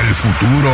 [0.00, 0.70] El futuro,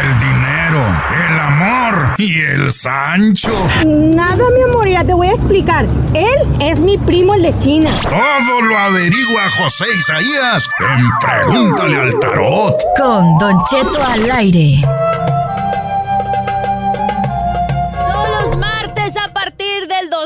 [0.00, 0.82] el dinero,
[1.28, 3.52] el amor y el Sancho.
[3.86, 5.86] Nada, mi amor, ya te voy a explicar.
[6.14, 7.90] Él es mi primo, el de China.
[8.02, 12.74] Todo lo averigua José Isaías en Pregúntale al Tarot.
[12.98, 14.82] Con Don Cheto al aire.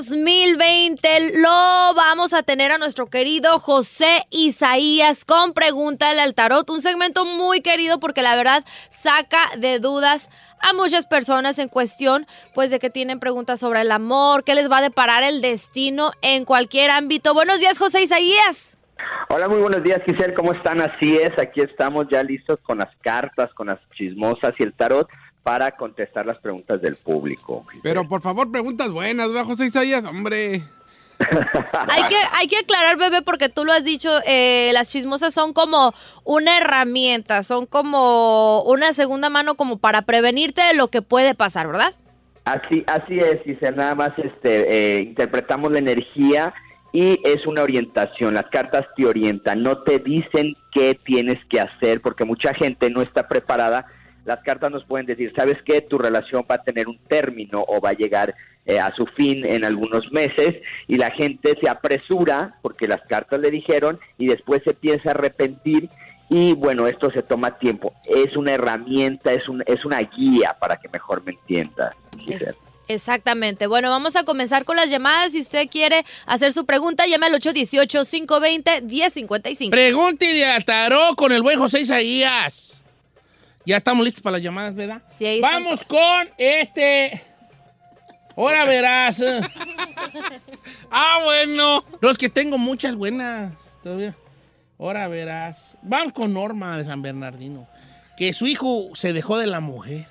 [0.01, 6.81] 2020 lo vamos a tener a nuestro querido José Isaías con Pregúntale al Tarot, un
[6.81, 12.71] segmento muy querido porque la verdad saca de dudas a muchas personas en cuestión, pues
[12.71, 16.47] de que tienen preguntas sobre el amor, qué les va a deparar el destino en
[16.47, 17.35] cualquier ámbito.
[17.35, 18.79] Buenos días, José Isaías.
[19.29, 20.33] Hola, muy buenos días, Giselle.
[20.33, 20.81] ¿Cómo están?
[20.81, 25.11] Así es, aquí estamos ya listos con las cartas, con las chismosas y el tarot
[25.43, 27.67] para contestar las preguntas del público.
[27.83, 30.05] Pero por favor, preguntas buenas, ¿verdad, José Isaías?
[30.05, 30.63] Hombre.
[31.91, 35.53] Hay que, hay que aclarar, bebé, porque tú lo has dicho, eh, las chismosas son
[35.53, 35.93] como
[36.25, 41.67] una herramienta, son como una segunda mano como para prevenirte de lo que puede pasar,
[41.67, 41.93] ¿verdad?
[42.47, 43.77] Así, así es, Giselle.
[43.77, 46.55] Nada más este, eh, interpretamos la energía
[46.93, 48.35] y es una orientación.
[48.35, 53.03] Las cartas te orientan, no te dicen qué tienes que hacer, porque mucha gente no
[53.03, 53.87] está preparada
[54.25, 55.81] las cartas nos pueden decir, ¿sabes qué?
[55.81, 58.35] Tu relación va a tener un término o va a llegar
[58.67, 63.41] eh, a su fin en algunos meses y la gente se apresura porque las cartas
[63.41, 65.89] le dijeron y después se piensa arrepentir
[66.29, 67.93] y bueno, esto se toma tiempo.
[68.05, 71.93] Es una herramienta, es, un, es una guía para que mejor me entiendas.
[72.29, 73.67] Es- exactamente.
[73.67, 75.33] Bueno, vamos a comenzar con las llamadas.
[75.33, 79.71] Si usted quiere hacer su pregunta, llame al 818-520-1055.
[79.71, 82.80] Pregúntele al tarot con el buen José Isaías.
[83.65, 85.03] Ya estamos listos para las llamadas, ¿verdad?
[85.11, 85.51] Sí, ahí está.
[85.51, 87.23] Vamos con este.
[88.37, 89.23] Ahora verás.
[90.93, 91.85] Ah, bueno.
[92.01, 93.53] No, es que tengo muchas buenas.
[93.83, 94.17] Todavía.
[94.77, 95.77] Ahora verás.
[95.83, 97.69] Vamos con Norma de San Bernardino.
[98.17, 100.07] Que su hijo se dejó de la mujer.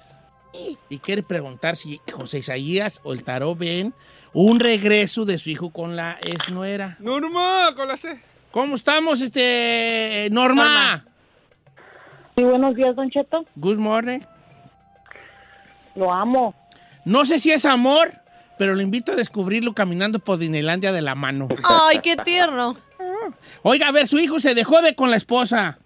[0.89, 3.93] Y quiere preguntar si José Isaías o el tarot ven
[4.33, 6.95] un regreso de su hijo con la exnuera.
[6.99, 8.19] Norma, con la C.
[8.51, 10.63] ¿Cómo estamos, este Norma?
[10.63, 11.05] Norma.
[12.39, 13.43] Sí, buenos días, Don Cheto.
[13.57, 14.19] Good morning.
[15.93, 16.55] Lo amo.
[17.03, 18.13] No sé si es amor,
[18.57, 21.49] pero lo invito a descubrirlo caminando por Disneylandia de la mano.
[21.65, 22.77] Ay, qué tierno.
[23.61, 25.79] Oiga, a ver, su hijo se dejó de con la esposa.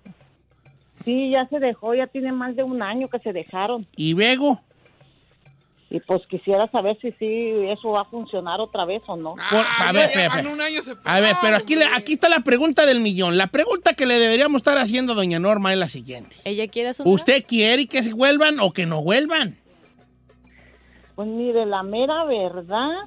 [1.03, 3.87] Sí, ya se dejó, ya tiene más de un año que se dejaron.
[3.95, 4.61] Y luego,
[5.93, 9.35] Y pues quisiera saber si sí eso va a funcionar otra vez o no.
[9.37, 10.09] Ah, a ver,
[10.47, 13.37] un año a ver, pero aquí, aquí está la pregunta del millón.
[13.37, 16.37] La pregunta que le deberíamos estar haciendo a doña Norma es la siguiente.
[16.45, 19.55] ¿Ella quiere ¿Usted quiere que se vuelvan o que no vuelvan?
[21.13, 23.05] Pues mire, la mera verdad,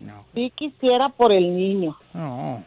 [0.00, 0.24] No.
[0.34, 1.96] sí quisiera por el niño.
[2.12, 2.64] No.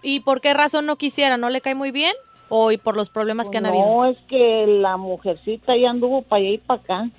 [0.00, 1.36] ¿Y por qué razón no quisiera?
[1.36, 2.14] ¿No le cae muy bien?
[2.48, 3.84] ¿O y por los problemas que han habido?
[3.84, 7.10] no, es que la mujercita ya anduvo para allá y para acá.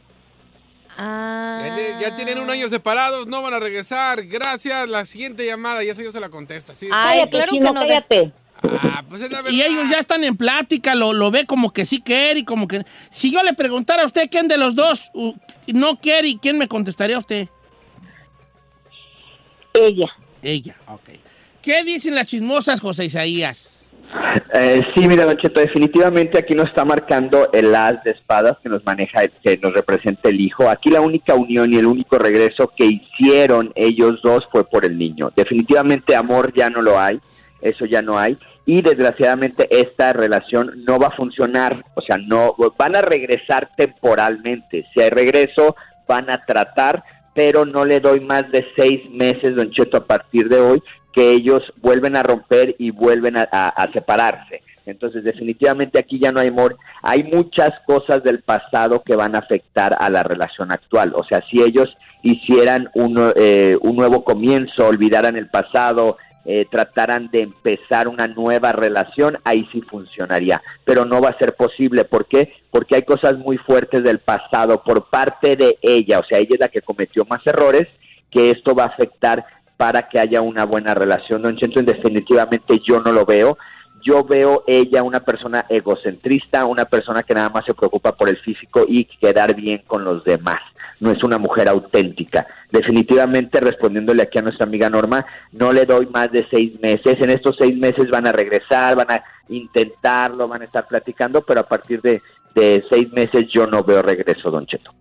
[1.02, 1.78] Ah.
[2.02, 4.26] Ya, tienen un año separados, no van a regresar.
[4.26, 4.90] Gracias.
[4.90, 6.76] La siguiente llamada, ya sé yo se la contesta.
[6.76, 6.90] Sí.
[6.92, 7.74] Ay, claro que no.
[7.74, 8.34] cállate.
[8.62, 9.58] Ah, pues es la verdad.
[9.58, 12.68] Y ellos ya están en plática, lo, lo ve como que sí quiere y como
[12.68, 12.84] que...
[13.12, 15.34] Si yo le preguntara a usted quién de los dos uh,
[15.68, 17.48] no quiere y quién me contestaría a usted.
[19.74, 20.10] Ella.
[20.44, 21.12] Ella, ok.
[21.62, 23.78] ¿Qué dicen las chismosas, José Isaías?
[24.54, 28.70] Eh, sí, mira, Don Cheto, definitivamente aquí nos está marcando el as de espadas que
[28.70, 30.68] nos maneja, que nos representa el hijo.
[30.68, 34.98] Aquí la única unión y el único regreso que hicieron ellos dos fue por el
[34.98, 35.32] niño.
[35.36, 37.20] Definitivamente amor ya no lo hay,
[37.62, 38.38] eso ya no hay.
[38.66, 44.86] y desgraciadamente esta relación no va a funcionar, o sea, no van a regresar temporalmente.
[44.94, 45.76] Si hay regreso,
[46.08, 47.04] van a tratar,
[47.34, 50.84] pero no le doy más de seis meses, don Cheto, a partir de hoy,
[51.32, 54.62] ellos vuelven a romper y vuelven a, a- a separarse.
[54.86, 56.78] Entonces, definitivamente aquí ya no hay amor.
[57.04, 61.14] Hay muchas cosas del pasado que van a afectar a la relación actual.
[61.16, 67.30] O sea, si ellos hicieran un, eh, un nuevo comienzo, olvidaran el pasado, eh, trataran
[67.32, 70.62] de empezar una nueva relación, ahí sí funcionaría.
[70.86, 72.06] Pero no va a ser posible.
[72.06, 72.52] ¿Por qué?
[72.72, 76.18] Porque hay cosas muy fuertes del pasado por parte de ella.
[76.20, 77.88] O sea, ella es la que cometió más errores,
[78.32, 79.46] que esto va a afectar
[79.80, 81.42] para que haya una buena relación.
[81.42, 83.58] Don Cheto, definitivamente yo no lo veo.
[84.04, 88.36] Yo veo ella una persona egocentrista, una persona que nada más se preocupa por el
[88.40, 90.58] físico y quedar bien con los demás.
[91.00, 92.46] No es una mujer auténtica.
[92.70, 97.16] Definitivamente, respondiéndole aquí a nuestra amiga Norma, no le doy más de seis meses.
[97.22, 101.62] En estos seis meses van a regresar, van a intentarlo, van a estar platicando, pero
[101.62, 102.22] a partir de,
[102.54, 104.92] de seis meses yo no veo regreso, Don Cheto.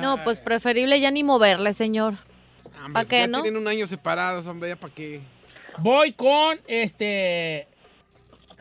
[0.00, 2.14] No, pues preferible ya ni moverle, señor.
[2.92, 3.42] ¿Para qué, ya no?
[3.42, 5.20] tienen un año separados, hombre, ya para qué.
[5.78, 7.68] Voy con este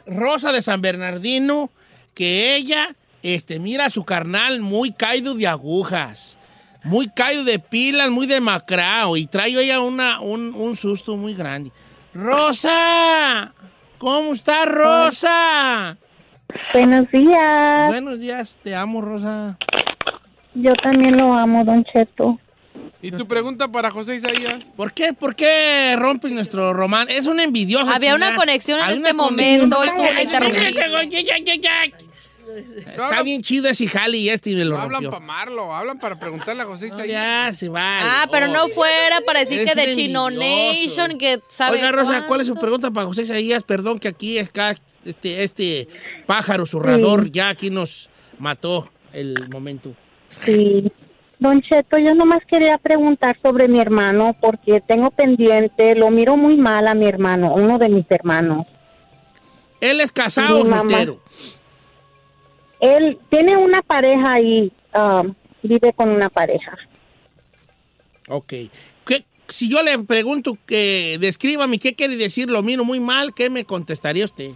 [0.06, 1.72] Rosa de San Bernardino,
[2.14, 6.38] que ella este, mira a su carnal muy caído de agujas,
[6.84, 11.72] muy caído de pilas, muy demacrado, y trae ella una, un, un susto muy grande.
[12.14, 13.54] Rosa,
[13.98, 15.98] ¿cómo está Rosa?
[16.74, 17.88] Buenos días.
[17.88, 19.58] Buenos días, te amo Rosa.
[20.54, 22.40] Yo también lo amo, Don Cheto.
[23.02, 24.66] ¿Y tu pregunta para José Isaías?
[24.76, 27.16] ¿Por qué, por qué rompen nuestro romance?
[27.16, 27.96] Es una envidiosa.
[27.96, 29.80] Había una conexión en este momento.
[32.88, 36.64] Está bien chido ese jale y este me lo hablan para amarlo, hablan para preguntarle
[36.64, 37.12] a José No, Isaías.
[37.12, 38.24] ya, se va.
[38.24, 41.02] Ah, pero no fuera para decir que de un Chino envidioso.
[41.04, 42.28] Nation, que sabe Oiga, Rosa, cuánto.
[42.28, 43.64] ¿cuál es su pregunta para José Isaías?
[43.64, 44.52] Perdón que aquí es
[45.06, 45.88] este, este
[46.26, 47.32] pájaro zurrador Sí.
[47.34, 48.10] ya aquí nos
[48.40, 49.94] mató el momento.
[50.42, 50.90] Sí.
[51.40, 56.58] Don Cheto, yo nomás quería preguntar sobre mi hermano porque tengo pendiente, lo miro muy
[56.58, 58.66] mal a mi hermano, uno de mis hermanos.
[59.80, 61.20] ¿Él es casado o Mi soltero?
[62.80, 66.76] Él tiene una pareja y um, vive con una pareja.
[68.28, 68.54] Ok.
[69.06, 73.50] ¿Qué- si yo le pregunto que descríbame qué quiere decir lo miro muy mal, ¿qué
[73.52, 74.52] me contestaría usted?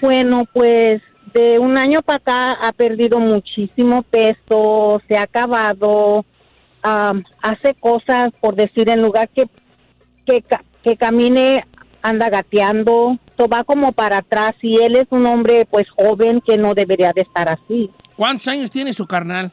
[0.00, 6.24] Bueno, pues de un año para acá ha perdido muchísimo peso, se ha acabado,
[6.82, 9.44] hace cosas, por decir, en lugar que,
[10.26, 11.64] que, ca- que camine,
[12.02, 16.56] anda gateando, so va como para atrás y él es un hombre pues joven que
[16.56, 17.90] no debería de estar así.
[18.16, 19.52] ¿Cuántos años tiene su carnal?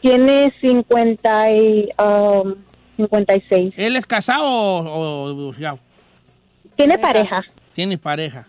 [0.00, 2.54] Tiene 50 y, um,
[2.96, 3.74] 56.
[3.76, 5.78] ¿Él es casado o, o divorciado?
[6.76, 7.42] Tiene pareja.
[7.72, 8.46] Tiene pareja.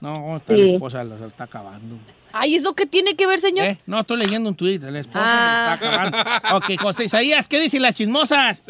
[0.00, 0.66] No, esta Sí.
[0.68, 1.96] la esposa lo, lo está acabando.
[2.32, 3.66] Ay, ¿eso qué tiene que ver, señor?
[3.66, 3.78] ¿Eh?
[3.86, 4.82] No, estoy leyendo un tuit.
[4.82, 5.78] La esposa Ah.
[5.80, 6.56] lo está acabando.
[6.56, 8.62] ok, José Isaías, ¿qué dicen las chismosas?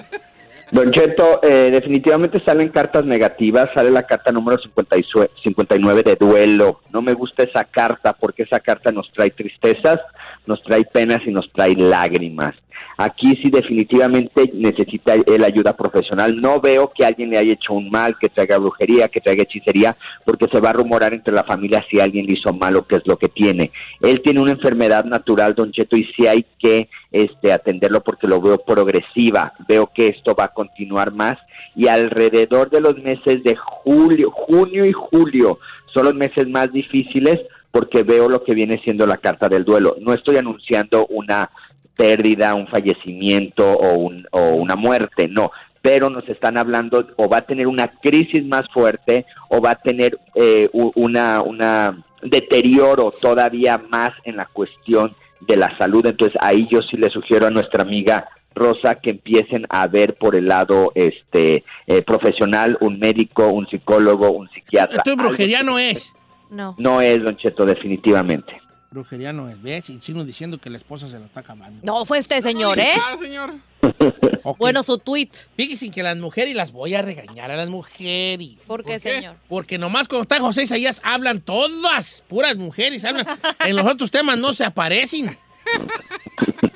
[0.72, 6.02] Don Cheto, eh, definitivamente salen cartas negativas, sale la carta número 50 y sue- 59
[6.04, 6.80] de duelo.
[6.90, 9.98] No me gusta esa carta porque esa carta nos trae tristezas,
[10.46, 12.54] nos trae penas y nos trae lágrimas.
[12.96, 16.38] Aquí sí definitivamente necesita él ayuda profesional.
[16.38, 19.96] No veo que alguien le haya hecho un mal, que traiga brujería, que traiga hechicería,
[20.24, 22.96] porque se va a rumorar entre la familia si alguien le hizo mal o qué
[22.96, 23.70] es lo que tiene.
[24.00, 28.38] Él tiene una enfermedad natural, Don Cheto, y sí hay que este, atenderlo porque lo
[28.38, 29.54] veo progresiva.
[29.66, 31.38] Veo que esto va a continuar más
[31.74, 35.58] y alrededor de los meses de julio, junio y julio
[35.92, 39.96] son los meses más difíciles porque veo lo que viene siendo la carta del duelo.
[40.00, 41.50] No estoy anunciando una
[41.96, 45.50] pérdida, un fallecimiento o, un- o una muerte, no,
[45.82, 49.76] pero nos están hablando o va a tener una crisis más fuerte o va a
[49.76, 56.04] tener eh, una, una deterioro todavía más en la cuestión de la salud.
[56.06, 60.34] Entonces ahí yo sí le sugiero a nuestra amiga Rosa que empiecen a ver por
[60.36, 64.98] el lado este eh, profesional, un médico, un psicólogo, un psiquiatra.
[64.98, 66.14] Esto brujería, no es.
[66.50, 66.74] No.
[66.78, 68.60] No es, Don Cheto, definitivamente.
[68.90, 69.62] Brujería no es.
[69.62, 69.88] ¿Ves?
[69.88, 71.80] Y chino diciendo que la esposa se lo está acabando.
[71.84, 72.92] No, fue este señor, ¿eh?
[72.96, 73.54] Ah, señor.
[74.58, 75.30] Bueno, su tweet.
[75.56, 78.56] Fíjense que las mujeres, y las voy a regañar a las mujeres.
[78.66, 79.36] ¿Por qué, señor?
[79.48, 83.26] Porque nomás cuando está José Isaías hablan todas, puras mujeres, hablan.
[83.66, 85.36] en los otros temas no se aparecen.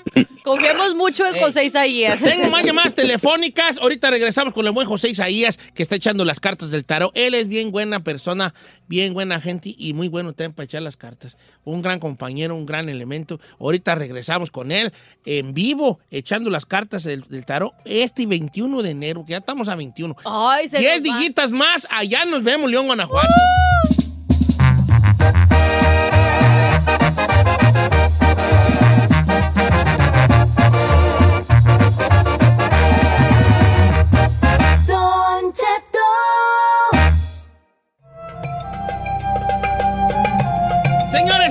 [0.44, 1.40] Confiamos mucho en.
[1.40, 2.20] José Isaías.
[2.20, 3.78] Tengo más llamadas telefónicas.
[3.78, 7.10] Ahorita regresamos con el buen José Isaías, que está echando las cartas del tarot.
[7.14, 8.52] Él es bien buena persona,
[8.86, 11.38] bien buena gente y muy bueno también para echar las cartas.
[11.64, 13.40] Un gran compañero, un gran elemento.
[13.58, 14.92] Ahorita regresamos con él
[15.24, 19.68] en vivo, echando las cartas del, del tarot este 21 de enero, que ya estamos
[19.68, 20.14] a 21.
[20.26, 21.18] Ay, se 10 nos va.
[21.18, 23.28] dillitas más, allá nos vemos, León, Guanajuato.
[23.28, 23.83] Don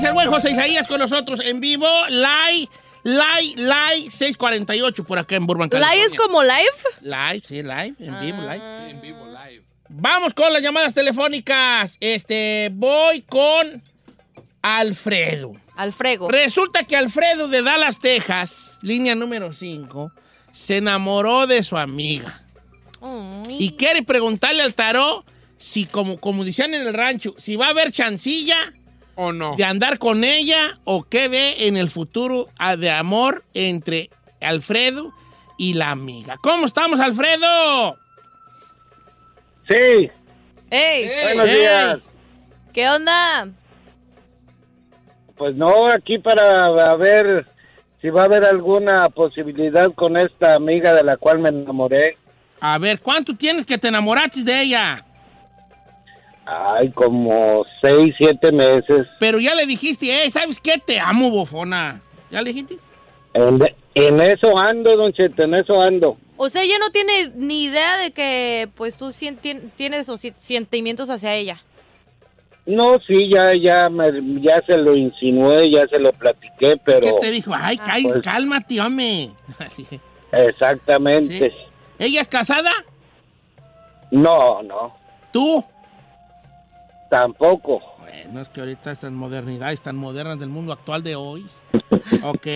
[0.03, 2.67] El buen José Isaías con nosotros en vivo, live,
[3.03, 5.73] live, live, 648 por acá en Burbank.
[5.73, 6.53] ¿Live es como live?
[7.01, 8.61] Live, sí, live, en vivo, live.
[8.61, 8.87] Ah.
[8.89, 9.63] En vivo, live.
[9.87, 11.95] Vamos con las llamadas telefónicas.
[12.01, 13.81] Este, voy con
[14.61, 15.53] Alfredo.
[15.77, 16.27] Alfredo.
[16.27, 20.11] Resulta que Alfredo de Dallas, Texas, línea número 5,
[20.51, 22.41] se enamoró de su amiga.
[23.47, 25.25] Y quiere preguntarle al tarot
[25.57, 28.73] si, como, como decían en el rancho, si va a haber chancilla
[29.15, 29.55] ¿O no?
[29.55, 34.09] de andar con ella o qué ve en el futuro ah, de amor entre
[34.41, 35.11] Alfredo
[35.57, 36.37] y la amiga.
[36.41, 37.97] ¿Cómo estamos, Alfredo?
[39.67, 40.09] Sí,
[40.69, 41.09] ¡Ey!
[41.23, 41.59] buenos Ey.
[41.59, 41.99] días.
[42.73, 43.47] ¿Qué onda?
[45.37, 47.45] Pues no, aquí para ver
[48.01, 52.17] si va a haber alguna posibilidad con esta amiga de la cual me enamoré.
[52.59, 55.05] A ver, ¿cuánto tienes que te enamoraste de ella?
[56.45, 59.07] Ay, como seis, siete meses.
[59.19, 60.77] Pero ya le dijiste, eh, ¿sabes qué?
[60.77, 62.01] Te amo, bofona.
[62.29, 62.77] ¿Ya le dijiste?
[63.33, 63.59] En,
[63.95, 66.17] en eso ando, don Cheto, en eso ando.
[66.35, 70.19] O sea, ella no tiene ni idea de que pues tú sien- tien- tienes esos
[70.37, 71.61] sentimientos hacia ella.
[72.65, 77.13] No, sí, ya, ya, me- ya se lo insinué, ya se lo platiqué, pero ¿Qué
[77.21, 77.53] te dijo?
[77.55, 79.29] Ay, ay, Pues- cálmate, hombre.
[79.59, 79.85] Así.
[80.31, 81.49] exactamente.
[81.49, 81.55] Sí.
[81.99, 82.71] ¿Ella es casada?
[84.11, 84.95] No, no,
[85.31, 85.63] ¿Tú?
[87.13, 87.79] Tampoco.
[87.99, 91.45] Bueno, es que ahorita estas modernidades tan modernas del mundo actual de hoy.
[92.23, 92.47] Ok.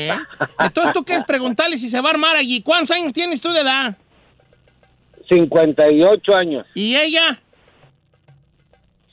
[0.59, 2.61] Entonces, ¿tú quieres preguntarle si se va a armar allí?
[2.61, 3.95] ¿Cuántos años tienes tú de edad?
[5.29, 7.37] 58 años, ¿Y ella?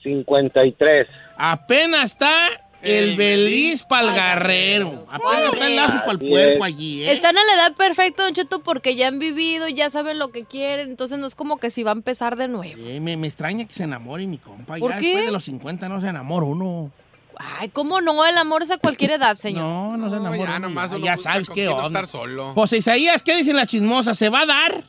[0.03, 1.07] 53.
[1.37, 2.49] Apenas está
[2.85, 5.07] el El beliz para el guerrero.
[5.11, 6.63] Apenas está el lazo para el puerco es.
[6.63, 7.13] allí, ¿eh?
[7.13, 10.45] Están a la edad perfecta, Don Cheto, porque ya han vivido, ya saben lo que
[10.45, 12.75] quieren, entonces no es como que si va a empezar de nuevo.
[12.79, 14.77] Eh, me, me extraña que se enamore mi compa.
[14.77, 15.07] ¿Por ya qué?
[15.07, 16.91] después de los 50 no se enamora uno.
[17.37, 18.25] Ay, ¿cómo no?
[18.25, 19.63] El amor es a cualquier edad, señor.
[19.65, 20.53] No, no se No, enamora.
[20.53, 21.87] ya nomás ya, sabes qué quién no onda.
[22.01, 22.53] estar solo.
[22.55, 24.17] José Isaías, ¿qué dicen las chismosas?
[24.17, 24.85] ¿Se va a dar?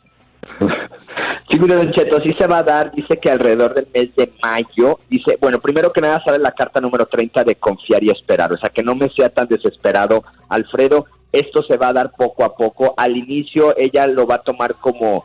[1.60, 5.00] Mire, Don Cheto, sí se va a dar, dice que alrededor del mes de mayo,
[5.10, 8.58] dice, bueno, primero que nada sale la carta número 30 de confiar y esperar, o
[8.58, 12.56] sea, que no me sea tan desesperado, Alfredo, esto se va a dar poco a
[12.56, 15.24] poco, al inicio ella lo va a tomar como,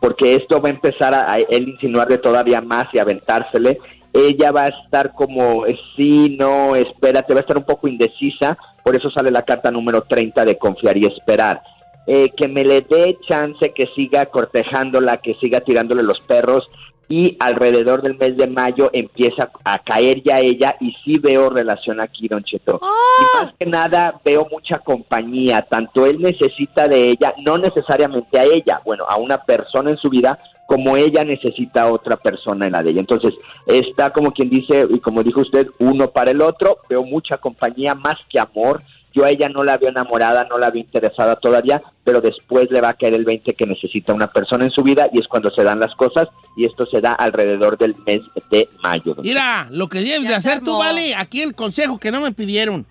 [0.00, 3.78] porque esto va a empezar a, a él insinuarle todavía más y aventársele,
[4.12, 8.58] ella va a estar como, eh, sí, no, espérate, va a estar un poco indecisa,
[8.84, 11.62] por eso sale la carta número 30 de confiar y esperar
[12.06, 16.68] eh, que me le dé chance que siga cortejándola, que siga tirándole los perros
[17.12, 22.00] y alrededor del mes de mayo empieza a caer ya ella y sí veo relación
[22.00, 22.80] aquí, don Cheto.
[22.82, 28.44] Y más que nada veo mucha compañía, tanto él necesita de ella, no necesariamente a
[28.44, 32.72] ella, bueno, a una persona en su vida, como ella necesita a otra persona en
[32.72, 33.00] la de ella.
[33.00, 33.34] Entonces,
[33.66, 37.94] está como quien dice, y como dijo usted, uno para el otro, veo mucha compañía
[37.94, 38.82] más que amor.
[39.14, 42.80] Yo a ella no la veo enamorada, no la veo interesada todavía, pero después le
[42.80, 45.50] va a caer el 20 que necesita una persona en su vida y es cuando
[45.50, 49.14] se dan las cosas y esto se da alrededor del mes de mayo.
[49.22, 52.32] Mira, lo que debes Ya de hacer tú, vale, aquí el consejo que no me
[52.32, 52.86] pidieron.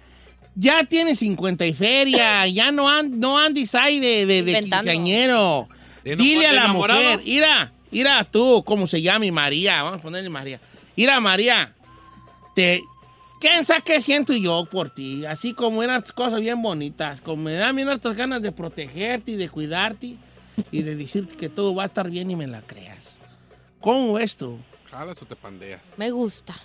[0.53, 5.67] Ya tienes 50 y feria, ya no, an- no andes ahí de, de, quinceañero.
[6.03, 6.99] ¿De no- Dile a la enamorado?
[7.01, 9.25] mujer, mira, mira tú, ¿cómo se llama?
[9.25, 10.59] Y María, vamos a ponerle María.
[10.97, 11.73] Mira, María,
[12.53, 12.81] te,
[13.41, 15.25] ¿quién sabe qué siento yo por ti?
[15.25, 19.35] Así como eran cosas bien bonitas, como me dan bien hartas ganas de protegerte y
[19.35, 20.15] de cuidarte
[20.71, 23.17] y de decirte que todo va a estar bien y me la creas.
[23.81, 24.57] ¿Cómo es tú?
[24.85, 25.95] ¿Jalas o te pandeas?
[25.97, 26.55] Me gusta.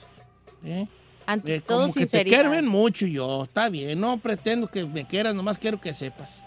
[0.65, 0.87] ¿Eh?
[1.27, 2.51] Ante Eh, todo, como que te sinceridad.
[2.53, 6.45] quiero mucho yo, está bien, no pretendo que me quieras, nomás quiero que sepas.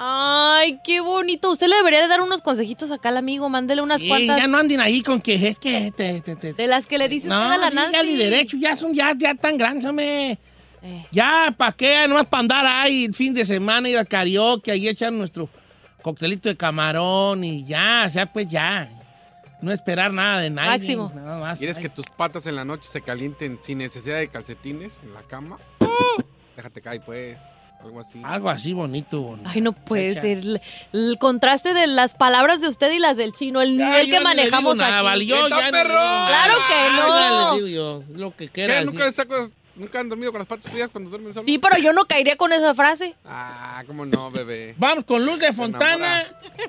[0.00, 1.50] Ay, qué bonito.
[1.50, 3.48] Usted le debería de dar unos consejitos acá al amigo.
[3.48, 6.52] Mándele unas Sí, cuantas ya no anden ahí con que es que te, te- te-
[6.52, 8.16] de las que le dice no, usted a la Nancy.
[8.16, 10.38] derecho, ya son ya, ya tan grandes, hombre.
[10.82, 11.06] Eh.
[11.10, 12.06] Ya, ¿para qué?
[12.06, 15.48] Nomás para andar ahí el fin de semana, ir al karaoke, ahí echar nuestro
[16.00, 18.88] coctelito de camarón y ya, o sea, pues ya.
[19.60, 20.70] No esperar nada de nadie.
[20.78, 21.12] Máximo.
[21.12, 21.58] Nada más.
[21.58, 21.82] ¿Quieres Ay.
[21.82, 25.58] que tus patas en la noche se calienten sin necesidad de calcetines en la cama?
[26.54, 27.40] Déjate caer, pues.
[27.80, 28.20] Algo así.
[28.24, 29.38] Algo así bonito.
[29.44, 30.20] Ay, no puede Chacha.
[30.22, 30.38] ser.
[30.38, 30.60] El,
[30.92, 34.12] el contraste de las palabras de usted y las del chino, el Ya, nivel yo
[34.14, 35.26] que no manejamos nada, aquí.
[35.26, 35.94] yo ¡Está ya no perro!
[35.94, 36.28] nada.
[36.28, 37.08] Claro que Ah, no.
[37.08, 38.82] ya le digo yo lo que quiera.
[38.84, 41.46] ¿Nunca, les saco- ¿Nunca han dormido con las patas frías cuando duermen solos?
[41.46, 43.14] Sí, pero yo no caería con esa frase.
[43.24, 44.74] Ah, ¿cómo no, bebé?
[44.76, 46.24] Vamos con Luz de Fontana.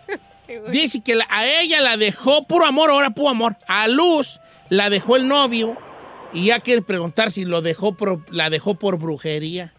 [0.71, 3.55] Dice que la- a ella la dejó, puro amor, ahora puro amor.
[3.67, 4.39] A Luz
[4.69, 5.75] la dejó el novio
[6.33, 9.73] y ya quiere preguntar si lo dejó por- la dejó por brujería.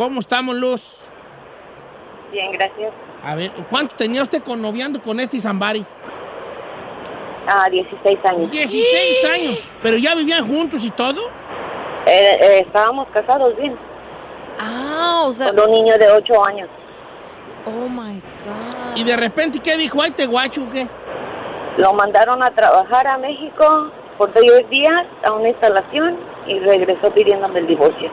[0.00, 0.96] ¿Cómo estamos, Luz?
[2.32, 2.90] Bien, gracias.
[3.22, 5.84] A ver, ¿cuánto tenía usted con noviando con este Zambari?
[7.46, 8.50] Ah, 16 años.
[8.50, 9.58] 16 años.
[9.82, 11.20] ¿Pero ya vivían juntos y todo?
[12.06, 13.76] Eh, eh, estábamos casados bien.
[14.58, 15.48] Ah, o sea.
[15.48, 16.70] Con un niño de 8 años.
[17.66, 18.96] Oh my God.
[18.96, 20.00] Y de repente, ¿qué dijo?
[20.00, 20.86] ¿Ay, te guacho qué?
[21.76, 27.58] Lo mandaron a trabajar a México por 10 días a una instalación y regresó pidiéndome
[27.58, 28.10] el divorcio.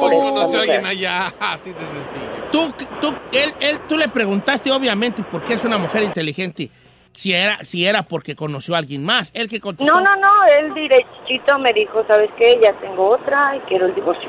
[0.00, 0.20] Pues Oh.
[0.32, 1.34] conoció a alguien allá.
[1.40, 2.24] Así de sencillo.
[2.52, 6.70] Tú, tú, él, él- tú le preguntaste, obviamente, porque es una mujer inteligente,
[7.12, 9.30] si era, si era porque conoció a alguien más.
[9.34, 9.92] Él que contestó.
[9.92, 12.58] No, no, no, él derechito me dijo, ¿sabes qué?
[12.62, 14.28] Ya tengo otra y quiero el divorcio.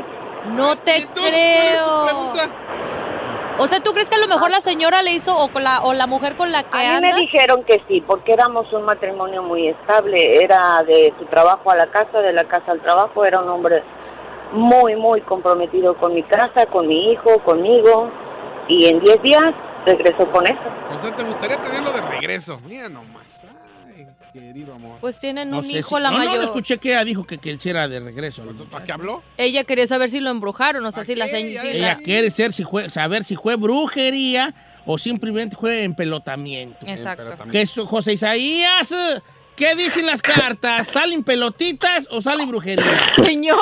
[0.49, 2.33] No te creo.
[3.57, 5.81] O sea, ¿tú crees que a lo mejor la señora le hizo o, con la,
[5.83, 7.13] o la mujer con la que A mí anda?
[7.15, 10.43] me dijeron que sí, porque éramos un matrimonio muy estable.
[10.43, 13.23] Era de su trabajo a la casa, de la casa al trabajo.
[13.23, 13.81] Era un hombre
[14.53, 18.11] muy, muy comprometido con mi casa, con mi hijo, conmigo.
[18.67, 19.43] Y en 10 días
[19.85, 20.61] regresó con eso.
[20.93, 22.59] O sea, ¿te gustaría tenerlo de regreso?
[22.67, 23.43] Mira nomás.
[23.95, 24.97] Ay, querido amor.
[24.99, 26.37] Pues tienen No un hijo si- la no, mayor.
[26.37, 28.41] No, escuché que ella dijo que, que él sí era de regreso.
[28.71, 29.21] ¿Para qué habló?
[29.37, 31.69] Ella quería saber si lo embrujaron, o sea, si la señora...
[31.69, 34.53] Ella quiere ser, si fue, saber si fue brujería
[34.85, 36.85] o simplemente fue empelotamiento.
[36.87, 37.35] Exacto.
[37.51, 38.93] Jesús, José Isaías,
[39.55, 40.87] ¿qué dicen las cartas?
[40.87, 42.85] ¿Salen pelotitas o sale brujería?
[43.15, 43.57] Señor.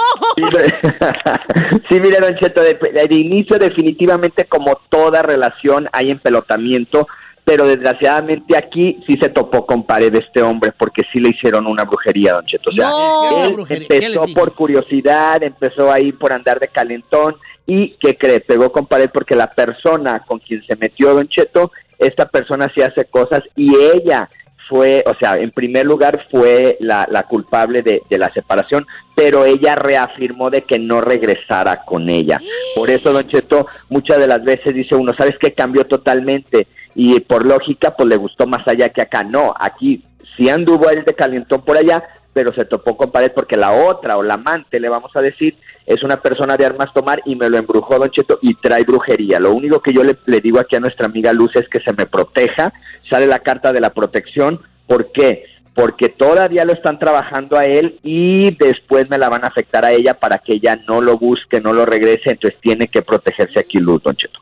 [1.89, 7.07] Sí, mire, Don Cheto, de, de inicio definitivamente como toda relación hay empelotamiento,
[7.45, 11.83] pero desgraciadamente aquí sí se topó con pared este hombre porque sí le hicieron una
[11.83, 12.69] brujería, Don Cheto.
[12.69, 13.45] O sea, No.
[13.45, 17.35] él Brujería, ¿qué les empezó por curiosidad, empezó ahí por andar de calentón
[17.65, 18.39] y, ¿qué cree?
[18.41, 22.81] Pegó con pared porque la persona con quien se metió Don Cheto, esta persona sí
[22.81, 24.29] hace cosas y ella
[24.74, 29.75] fue, o sea, en primer lugar fue la, la culpable de, la separación, pero ella
[29.75, 32.39] reafirmó de que no regresara con ella.
[32.74, 35.53] Por eso, Don Cheto, muchas de las veces dice uno, ¿sabes qué?
[35.53, 39.24] Cambió totalmente y por lógica, pues le gustó más allá que acá.
[39.24, 40.03] No, aquí
[40.36, 44.18] sí anduvo él de calentón por allá, pero se topó con pared porque la otra
[44.18, 47.50] o la amante, le vamos a decir, es una persona de armas tomar y me
[47.50, 49.39] lo embrujó Don Cheto y trae brujería.
[49.39, 51.93] Lo único que yo le, le digo aquí a nuestra amiga Luz es que se
[51.93, 52.74] me proteja,
[53.09, 55.46] sale la carta de la protección, ¿por qué?
[55.75, 59.91] Porque todavía lo están trabajando a él y después me la van a afectar a
[59.91, 63.79] ella para que ella no lo busque, no lo regrese, entonces tiene que protegerse aquí
[63.79, 64.39] Luz, Don Cheto.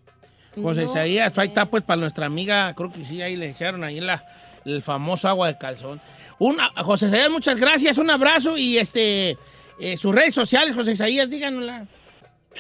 [0.62, 4.02] José Isaías, ahí está pues para nuestra amiga, creo que sí, ahí le echaron ahí
[4.02, 4.26] la,
[4.66, 6.02] el famoso agua de calzón.
[6.40, 9.38] Una, José Isaías, muchas gracias, un abrazo y este
[9.82, 11.86] eh, sus redes sociales, José Isaías, díganosla.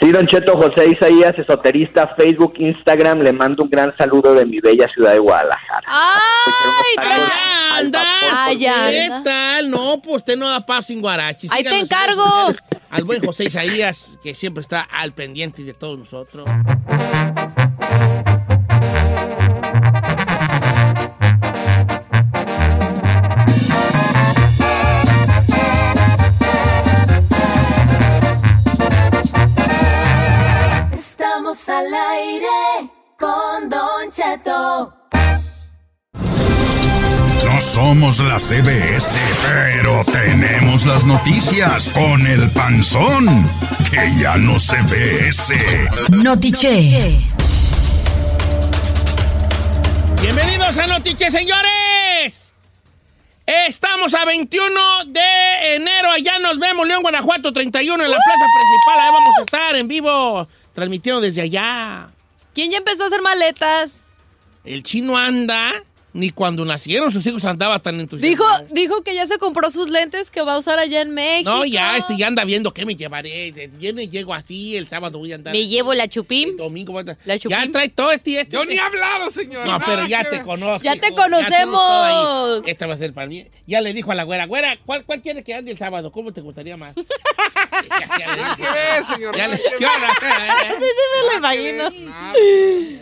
[0.01, 4.59] Sí, Don Cheto, José Isaías, esoterista, Facebook, Instagram, le mando un gran saludo de mi
[4.59, 5.83] bella ciudad de Guadalajara.
[5.85, 8.03] ¡Ay, ¡Allá anda!
[8.89, 9.69] ¿Qué tal?
[9.69, 11.47] No, pues usted no da paz sin guarachi.
[11.51, 12.23] Ahí te encargo.
[12.89, 16.45] Al buen José Isaías, que siempre está al pendiente de todos nosotros.
[31.61, 34.93] Estamos al aire con Don Cheto.
[37.45, 43.47] No somos la CBS, pero tenemos las noticias con el panzón,
[43.91, 45.87] que ya no se ve ese.
[46.09, 47.19] Notiche.
[50.19, 52.55] Bienvenidos a Notiche, señores.
[53.45, 56.09] Estamos a 21 de enero.
[56.11, 58.99] Allá nos vemos, León, Guanajuato, 31 en la plaza principal.
[58.99, 62.09] Ahí vamos a estar en vivo, transmitiendo desde allá.
[62.53, 63.91] ¿Quién ya empezó a hacer maletas?
[64.63, 68.65] El chino anda, ni cuando nacieron sus hijos andaba tan Dijo, entusiasmado.
[68.71, 71.49] dijo que ya se compró sus lentes que va a usar allá en México.
[71.49, 73.51] No, ya, este ya anda viendo qué me llevaré.
[73.77, 75.53] Viene, llego así, el sábado voy a andar.
[75.53, 76.49] Me llevo la chupín.
[76.49, 77.17] El domingo voy a andar.
[77.25, 77.71] La Ya chupín.
[77.71, 78.39] trae todo este.
[78.41, 79.65] este Yo ni he hablado, señor.
[79.65, 80.83] No, pero ya te conozco.
[80.83, 82.63] Ya te conocemos.
[82.65, 83.47] Esta va a ser para mí.
[83.67, 86.11] Ya le dijo a la güera, güera, ¿cuál, cuál quiere que ande el sábado?
[86.11, 86.95] ¿Cómo te gustaría más?
[86.97, 89.35] Nada que ver, señor.
[89.35, 90.13] Ya le- ¿Qué hora?
[90.71, 92.11] Sí, sí me lo imagino.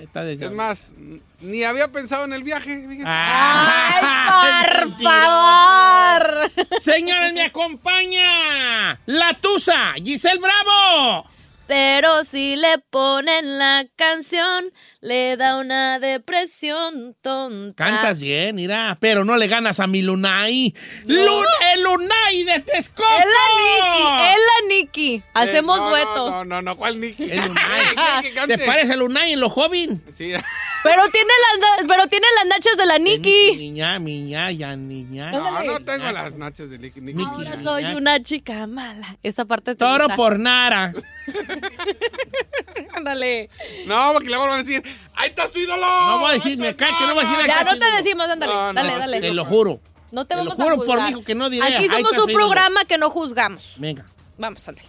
[0.04, 0.94] Está Es más,
[1.42, 2.86] ni había pensado en el viaje.
[2.88, 3.04] fíjese.
[3.08, 3.92] Ah,
[4.32, 6.52] ¡Ay, por favor!
[6.82, 11.26] Señores, me acompaña la Tusa, Giselle Bravo.
[11.70, 14.66] Pero si le ponen la canción,
[15.02, 17.86] le da una depresión tonta.
[17.86, 20.74] Cantas bien, mira, pero no le ganas a mi Lunay.
[21.06, 23.08] Lun- el Lunay de Texcoco.
[23.08, 25.24] Es la Nikki, es la Nikki.
[25.36, 26.30] Hacemos Eh, no, dueto.
[26.32, 27.30] No, no, no, ¿cuál Nicky?
[27.30, 27.86] El Lunay.
[28.48, 30.02] ¿Te parece el Lunay en lo joven?
[30.12, 30.32] Sí.
[30.82, 33.58] Pero tiene las, pero tiene las nachas de la Nikki.
[33.58, 35.30] Niña, niña, ya, niña.
[35.30, 36.80] No, no tengo las nachas de.
[36.80, 37.22] Nicky.
[37.26, 39.18] Ahora soy una chica mala.
[39.22, 40.94] Esa parte te Toro por Nara.
[42.96, 43.50] Ándale.
[43.86, 44.84] No, porque le van a decir,
[45.16, 45.86] ¡ahí está su ídolo!
[45.86, 48.28] No voy a decir, me cae que no voy a decir Ya no te decimos,
[48.28, 48.52] ándale.
[48.54, 49.22] No, no, dale, dale.
[49.22, 49.80] Te lo juro.
[50.12, 51.04] No te Te lo vamos a juro por juzgar.
[51.06, 52.36] mi hijo que no diré, Aquí "Ahí somos un su ídolo".
[52.46, 53.74] programa que no juzgamos.
[53.78, 54.06] Venga.
[54.38, 54.88] Vamos, ándale.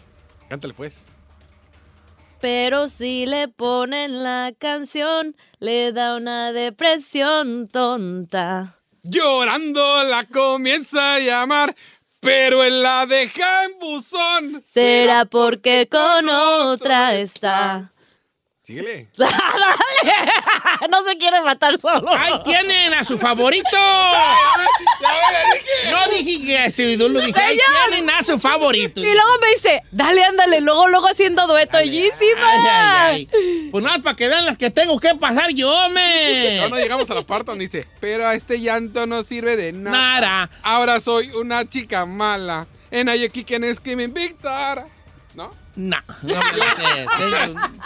[0.48, 1.02] Cántale pues.
[2.40, 8.76] Pero si le ponen la canción, le da una depresión tonta.
[9.02, 11.74] Llorando la comienza a llamar,
[12.20, 14.62] pero él la deja en buzón.
[14.62, 17.90] Será porque con otra está.
[18.70, 19.08] Síguele.
[19.16, 19.32] Dale.
[20.88, 22.08] no se quiere matar solo.
[22.08, 23.68] ¡Ahí tienen a su favorito!
[25.90, 29.00] No dije que a su ídolo, dije, ahí tienen a su favorito.
[29.00, 31.78] Y luego me dice, dale, ándale, luego, luego haciendo dueto.
[31.78, 33.28] Ay, ay, ay.
[33.70, 36.58] Pues nada, para que vean las que tengo que pasar yo, me.
[36.58, 39.72] No, no llegamos a la parte donde dice, pero a este llanto no sirve de
[39.72, 39.96] nada.
[39.96, 40.50] Nada.
[40.62, 42.66] Ahora soy una chica mala.
[42.90, 44.86] En aquí quien Screaming Victor.
[45.34, 45.59] ¿No?
[45.76, 47.06] No, no me la sé.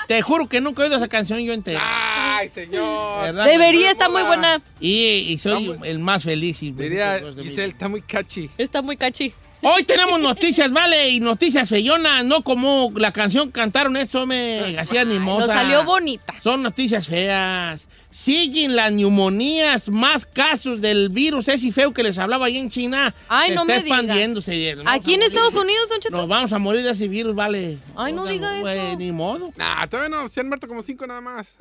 [0.07, 1.81] Te, te juro que nunca he oído esa canción yo entera.
[1.83, 3.23] Ay, señor.
[3.25, 3.45] ¿Verdad?
[3.45, 4.63] Debería, está muy buena.
[4.81, 6.63] Y, y soy el más feliz.
[6.63, 7.21] Y Diría.
[7.41, 8.51] Giselle, está muy catchy.
[8.57, 9.33] Está muy cachi.
[9.67, 15.05] Hoy tenemos noticias, vale, y noticias feyonas, no como la canción cantaron esto, me hacía
[15.05, 15.47] Nos animosa.
[15.47, 16.35] salió bonita.
[16.43, 17.89] Son noticias feas.
[18.11, 23.15] Siguen las neumonías, más casos del virus ese feo que les hablaba ahí en China.
[23.29, 23.97] Ay, Se no está me diga.
[23.97, 24.75] expandiéndose.
[24.77, 25.23] Nos vamos Aquí en.
[25.23, 26.17] Estados Unidos, Don Cheto.
[26.17, 27.79] Nos vamos a morir de ese virus, vale.
[27.97, 28.99] Ay, no Oigan, diga güey, eso.
[28.99, 29.51] Ni modo.
[29.57, 31.57] Nah, todavía no, se han muerto como cinco nada más.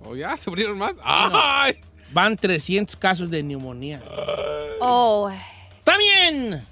[0.00, 0.36] ¿O ya?
[0.36, 0.94] ¿Se murieron más?
[1.02, 1.74] ¡Ay!
[2.12, 4.02] Van 300 casos de neumonía.
[4.80, 5.30] Oh.
[5.84, 6.62] ¡También!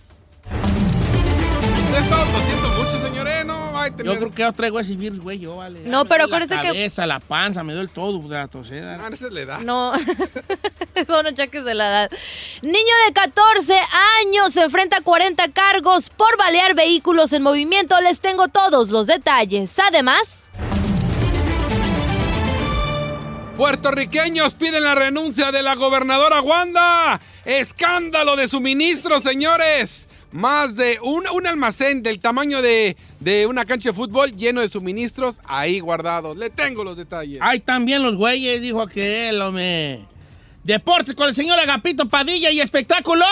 [1.97, 3.47] Ya estamos tosiendo mucho, señores.
[3.47, 4.05] No, va a tener...
[4.13, 5.81] Yo creo que yo traigo ese virus, güey, yo, vale.
[5.87, 8.99] No, Me pero acuérdese la que- cabeza, la panza, me duele todo de la toseda.
[9.03, 9.59] Ah, esa es la edad.
[9.61, 9.93] No,
[11.07, 12.11] son achaques de la edad.
[12.61, 13.81] Niño de 14
[14.21, 17.99] años se enfrenta a 40 cargos por balear vehículos en movimiento.
[18.03, 19.75] Les tengo todos los detalles.
[19.79, 20.49] Además,
[23.57, 27.19] Puertorriqueños piden la renuncia de la gobernadora Wanda.
[27.47, 30.09] Escándalo de suministro, señores.
[30.37, 34.69] Más de un, un almacén del tamaño de, de una cancha de fútbol lleno de
[34.69, 36.37] suministros ahí guardados.
[36.37, 37.41] Le tengo los detalles.
[37.43, 40.05] Ay, también los güeyes, dijo aquel, hombre.
[40.63, 43.27] Deportes con el señor Agapito Padilla y espectáculos.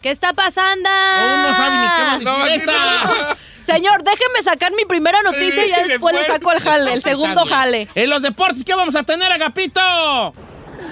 [0.00, 0.88] ¿qué está pasando?
[0.88, 3.36] Aún no sabe ni qué No, esta.
[3.66, 7.44] Señor, déjeme sacar mi primera noticia y ya después le saco el jale, el segundo
[7.44, 7.88] jale.
[7.94, 9.80] En los deportes, ¿qué vamos a tener, Agapito?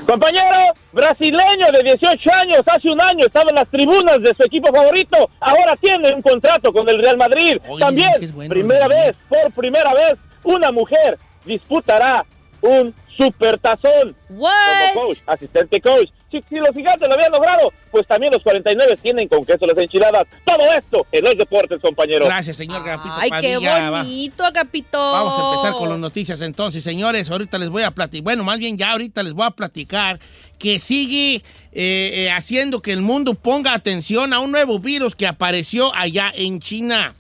[0.07, 4.72] Compañero brasileño de 18 años, hace un año estaba en las tribunas de su equipo
[4.72, 7.59] favorito, ahora tiene un contrato con el Real Madrid.
[7.68, 8.88] Oye, También, bueno, primera ¿no?
[8.88, 12.25] vez, por primera vez, una mujer disputará
[12.62, 14.52] un supertazón What?
[14.94, 16.09] como coach, asistente coach.
[16.31, 19.79] Si, si los gigantes lo habían logrado, pues también los 49 tienen con queso las
[19.79, 20.24] enchiladas.
[20.44, 22.24] Todo esto en los deportes, compañero.
[22.26, 23.90] Gracias, señor Agapito Ay, qué Padilla.
[23.90, 24.98] Va- bonito, Agapito.
[25.12, 27.31] Vamos a empezar con las noticias entonces, señores.
[27.31, 30.18] Ahorita les voy a platicar, bueno, más bien ya ahorita les voy a platicar
[30.59, 35.26] que sigue eh, eh, haciendo que el mundo ponga atención a un nuevo virus que
[35.29, 37.14] apareció allá en China.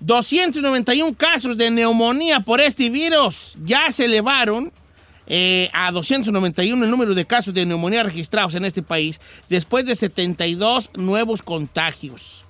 [0.00, 4.70] 291 casos de neumonía por este virus ya se elevaron
[5.26, 9.94] eh, a 291 el número de casos de neumonía registrados en este país después de
[9.96, 12.44] 72 nuevos contagios.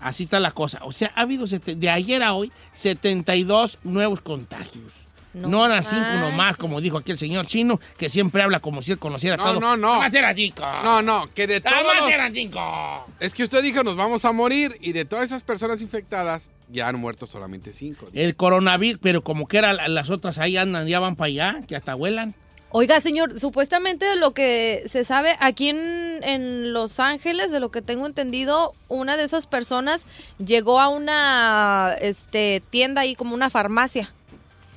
[0.00, 0.80] Así está la cosa.
[0.84, 4.99] O sea, ha habido de ayer a hoy 72 nuevos contagios.
[5.32, 8.82] No, No eran cinco nomás, como dijo aquí el señor chino, que siempre habla como
[8.82, 9.60] si él conociera No, todo.
[9.60, 10.04] no, no.
[10.04, 10.62] Eran cinco.
[10.82, 13.06] No, no, que de todos Nada más los- eran cinco.
[13.20, 14.76] Es que usted dijo, nos vamos a morir.
[14.80, 18.08] Y de todas esas personas infectadas, ya han muerto solamente cinco.
[18.12, 21.76] El coronavirus, pero como que eran las otras ahí andan, ya van para allá, que
[21.76, 22.34] hasta vuelan.
[22.72, 27.82] Oiga, señor, supuestamente lo que se sabe aquí en, en Los Ángeles, de lo que
[27.82, 30.06] tengo entendido, una de esas personas
[30.38, 34.12] llegó a una este, tienda ahí como una farmacia.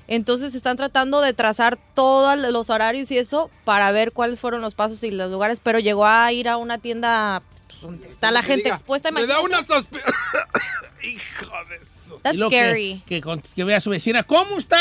[0.07, 4.73] Entonces están tratando de trazar todos los horarios y eso para ver cuáles fueron los
[4.73, 7.41] pasos y los lugares, pero llegó a ir a una tienda
[7.83, 9.11] pues, está la gente Diga, expuesta.
[9.11, 9.99] Me da una sospe...
[11.03, 12.17] Hijo de eso.
[12.23, 13.01] That's que- scary.
[13.05, 14.79] Que, con- que ve a su vecina, ¿cómo estás?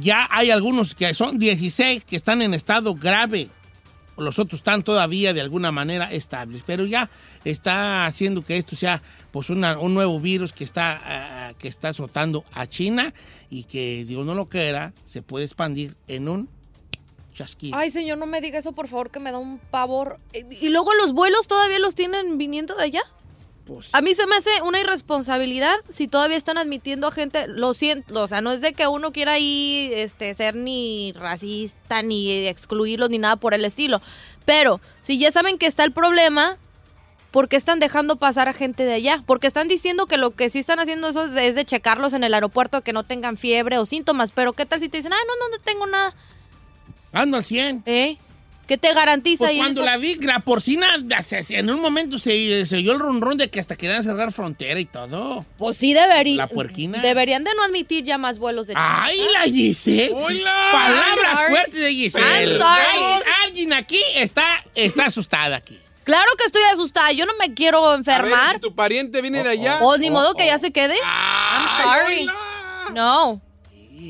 [0.00, 3.48] Ya hay algunos que son 16 que están en estado grave.
[4.16, 6.62] Los otros están todavía de alguna manera estables.
[6.66, 7.10] Pero ya
[7.44, 11.88] está haciendo que esto sea pues una- un nuevo virus que está, ah, que está
[11.88, 13.12] azotando a China
[13.50, 16.48] y que, digo, no lo que era, se puede expandir en un
[17.34, 17.76] chasquido.
[17.76, 20.18] Ay, señor, no me diga eso, por favor, que me da un pavor.
[20.32, 23.02] Eh, Y luego los vuelos todavía los tienen viniendo de allá.
[23.66, 27.74] Pues, A mí se me hace una irresponsabilidad si todavía están admitiendo a gente, lo
[27.74, 32.46] siento, o sea, no es de que uno quiera ahí este, ser ni racista, ni
[32.46, 34.00] excluirlos, ni nada por el estilo.
[34.44, 36.58] Pero si ya saben que está el problema,
[37.32, 39.24] ¿por qué están dejando pasar a gente de allá?
[39.26, 42.34] Porque están diciendo que lo que sí están haciendo eso es de, checarlos en el
[42.34, 44.30] aeropuerto, que no tengan fiebre o síntomas.
[44.30, 46.14] Pero ¿qué tal si te dicen, ah, no, no, no tengo nada?
[47.12, 47.82] Ando al 100.
[47.86, 48.16] ¿Eh?
[48.66, 49.44] ¿Qué te garantiza?
[49.44, 49.90] Pues y cuando eso?
[49.90, 50.88] la vi, la porcina,
[51.50, 54.86] en un momento se, se oyó el ronrón de que hasta querían cerrar frontera y
[54.86, 55.44] todo.
[55.56, 56.38] Pues sí deberían.
[56.38, 57.00] La puerquina.
[57.00, 59.04] Deberían de no admitir ya más vuelos de China.
[59.04, 60.10] ¡Ay, la Giselle!
[60.12, 60.68] ¡Hola!
[60.72, 61.50] Palabras I'm sorry.
[61.50, 62.50] fuertes de Giselle.
[62.52, 63.22] I'm sorry.
[63.44, 65.78] Alguien, aquí está, está asustada aquí.
[66.02, 67.12] Claro que estoy asustada.
[67.12, 68.54] Yo no me quiero A ver, enfermar.
[68.54, 69.78] si tu pariente viene de allá.
[69.82, 70.94] O ni modo que ya se quede.
[70.96, 72.26] I'm sorry.
[72.94, 73.40] No.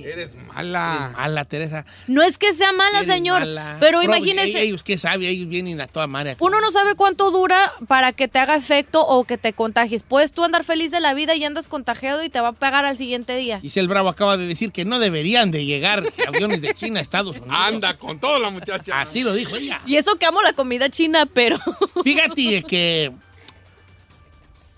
[0.04, 1.12] Eres mala.
[1.16, 1.84] Mala, Teresa.
[2.06, 3.40] No es que sea mala, Eres señor.
[3.40, 3.76] mala.
[3.80, 4.62] Pero imagínese.
[4.62, 5.28] Ellos, ¿qué sabe?
[5.28, 6.38] Ellos vienen a toda madre aquí.
[6.42, 10.02] Uno no sabe cuánto dura para que te haga efecto o que te contagies.
[10.02, 12.84] Puedes tú andar feliz de la vida y andas contagiado y te va a pegar
[12.84, 13.60] al siguiente día.
[13.60, 17.36] Giselle Bravo acaba de decir que no deberían de llegar aviones de China a Estados
[17.36, 17.54] Unidos.
[17.56, 19.00] Anda con todo la muchacha.
[19.00, 19.80] Así lo dijo ella.
[19.86, 21.58] Y eso que amo la comida china, pero.
[22.04, 23.12] Fíjate que.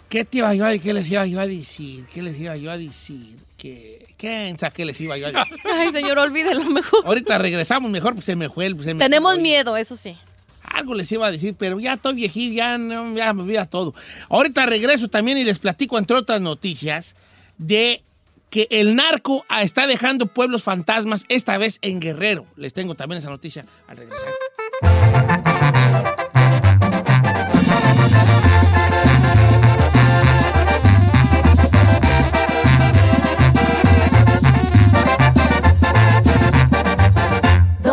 [0.09, 2.05] ¿Qué te iba yo a ¿Qué les iba yo a decir?
[2.13, 3.37] ¿Qué les iba yo a decir?
[3.57, 4.07] Que.
[4.17, 5.57] ¿Qué qué les iba yo a decir?
[5.73, 7.07] Ay, señor, olvídelo mejor.
[7.07, 8.67] Ahorita regresamos mejor, pues se me fue.
[8.67, 9.43] el- se me Tenemos fue.
[9.43, 10.17] miedo, eso sí.
[10.63, 13.95] Algo les iba a decir, pero ya estoy viejito, ya, no, ya me olvida todo.
[14.29, 17.17] Ahorita regreso también y les platico, entre otras noticias,
[17.57, 18.03] de
[18.51, 22.47] que el narco está dejando pueblos fantasmas, esta vez en Guerrero.
[22.57, 24.29] Les tengo también esa noticia al regresar.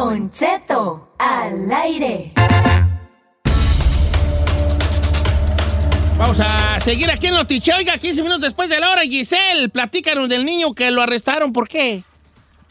[0.05, 2.31] Don Cheto al aire.
[6.15, 7.73] Vamos a seguir aquí en Notiche.
[7.73, 11.51] Oiga, 15 minutos después de la hora, Giselle, platícanos del niño que lo arrestaron.
[11.51, 12.03] ¿Por qué?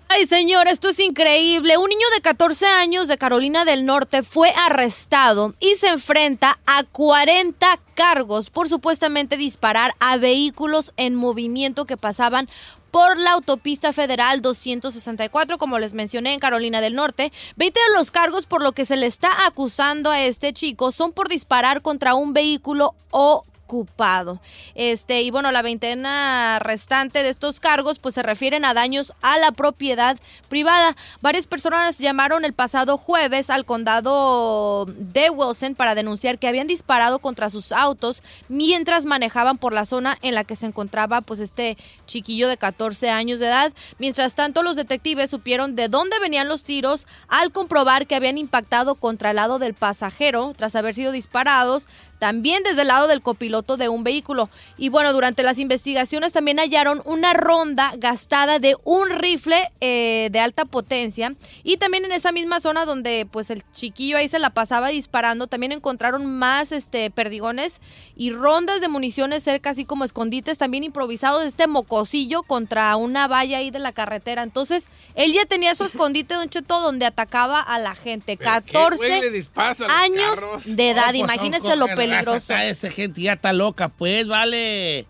[0.09, 1.77] Ay, señor, esto es increíble.
[1.77, 6.85] Un niño de 14 años de Carolina del Norte fue arrestado y se enfrenta a
[6.85, 12.49] 40 cargos por supuestamente disparar a vehículos en movimiento que pasaban
[12.95, 17.33] por la autopista federal 264, como les mencioné en Carolina del Norte.
[17.57, 21.11] 20 de los cargos por lo que se le está acusando a este chico son
[21.11, 24.41] por disparar contra un vehículo o ocupado.
[24.75, 29.39] Este, y bueno, la veintena restante de estos cargos pues se refieren a daños a
[29.39, 30.97] la propiedad privada.
[31.21, 37.19] Varias personas llamaron el pasado jueves al condado de Wilson para denunciar que habían disparado
[37.19, 41.77] contra sus autos mientras manejaban por la zona en la que se encontraba pues este
[42.07, 43.73] chiquillo de 14 años de edad.
[43.99, 48.95] Mientras tanto, los detectives supieron de dónde venían los tiros al comprobar que habían impactado
[48.95, 51.87] contra el lado del pasajero tras haber sido disparados
[52.19, 54.49] también desde el lado del copiloto de un vehículo.
[54.79, 60.41] Y bueno, durante las investigaciones también hallaron una ronda gastada de un rifle eh, de
[60.41, 64.51] alta potencia y también en esa misma zona donde pues el chiquillo ahí se la
[64.51, 67.81] pasaba disparando, también encontraron más este perdigones
[68.17, 73.27] y rondas de municiones cerca así como escondites también improvisados de este mocosillo contra una
[73.27, 74.43] valla ahí de la carretera.
[74.43, 78.37] Entonces, él ya tenía su escondite, Don Cheto, donde atacaba a la gente.
[78.37, 80.77] ¿Pero qué, 14 güey, le dispara a los años carros?
[80.77, 82.55] de edad, pues, imagínense son lo cosas peligroso.
[82.55, 85.07] razas, Esa gente ya está loca, pues, vale.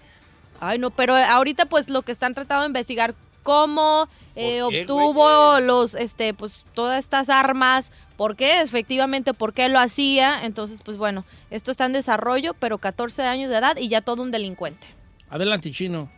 [0.60, 4.82] Ay, no, pero ahorita pues lo que están tratando de investigar cómo eh, ¿Por qué,
[4.82, 10.44] obtuvo los, este, pues todas estas armas, por qué, efectivamente, por qué lo hacía.
[10.44, 14.22] Entonces, pues bueno, esto está en desarrollo, pero 14 años de edad y ya todo
[14.22, 14.86] un delincuente.
[15.30, 16.10] Adelante, chino.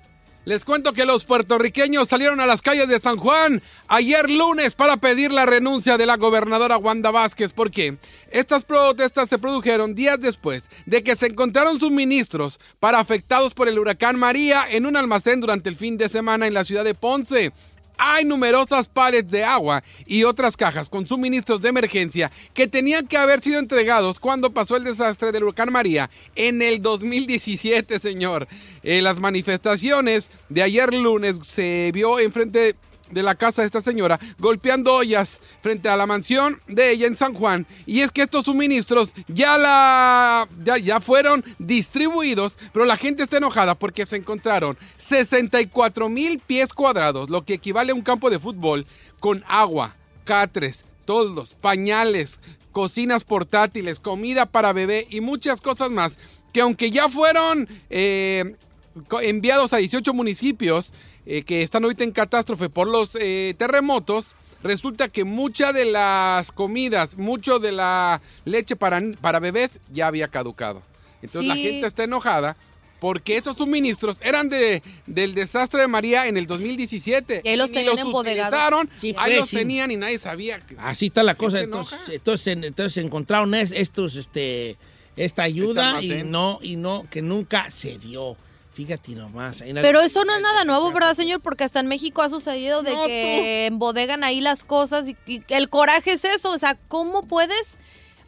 [0.46, 4.96] Les cuento que los puertorriqueños salieron a las calles de San Juan ayer lunes para
[4.96, 7.52] pedir la renuncia de la gobernadora Wanda Vázquez.
[7.52, 7.98] ¿Por qué?
[8.30, 13.76] Estas protestas se produjeron días después de que se encontraron suministros para afectados por el
[13.76, 17.52] huracán María en un almacén durante el fin de semana en la ciudad de Ponce.
[17.98, 23.16] Hay numerosas palets de agua y otras cajas con suministros de emergencia que tenían que
[23.16, 28.48] haber sido entregados cuando pasó el desastre del huracán María en el 2017, señor.
[28.82, 32.76] Eh, las manifestaciones de ayer lunes se vio enfrente
[33.10, 37.16] de la casa de esta señora golpeando ollas frente a la mansión de ella en
[37.16, 37.66] San Juan.
[37.86, 43.36] Y es que estos suministros ya la ya, ya fueron distribuidos pero la gente está
[43.36, 48.38] enojada porque se encontraron 64 mil pies cuadrados lo que equivale a un campo de
[48.38, 48.86] fútbol
[49.20, 52.40] con agua catres toldos pañales
[52.72, 56.18] cocinas portátiles comida para bebé y muchas cosas más
[56.52, 58.56] que aunque ya fueron eh,
[59.22, 60.92] enviados a 18 municipios
[61.26, 66.50] eh, que están ahorita en catástrofe por los eh, terremotos, resulta que mucha de las
[66.52, 70.82] comidas, mucho de la leche para, para bebés ya había caducado.
[71.22, 72.56] Entonces la gente está enojada
[73.00, 77.42] porque esos suministros eran de, del desastre de María en el 2017.
[77.44, 79.56] Y ahí los tenían utilizaron, Sí, ahí pues, los sí.
[79.56, 80.60] tenían y nadie sabía.
[80.60, 81.60] que- Así está la cosa.
[81.60, 84.76] Entonces, entonces, en- entonces encontraron es- estos, este,
[85.16, 88.36] esta ayuda y no, y no, que nunca se dio.
[88.76, 89.64] Fíjate nomás.
[89.72, 91.40] Pero eso no es nada nuevo, ¿verdad, señor?
[91.40, 95.42] Porque hasta en México ha sucedido de No, que embodegan ahí las cosas y, y
[95.48, 96.50] el coraje es eso.
[96.50, 97.78] O sea, ¿cómo puedes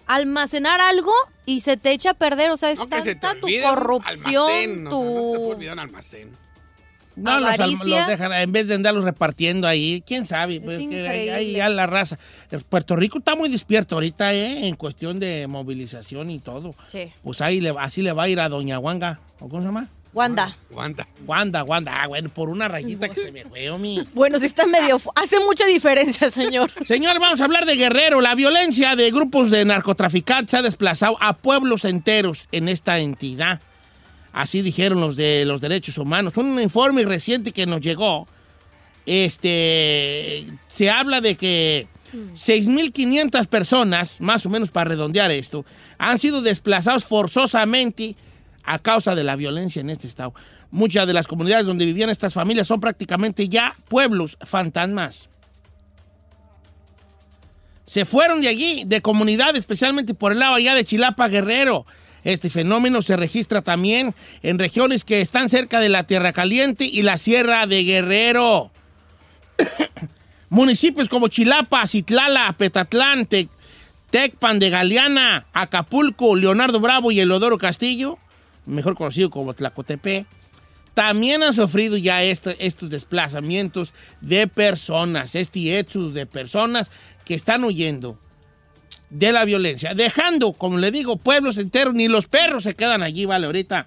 [0.06, 1.12] almacenar algo
[1.44, 2.50] y se te echa a perder?
[2.50, 5.04] O sea, es No, que se te tanta tu corrupción, almacén, o sea, tu...
[5.04, 6.30] no se te un almacén.
[7.14, 7.98] No, los, alma- avaricia.
[8.00, 11.86] los dejan, en vez de andarlos repartiendo ahí, quién sabe, pues, que ahí- ya la
[11.86, 12.16] raza.
[12.50, 14.66] Eh, Puerto Rico está muy despierto ahorita, ¿eh?
[14.68, 16.74] En cuestión de movilización y todo.
[16.86, 17.12] Sí.
[17.22, 19.88] Pues ahí le, así le va a ir a Doña Wanga, ¿o cómo se llama?
[20.14, 20.56] Wanda.
[20.70, 21.06] Wanda.
[21.26, 22.02] Wanda, Wanda.
[22.02, 24.02] Ah, bueno, por una rayita que se me fue, mi.
[24.14, 25.00] Bueno, sí está medio...
[25.14, 26.70] Hace mucha diferencia, señor.
[26.86, 28.20] Señor, vamos a hablar de Guerrero.
[28.20, 33.60] La violencia de grupos de narcotraficantes ha desplazado a pueblos enteros en esta entidad.
[34.32, 36.36] Así dijeron los de los derechos humanos.
[36.36, 38.26] Un informe reciente que nos llegó,
[39.04, 45.64] este, se habla de que 6.500 personas, más o menos para redondear esto,
[45.98, 48.16] han sido desplazados forzosamente
[48.72, 50.34] a causa de la violencia en este estado.
[50.70, 55.28] Muchas de las comunidades donde vivían estas familias son prácticamente ya pueblos fantasmas
[57.86, 61.86] se fueron de allí, de comunidad, especialmente por el lado allá de Chilapa Guerrero.
[62.22, 67.00] Este fenómeno se registra también en regiones que están cerca de la Tierra Caliente y
[67.00, 68.70] la Sierra de Guerrero.
[70.50, 73.48] Municipios como Chilapa, Citlala, Petatlán, Tec-
[74.10, 78.18] Tecpan de Galeana, Acapulco, Leonardo Bravo y Elodoro Castillo,
[78.68, 80.26] mejor conocido como Tlacotepe,
[80.94, 86.90] también han sufrido ya este- estos desplazamientos de personas, este éxodo de personas
[87.24, 88.18] que están huyendo
[89.10, 93.24] de la violencia, dejando, como le digo, pueblos enteros, ni los perros se quedan allí,
[93.24, 93.86] vale, ahorita.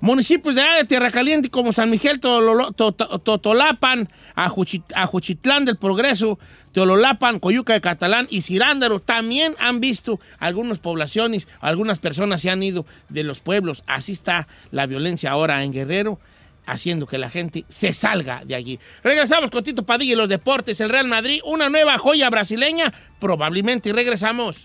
[0.00, 6.38] Municipios de, allá de Tierra Caliente como San Miguel, Totolapan, Ajuchi- Ajuchitlán del Progreso,
[6.72, 12.62] Teololapan, Coyuca de Catalán y Cirándaro también han visto algunas poblaciones, algunas personas se han
[12.62, 13.82] ido de los pueblos.
[13.88, 16.20] Así está la violencia ahora en Guerrero,
[16.64, 18.78] haciendo que la gente se salga de allí.
[19.02, 23.88] Regresamos con Tito Padilla y los deportes, el Real Madrid, una nueva joya brasileña, probablemente,
[23.88, 24.56] y regresamos.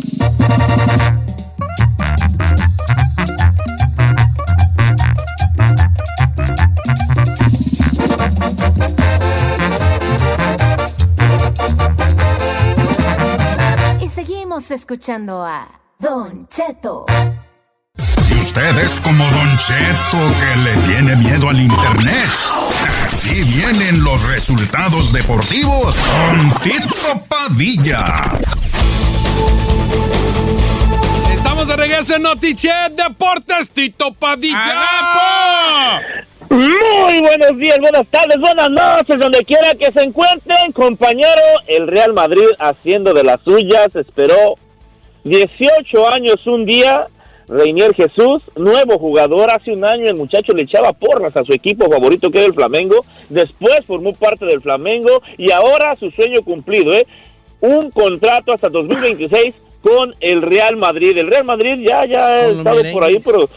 [14.54, 17.08] Seguimos escuchando a Don Cheto.
[18.30, 22.30] Y usted es como Don Cheto que le tiene miedo al internet.
[23.08, 28.22] Aquí vienen los resultados deportivos con Tito Padilla.
[31.34, 35.98] Estamos de regreso en Notichet Deportes, Tito Padilla.
[36.54, 41.42] Muy buenos días, buenas tardes, buenas noches, donde quiera que se encuentren, compañero.
[41.66, 44.54] El Real Madrid haciendo de las suyas, esperó
[45.24, 47.08] 18 años un día.
[47.48, 51.90] Reinier Jesús, nuevo jugador, hace un año el muchacho le echaba porras a su equipo
[51.90, 56.94] favorito que era el Flamengo, después formó parte del Flamengo y ahora su sueño cumplido,
[56.94, 57.08] ¿eh?
[57.62, 61.18] Un contrato hasta 2026 con el Real Madrid.
[61.18, 63.50] El Real Madrid ya, ya ha estado por ahí, pero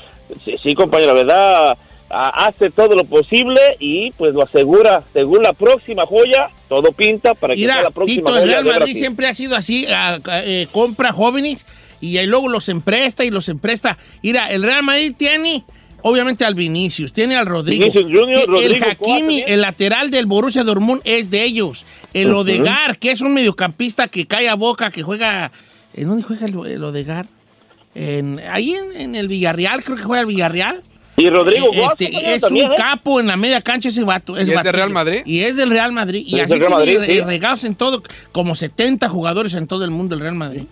[0.43, 1.79] sí, sí compañero, la verdad,
[2.17, 7.55] hace todo lo posible y pues lo asegura, según la próxima joya, todo pinta para
[7.55, 8.97] que sea la próxima Tito, el Real Madrid Brasil.
[8.97, 11.67] siempre ha sido así, ah, ah, eh, compra jóvenes
[12.01, 13.99] y ahí luego los empresta y los empresta.
[14.23, 15.65] Mira, el Real Madrid tiene,
[16.03, 17.87] obviamente, al Vinicius, tiene al Rodrigo.
[17.87, 19.45] Vinicius Junior, el Rodrigo, Coa Hakimi, también.
[19.49, 21.85] el lateral del Borussia Dortmund es de ellos.
[22.15, 22.33] El.
[22.33, 25.53] Odegar, que es un mediocampista que cae a boca, que juega...
[25.95, 27.27] ¿En dónde juega el, el Odegar?
[27.95, 30.83] En, ahí en, en el Villarreal, creo que juega el Villarreal.
[31.17, 32.77] Y Rodrigo Eh, este, es también, un ¿eh?
[32.77, 34.37] capo en la media cancha ese vato.
[34.37, 34.73] ¿Y es de batillo.
[34.73, 35.23] Real Madrid?
[35.25, 36.23] Y es del Real Madrid.
[36.27, 37.21] Y Es así del Real tiene Madrid, re- sí.
[37.23, 38.03] regados en todo,
[38.33, 40.65] como 70 jugadores en todo el mundo el Real Madrid.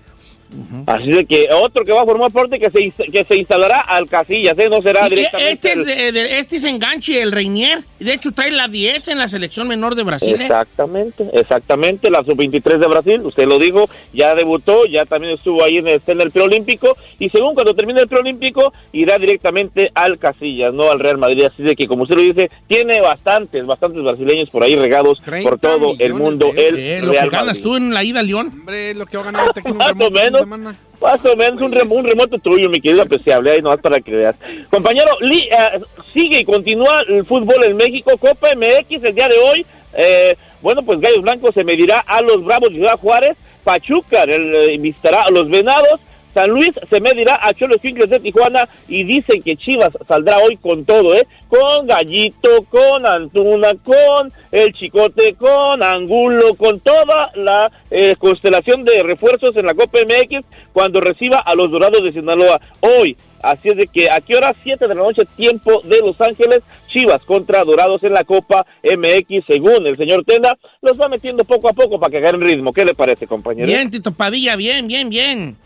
[0.87, 4.09] Así de que otro que va a formar parte que se, que se instalará al
[4.09, 4.69] Casillas, ¿eh?
[4.71, 5.53] no será que directamente.
[5.53, 7.83] este, es el- de- de- este es enganche, el Reinier.
[7.99, 10.37] De hecho, trae la 10 en la selección menor de Brasil.
[10.39, 10.43] ¿eh?
[10.45, 15.79] Exactamente, exactamente, la sub-23 de Brasil, usted lo dijo, ya debutó, ya también estuvo ahí
[15.79, 20.75] en el, en el preolímpico y según cuando termine el preolímpico irá directamente al Casillas,
[20.75, 24.51] no al Real Madrid, así de que como usted lo dice, tiene bastantes, bastantes brasileños
[24.51, 27.47] por ahí regados 30 por todo el mundo, de el Eh, lo Real que ganas
[27.47, 27.63] Madrid.
[27.63, 28.49] tú en la ida a León.
[28.53, 30.44] Hombre, es lo que va a ganar un Más o menos.
[30.45, 30.77] Semana.
[31.01, 34.13] Más o menos un, rem- un remoto tuyo, mi querido apreciable, ahí nomás para que
[34.13, 34.37] veas.
[34.71, 35.81] Compañero, li- eh,
[36.13, 39.67] sigue y continúa el fútbol en México, Copa MX el día de hoy.
[39.95, 44.55] eh, bueno, pues Gallos Blancos se medirá a los Bravos de Ciudad Juárez, Pachuca el,
[44.55, 46.01] eh, a los Venados,
[46.35, 50.57] San Luis se medirá a Cholos Quincles de Tijuana y dicen que Chivas saldrá hoy
[50.57, 51.27] con todo, ¿eh?
[51.49, 59.05] Con Gallito, con Antuna, con el Chicote, con Angulo, con toda la eh, constelación de
[59.05, 63.17] refuerzos en la Copa MX cuando reciba a los Dorados de Sinaloa hoy.
[63.41, 66.63] Así es de que a qué hora 7 de la noche tiempo de Los Ángeles,
[66.89, 71.69] Chivas contra Dorados en la Copa MX, según el señor Tenda, los va metiendo poco
[71.69, 72.73] a poco para que agarren ritmo.
[72.73, 73.67] ¿Qué le parece, compañero?
[73.67, 75.57] Bien, Tito Padilla, bien, bien, bien.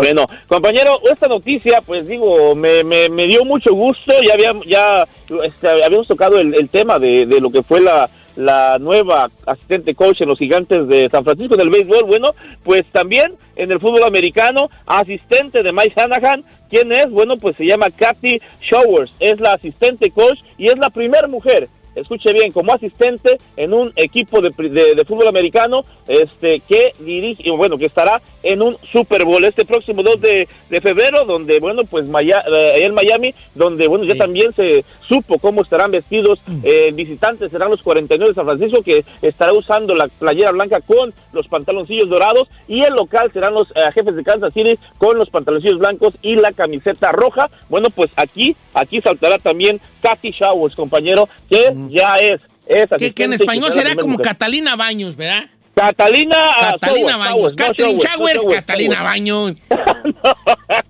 [0.00, 4.14] Bueno, compañero, esta noticia, pues digo, me, me, dio mucho gusto.
[4.26, 5.06] Ya habíamos, ya,
[5.44, 9.94] este, habíamos tocado el, el tema de, de lo que fue la, la nueva asistente
[9.94, 12.04] coach en los gigantes de San Francisco del béisbol.
[12.04, 12.28] Bueno,
[12.64, 16.44] pues también en el fútbol americano, asistente de Mike Shanahan.
[16.70, 17.10] ¿Quién es?
[17.10, 19.12] Bueno, pues se llama Kathy Showers.
[19.20, 23.92] Es la asistente coach y es la primera mujer escuche bien, como asistente en un
[23.96, 29.24] equipo de, de- de fútbol americano este que dirige, bueno, que estará en un Super
[29.24, 33.86] Bowl este próximo 2 de, de febrero, donde, bueno, pues Maya- eh, en Miami, donde,
[33.86, 38.46] bueno, ya también se supo cómo estarán vestidos eh, visitantes, serán los 49 de San
[38.46, 43.54] Francisco, que estará usando la playera blanca con los pantaloncillos dorados, y el local serán
[43.54, 47.50] los eh, jefes de Kansas City con los pantaloncillos blancos y la camiseta roja.
[47.68, 53.24] Bueno, pues aquí, aquí saltará también Kathy Showers, compañero, que ya es, es Que, que
[53.24, 54.26] en español será como mujer.
[54.26, 55.44] Catalina Baños, ¿verdad?
[55.74, 56.36] Catalina
[56.80, 57.54] Catalina Baños.
[57.54, 59.10] Catherine Showers, no Showers, Showers, Catalina Showers.
[59.10, 59.56] Baños.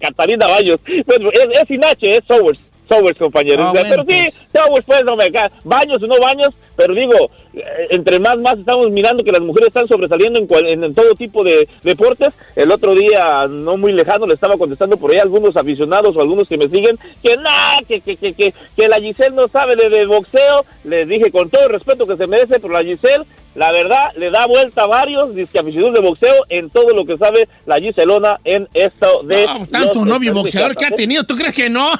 [0.01, 0.77] Catalina Baños.
[0.85, 2.71] Pues, es, es sin H, es Showers.
[2.91, 3.69] Showers, compañero.
[3.69, 5.31] Ah, bueno, pero sí, Showers, pues, no me.
[5.63, 6.49] Baños o no baños,
[6.81, 10.67] pero digo, eh, entre más, más estamos mirando que las mujeres están sobresaliendo en, cual-
[10.67, 12.31] en, todo tipo de deportes.
[12.57, 16.21] El otro día, no muy lejano, le estaba contestando por ahí a algunos aficionados o
[16.23, 19.77] algunos que me siguen que nada, que, que, que, que, que la Giselle no sabe
[19.77, 20.65] de, de boxeo.
[20.85, 23.25] Les dije con todo el respeto que se merece, pero la Giselle,
[23.55, 27.49] la verdad, le da vuelta a varios aficionados de boxeo en todo lo que sabe
[27.67, 29.45] la Giselona en esto de.
[29.45, 31.93] No, tanto novio boxeador que ha tenido, ¿tú crees que no?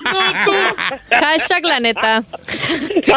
[1.11, 2.23] Hashtag la neta.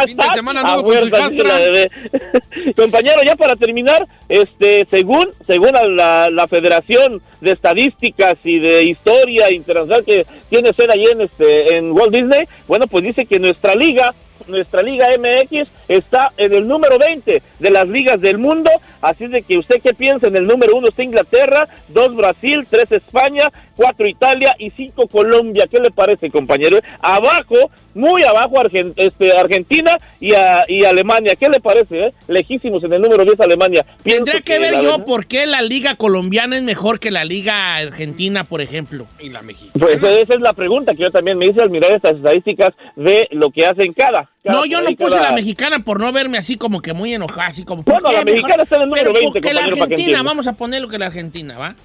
[0.05, 2.73] Fin de semana anduvo con su.
[2.75, 9.51] Compañero, ya para terminar, este, según, según la, la Federación de Estadísticas y de Historia
[9.51, 13.75] Internacional que tiene ser ahí en, este, en Walt Disney, bueno, pues dice que nuestra
[13.75, 14.13] liga,
[14.47, 18.69] nuestra liga MX está en el número 20 de las ligas del mundo,
[19.01, 22.91] así de que usted qué piensa, en el número uno está Inglaterra, dos Brasil, tres
[22.91, 26.79] España, cuatro Italia y cinco Colombia, ¿qué le parece compañero?
[27.01, 32.07] Abajo, muy abajo Argen- este, Argentina y, a- y Alemania, ¿qué le parece?
[32.07, 32.13] eh?
[32.27, 33.85] Lejísimos en el número 10 Alemania.
[34.03, 38.43] Tendría que ver yo por qué la liga colombiana es mejor que la liga argentina,
[38.43, 39.05] por ejemplo.
[39.19, 39.71] Y la mexicana.
[39.79, 43.27] Pues esa es la pregunta que yo también me hice al mirar estas estadísticas de
[43.31, 44.29] lo que hacen cada.
[44.43, 47.47] No, yo no puse cada- la mexicana por no verme así como que muy enojada,
[47.47, 47.83] así como...
[47.83, 48.41] ¿por Bueno, la mejor?
[48.41, 50.81] mexicana está en el número Pero 20, porque la compañero, que Argentina, vamos a poner
[50.81, 51.75] lo que la Argentina, ¿va?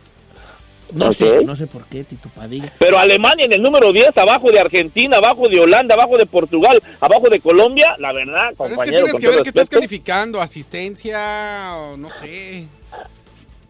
[0.93, 2.73] No sé, no sé por qué, Tito Padilla.
[2.79, 6.83] Pero Alemania en el número 10, abajo de Argentina, abajo de Holanda, abajo de Portugal,
[6.99, 10.41] abajo de Colombia, la verdad, Pero es que compañero, tienes que ver qué estás calificando,
[10.41, 12.65] asistencia o no sé.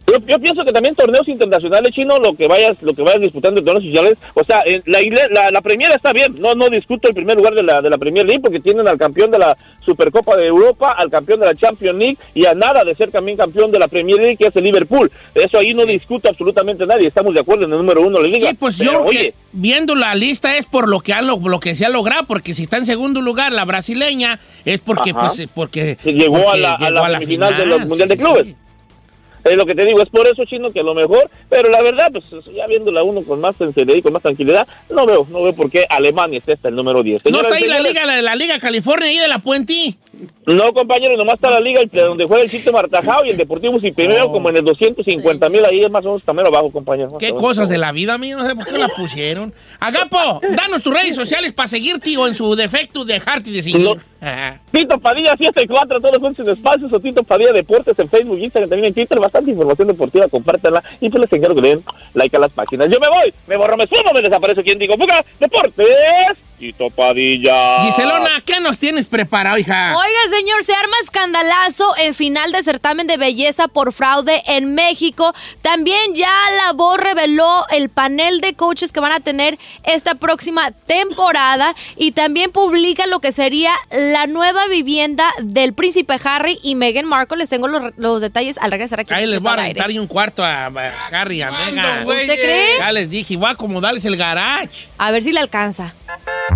[0.08, 3.60] Yo, yo pienso que también torneos internacionales chino, lo que vayas, lo que vayas disputando
[3.60, 5.00] en torneos oficiales, o sea, en la,
[5.30, 7.98] la, la Premier está bien, no no discuto el primer lugar de la, de la
[7.98, 11.54] Premier League porque tienen al campeón de la Supercopa de Europa, al campeón de la
[11.54, 14.56] Champions League y a nada de ser también campeón de la Premier League que es
[14.56, 15.10] el Liverpool.
[15.34, 18.28] Eso ahí no discuto absolutamente nadie, estamos de acuerdo en el número uno de la
[18.28, 18.48] liga.
[18.48, 21.20] Sí, pues Pero, yo creo oye, que viendo la lista es por lo que, ha,
[21.20, 24.78] lo, lo que se ha logrado, porque si está en segundo lugar la brasileña es
[24.78, 25.20] porque, Ajá.
[25.28, 28.16] pues, eh, porque que llegó a la, a la semifinal de los final, Mundial sí,
[28.16, 28.67] de Clubes.
[29.48, 31.82] Es lo que te digo, es por eso, Chino, que a lo mejor, pero la
[31.82, 32.24] verdad, pues
[32.54, 35.70] ya viéndola uno con más sinceridad y con más tranquilidad, no veo, no veo por
[35.70, 37.24] qué Alemania es esta el número 10.
[37.30, 39.94] No está ahí la liga, la, la liga California ahí de la Puente.
[40.46, 43.78] No, compañero, nomás está la liga el- donde juega el sitio Martajao y el Deportivo
[43.82, 47.18] y primero como en el 250 mil, ahí es más o menos también abajo, compañero.
[47.18, 49.52] Qué cosas de la vida, a mí no sé por qué la pusieron.
[49.78, 53.98] Agapo, danos tus redes sociales para seguir, tío, en su defecto de dejarte de seguir.
[54.20, 54.60] Ajá.
[54.72, 58.88] Tito Padilla 74, todos los sin espacios, o Tito Padilla Deportes en Facebook, Instagram, también
[58.88, 62.40] en Twitter, bastante información deportiva, compártanla y pues les encargo que le den like a
[62.40, 62.88] las páginas.
[62.90, 65.86] Yo me voy, me borro, me sumo, me desaparece quien digo, fuga, Deportes,
[66.58, 67.84] Tito Padilla.
[67.84, 69.96] Giselona, ¿qué nos tienes preparado, hija?
[69.96, 75.32] Oiga, señor, se arma escandalazo en final de certamen de belleza por fraude en México.
[75.62, 80.72] También ya la voz reveló el panel de coaches que van a tener esta próxima
[80.72, 87.06] temporada y también publica lo que sería la nueva vivienda del príncipe Harry y Meghan
[87.06, 87.38] Markle.
[87.38, 89.14] Les tengo los, los detalles al regresar aquí.
[89.14, 92.04] Ahí les voy a rentar y un cuarto a, a Harry, a Meghan.
[92.06, 92.78] ¿Usted cree?
[92.78, 94.88] Ya les dije, voy a acomodarles el garage.
[94.98, 95.94] A ver si le alcanza.
[96.48, 96.54] Don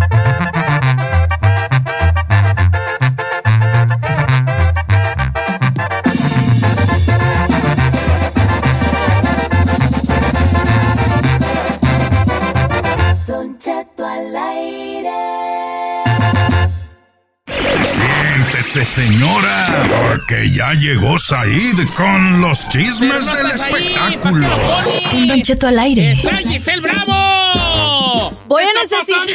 [13.59, 15.11] Cheto al aire.
[17.85, 24.47] Siéntese, señora, porque ya llegó Said con los chismes del espectáculo.
[25.13, 26.19] Un Don Cheto al aire.
[26.23, 27.72] ¡Cállese el bravo!
[28.47, 29.29] Voy a necesitar.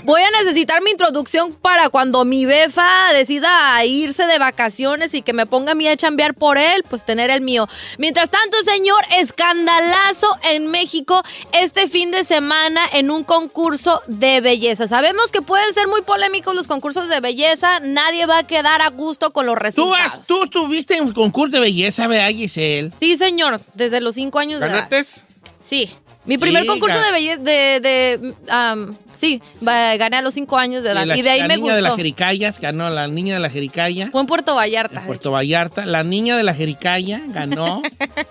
[0.04, 5.32] Voy a necesitar mi introducción para cuando mi befa decida irse de vacaciones y que
[5.32, 7.68] me ponga a mí a chambear por él, pues tener el mío.
[7.98, 14.86] Mientras tanto, señor, escandalazo en México este fin de semana en un concurso de belleza.
[14.86, 18.88] Sabemos que pueden ser muy polémicos los concursos de belleza, nadie va a quedar a
[18.90, 20.12] gusto con los ¿Tú, resultados.
[20.12, 22.90] has- tú estuviste en un concurso de belleza, ¿verdad, Giselle?
[23.00, 24.74] Sí, señor, desde los cinco años de edad.
[24.76, 25.26] ¿Ganates?
[25.64, 25.90] Sí.
[26.26, 30.90] Mi primer concurso de belleza, de, de, am, sí, gané a los cinco años de
[30.90, 31.06] edad.
[31.06, 31.96] la, y de ahí la me niña de las gustó.
[31.98, 34.08] jericayas ganó, la niña de la jericaya.
[34.10, 35.00] Fue en Puerto Vallarta.
[35.00, 35.86] en Puerto Vallarta.
[35.86, 37.80] La niña de la jericaya ganó.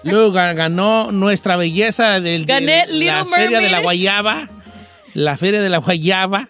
[0.04, 3.80] Luego ga- ganó nuestra belleza del, de Gané la Little Feria de la.
[3.80, 4.50] Guayaba.
[5.14, 6.50] La Feria de la Guayaba.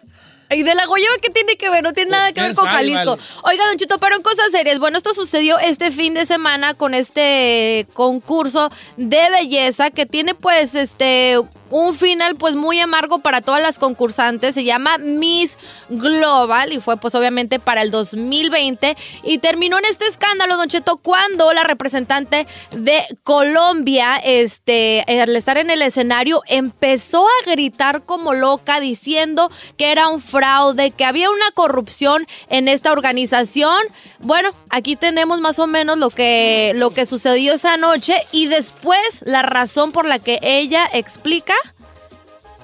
[0.52, 1.84] ¿Y de la Guayaba qué tiene que ver?
[1.84, 3.18] No tiene nada que ver con Jalisco.
[3.18, 3.22] vale.
[3.44, 4.80] Oiga, Don Chito, pero en cosas serias.
[4.80, 10.76] Bueno, esto sucedió este fin de semana con este concurso de belleza que tiene pues
[10.76, 11.40] este
[11.70, 14.56] un final pues muy amargo para todas las concursantes.
[14.56, 15.58] Se llama Miss
[15.90, 20.98] Global y fue pues obviamente para el 2020 y terminó en este escándalo, Don Cheto,
[20.98, 28.34] cuando la representante de Colombia, este, al estar en el escenario, empezó a gritar como
[28.34, 33.82] loca diciendo que era un fraude, que había una corrupción en esta organización.
[34.20, 39.00] Bueno, aquí tenemos más o menos lo que, lo que sucedió esa noche y después
[39.22, 41.55] la razón por la que ella explica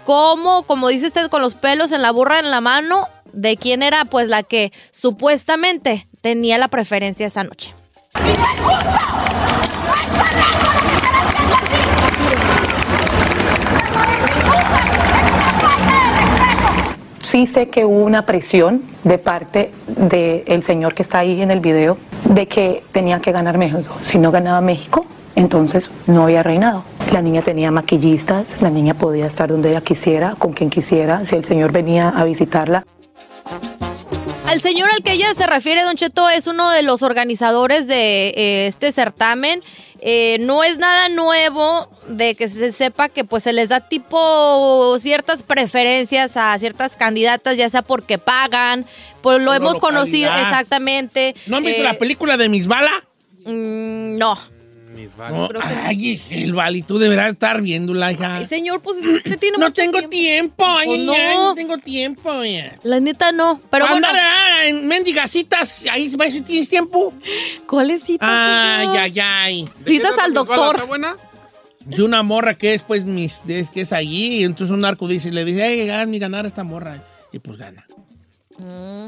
[0.05, 3.83] cómo, como dice usted, con los pelos en la burra en la mano, de quién
[3.83, 7.73] era pues la que supuestamente tenía la preferencia esa noche.
[17.19, 21.61] Sí sé que hubo una presión de parte del señor que está ahí en el
[21.61, 23.95] video de que tenía que ganar México.
[24.01, 25.05] Si no ganaba México,
[25.35, 26.83] entonces no había reinado.
[27.11, 31.25] La niña tenía maquillistas, la niña podía estar donde ella quisiera, con quien quisiera.
[31.25, 32.85] Si el señor venía a visitarla,
[34.51, 38.29] El señor al que ella se refiere, Don Cheto, es uno de los organizadores de
[38.35, 39.61] eh, este certamen.
[40.01, 44.97] Eh, no es nada nuevo de que se sepa que pues se les da tipo
[44.99, 48.85] ciertas preferencias a ciertas candidatas, ya sea porque pagan,
[49.21, 51.33] pues lo Por hemos conocido exactamente.
[51.47, 52.91] ¿No han visto Eh, la película de Miss Bala?
[53.45, 54.37] mm, no.
[55.17, 55.49] No,
[55.83, 58.37] ay, Giselle, Vali, tú deberás estar viéndola, hija.
[58.37, 61.13] Ay, señor, pues usted tiene No mucho tengo tiempo, ay, Pues ay, no.
[61.13, 62.29] ay, no tengo tiempo.
[62.29, 62.71] oye.
[62.83, 64.07] La neta no, pero bueno.
[64.07, 67.13] Andar, ah, en mendigacitas, ahí va si tienes tiempo.
[67.67, 68.27] ¿Cuáles citas?
[68.29, 68.97] Ay, señor?
[68.99, 69.69] ay, ay.
[69.85, 70.75] Citas al doctor.
[70.75, 71.15] ¿Está buena?
[71.85, 74.39] De una morra que es, pues, mis, es, que es allí.
[74.39, 77.03] Y entonces un narco dice, le dice, ay, mi ganar esta morra.
[77.33, 77.85] Y pues gana.
[78.57, 79.07] Mm.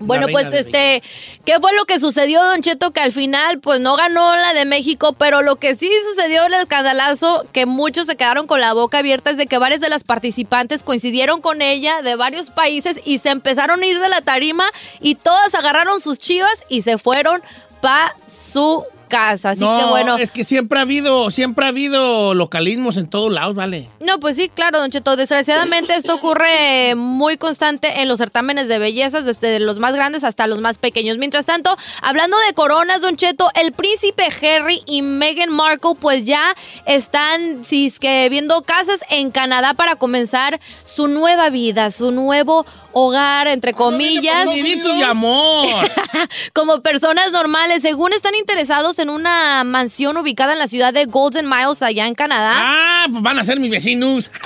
[0.00, 1.02] Bueno, pues este,
[1.44, 2.90] ¿qué fue lo que sucedió, Don Cheto?
[2.90, 6.54] Que al final, pues no ganó la de México, pero lo que sí sucedió, el
[6.54, 10.04] escandalazo, que muchos se quedaron con la boca abierta, es de que varias de las
[10.04, 14.64] participantes coincidieron con ella de varios países y se empezaron a ir de la tarima
[15.00, 17.42] y todas agarraron sus chivas y se fueron
[17.82, 19.50] pa' su casa.
[19.50, 20.16] Así no, que bueno.
[20.16, 23.90] es que siempre ha habido, siempre ha habido localismos en todos lados, ¿vale?
[24.00, 25.16] No, pues sí, claro, Don Cheto.
[25.16, 30.46] Desgraciadamente esto ocurre muy constante en los certámenes de bellezas, desde los más grandes hasta
[30.46, 31.18] los más pequeños.
[31.18, 36.54] Mientras tanto, hablando de coronas, Don Cheto, el príncipe Harry y Meghan Markle pues ya
[36.86, 42.64] están, si es que viendo casas en Canadá para comenzar su nueva vida, su nuevo
[42.92, 44.46] hogar, entre comillas.
[44.46, 45.68] De amor.
[46.52, 51.48] Como personas normales, según están interesados en una mansión ubicada en la ciudad de Golden
[51.48, 52.52] Miles, allá en Canadá.
[52.56, 54.30] Ah, pues van a ser mis vecinos.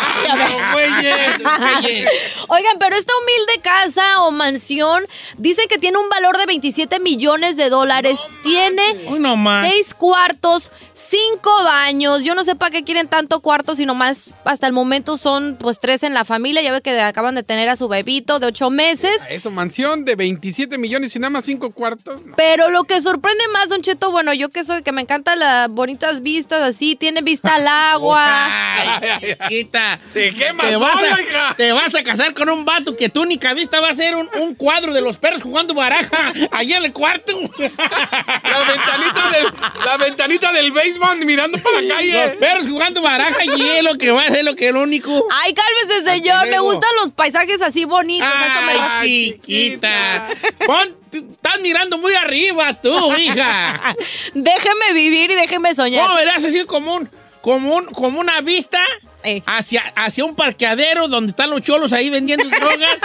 [2.49, 5.05] Oigan, pero esta humilde casa o mansión
[5.37, 8.19] dice que tiene un valor de 27 millones de dólares.
[8.43, 9.69] tiene Uy, no más.
[9.69, 12.25] seis cuartos, cinco baños.
[12.25, 15.79] Yo no sé para qué quieren tanto cuartos, sino más hasta el momento son pues
[15.81, 16.63] tres en la familia.
[16.63, 19.23] Ya ve que acaban de tener a su bebito de ocho meses.
[19.29, 22.21] Eso, mansión de 27 millones y nada más 5 cuartos.
[22.37, 25.69] Pero lo que sorprende más, Don Cheto, bueno, yo que soy, que me encantan las
[25.69, 28.47] bonitas vistas así, tiene vista al agua.
[28.77, 29.99] Ay, chiquita.
[30.13, 31.55] Se quema te vas, sola, a, hija.
[31.57, 34.29] te vas a casar con un vato que tu única vista va a ser un,
[34.41, 37.33] un cuadro de los perros jugando baraja allá en el cuarto.
[37.59, 39.47] La ventanita del,
[39.85, 42.13] la ventanita del basement mirando para la calle.
[42.27, 44.83] Los perros jugando baraja y es lo que va a ser lo que es lo
[44.83, 45.27] único.
[45.45, 46.47] Ay, cálmese, señor.
[46.49, 48.29] Me gustan los paisajes así bonitos.
[48.29, 50.29] eso me Ay, chiquita.
[50.67, 53.95] Pon- estás mirando muy arriba tú, hija.
[54.35, 56.07] Déjeme vivir y déjeme soñar.
[56.07, 57.11] ¿Cómo verás así como un,
[57.41, 58.81] como un, como una vista
[59.27, 59.43] Eh.
[59.47, 62.99] hacia, hacia un parqueadero donde están los cholos ahí vendiendo drogas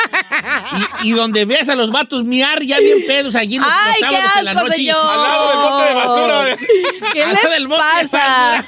[1.04, 3.94] y, y donde ves a los vatos miar ya bien pedos allí los, los Ay,
[3.94, 4.76] qué sábados en la asco, noche?
[4.76, 4.98] señor.
[4.98, 6.58] Al lado del bote de basura.
[7.14, 8.66] ¿Qué Al lado del bote de pasa?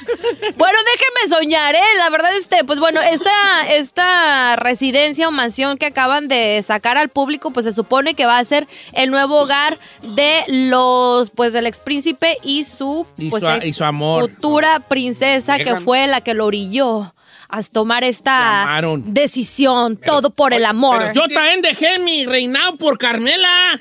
[0.56, 1.80] Bueno, déjeme soñar, ¿eh?
[1.98, 3.30] La verdad, este, pues bueno, esta,
[3.68, 8.38] esta residencia o mansión que acaban de sacar al público, pues se supone que va
[8.38, 13.48] a ser el nuevo hogar de los, pues del expríncipe y su, Y pues, su-
[13.48, 14.22] ex y su amor.
[14.30, 17.14] futura princesa que Dejan- fue la que lo orilló
[17.52, 19.12] a tomar esta Llamaron.
[19.12, 21.12] decisión, todo por el amor.
[21.14, 23.78] Yo también dejé mi reinado por Carmela.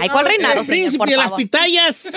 [0.00, 2.08] Ay, ¿cuál reinado, El príncipe de las pitayas.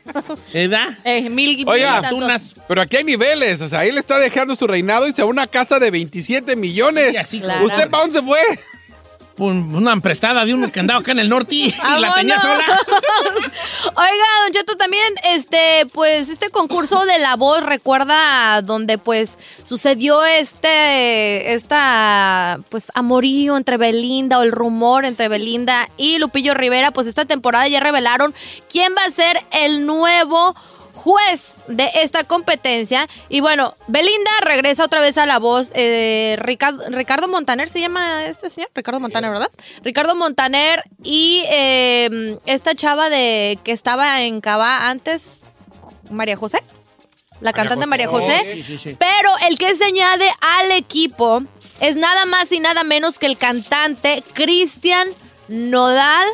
[0.54, 0.96] ¿Verdad?
[1.04, 2.08] Eh, mil, Oiga.
[2.08, 2.54] Tunas.
[2.68, 3.60] Pero aquí hay niveles.
[3.60, 6.56] O sea, él está dejando su reinado y se va a una casa de 27
[6.56, 7.10] millones.
[7.10, 7.64] Sí, así Claro.
[7.64, 8.38] ¿Usted para dónde se fue?
[9.38, 12.64] Un- Una prestada de uno que andaba acá en el norte y la tenía sola.
[13.94, 20.24] Oiga, Don Cheto, también, este, pues, este concurso de la voz recuerda donde, pues, sucedió
[20.24, 26.90] este, esta, pues, amorío entre Belinda o el rumor entre Belinda y Lupillo Rivera.
[26.90, 28.34] Pues, esta temporada ya revelaron
[28.70, 30.54] quién va a ser el nuevo
[31.06, 33.08] juez de esta competencia.
[33.28, 35.70] Y bueno, Belinda regresa otra vez a la voz.
[35.74, 39.50] eh, Ricardo, Ricardo Montaner se llama este señor, Ricardo Montaner, ¿verdad?
[39.84, 45.38] Ricardo Montaner y eh, esta chava de que estaba en Cava antes,
[46.10, 46.60] María José.
[47.40, 48.54] La cantante María José.
[48.54, 48.96] Sí, sí, sí.
[48.98, 51.42] Pero el que se añade al equipo
[51.80, 55.08] es nada más y nada menos que el cantante Cristian
[55.46, 56.26] Nodal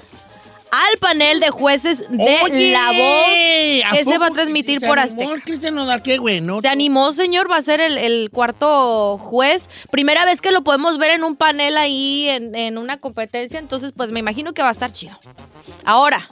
[0.73, 4.87] al panel de jueces de Oye, La Voz ¿a que se va a transmitir se
[4.87, 5.35] por Azteca.
[5.45, 6.03] Cristian Nodal?
[6.03, 6.63] Qué bueno.
[6.63, 9.69] Se animó, señor, va a ser el, el cuarto juez.
[9.91, 13.93] Primera vez que lo podemos ver en un panel ahí, en, en una competencia, entonces
[13.95, 15.19] pues me imagino que va a estar chido.
[15.85, 16.27] Ahora,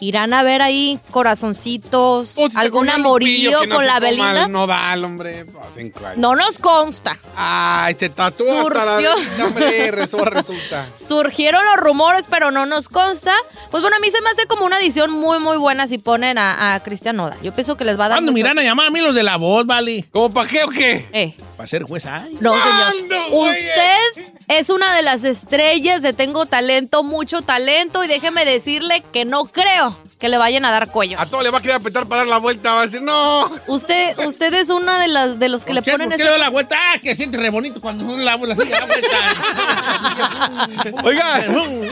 [0.00, 4.44] irán a ver ahí corazoncitos, Pues, algún amorío no con la Belinda.
[4.44, 5.44] el Nodal, hombre.
[5.44, 6.16] Pues.
[6.16, 7.18] No nos consta.
[7.36, 8.96] Ay, se tatuó hasta la.
[8.96, 9.92] Belinda, hombre.
[9.92, 10.86] Resu- resulta.
[10.96, 13.32] Surgieron los rumores, pero no nos consta.
[13.70, 16.38] Pues bueno, a mí se me hace como una edición muy, muy buena si ponen
[16.38, 17.38] a, a Cristian Nodal.
[17.42, 19.14] Yo pienso que les va a dar ¿Cuándo mucho- miran a llamar a mí los
[19.14, 20.04] de la voz, vale?
[20.12, 21.08] ¿Cómo para qué o qué?
[21.12, 21.34] Eh.
[21.56, 22.38] Para ser juez, ay.
[22.40, 22.94] No, señor.
[23.32, 29.24] Usted es una de las estrellas de Tengo Talento, mucho talento, y déjeme decirle que
[29.26, 31.18] no creo que le vayan a dar cuello.
[31.18, 32.72] A todo le va a querer apretar para dar la vuelta.
[32.74, 33.50] Va a decir, no.
[33.66, 35.92] Usted, usted es una de las de los que le ¿Por qué?
[35.92, 36.76] ponen ¿Por qué ese- le da la vuelta?
[36.78, 39.18] Ah, que siente re bonito cuando uno la, la, la vuelta.
[41.04, 41.38] Oiga,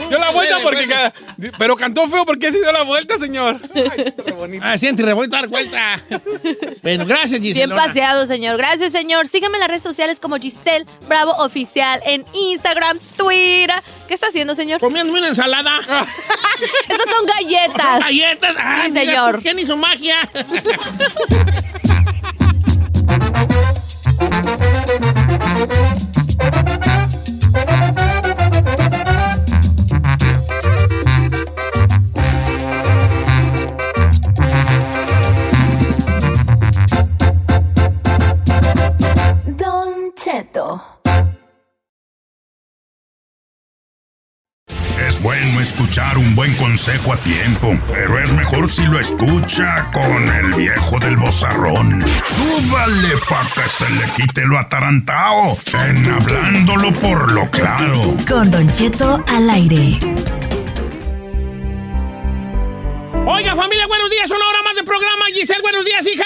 [0.09, 0.87] dio la vuelta porque.
[0.87, 1.13] ca-
[1.57, 3.59] Pero cantó feo porque se dio la vuelta, señor.
[3.75, 4.63] Ay, qué bonito.
[4.65, 5.99] Ah, siente re bonito dar vuelta.
[6.83, 7.83] bueno, gracias, Bien Giselona.
[7.83, 8.57] paseado, señor.
[8.57, 9.27] Gracias, señor.
[9.27, 13.71] Sígame en las redes sociales como Giselle Bravo Oficial en Instagram, Twitter.
[14.07, 14.79] ¿Qué está haciendo, señor?
[14.79, 15.79] Comiéndome una ensalada.
[16.89, 18.55] Estas son galletas galletas.
[18.57, 19.03] Ah, galletas.
[19.03, 19.41] Señor.
[19.41, 20.17] ¿Quién hizo magia?
[39.57, 40.98] Don Cheto.
[45.09, 50.29] Es bueno escuchar un buen consejo a tiempo, pero es mejor si lo escucha con
[50.29, 52.05] el viejo del bozarrón.
[52.27, 58.17] Súbale pa' que se le quite lo atarantao en hablándolo por lo claro.
[58.27, 59.97] Con Don Cheto al aire.
[63.25, 64.29] Oiga, familia, buenos días.
[64.29, 65.25] Una hora más de programa.
[65.33, 66.25] Giselle, buenos días, hija.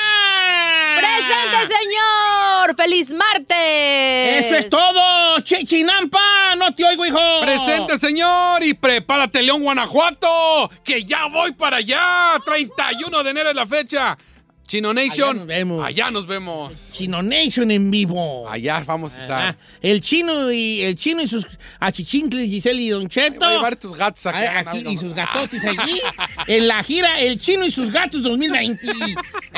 [0.98, 2.43] ¡Presente, señor!
[2.76, 4.46] ¡Feliz martes!
[4.46, 5.40] Eso es todo.
[5.42, 7.20] Chichinampa, no te oigo, hijo.
[7.42, 12.34] Presente, señor, y prepárate, León, Guanajuato, que ya voy para allá.
[12.46, 14.18] 31 de enero es la fecha.
[14.66, 15.30] Chino Nation.
[15.30, 15.86] Allá nos vemos.
[15.86, 16.92] Allá nos vemos.
[16.94, 18.50] Chino Nation en vivo.
[18.50, 19.42] Allá vamos a estar.
[19.42, 21.46] Ah, el chino y el chino y sus
[21.80, 23.40] achichintles, Giselle y Don Cheto.
[23.46, 24.92] Voy a llevar tus gatos Ah, aquí, algo.
[24.92, 26.00] y sus gatotes allí.
[26.48, 28.88] en la gira El Chino y sus gatos 2020.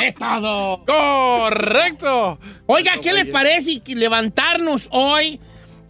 [0.02, 0.84] es todo.
[0.86, 2.40] Correcto.
[2.66, 5.40] Oiga, ¿qué les parece levantarnos hoy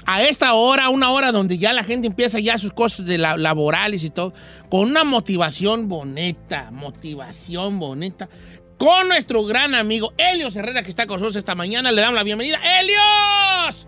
[0.05, 3.38] a esta hora, una hora donde ya la gente empieza ya sus cosas de la-
[3.38, 4.34] laborales y todo,
[4.70, 8.30] con una motivación bonita, motivación bonita,
[8.78, 11.91] con nuestro gran amigo Helios Herrera que está con nosotros esta mañana.
[11.91, 12.59] Le damos la bienvenida.
[12.80, 13.88] ¡Helios!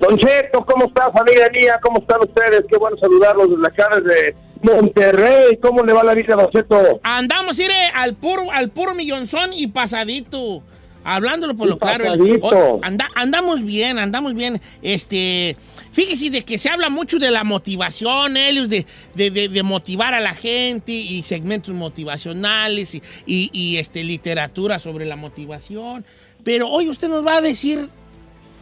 [0.00, 1.78] Don Cheto, ¿cómo está familia mía?
[1.82, 2.62] ¿Cómo están ustedes?
[2.70, 5.58] Qué bueno saludarlos desde acá desde Monterrey.
[5.62, 7.00] ¿Cómo le va la vida, Don Cheto?
[7.02, 10.62] Andamos, ir al puro, al puro millonzón y pasadito.
[11.04, 12.04] Hablándolo por Y lo claro.
[12.04, 12.46] el- pasadito.
[12.46, 14.60] o- anda- andamos bien, andamos bien.
[14.82, 15.56] Este,
[15.92, 20.14] fíjese de que se habla mucho de la motivación, Helios, de, de, de- de motivar
[20.14, 26.04] a la gente y segmentos motivacionales y, y- este, literatura sobre la motivación.
[26.44, 27.88] Pero hoy usted nos va a decir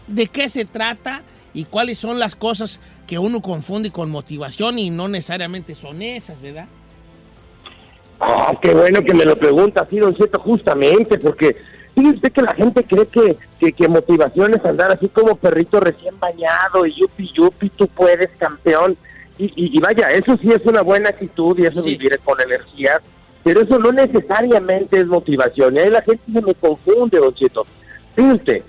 [0.06, 1.22] de qué se trata
[1.54, 6.40] y cuáles son las cosas que uno confunde con motivación y no necesariamente son esas,
[6.40, 6.66] ¿verdad?
[8.20, 11.56] Ah, qué bueno que me lo pregunta así, Don Cheto, justamente, porque
[11.98, 15.80] fíjese usted que la gente cree que, que, que motivación es andar así como perrito
[15.80, 18.96] recién bañado y yupi yupi, tú puedes, campeón.
[19.36, 23.00] Y, y, y vaya, eso sí es una buena actitud y eso vivir con energía,
[23.44, 25.76] pero eso no necesariamente es motivación.
[25.76, 27.66] Y ahí la gente se me confunde, Don Cheto.
[28.16, 28.62] Usted,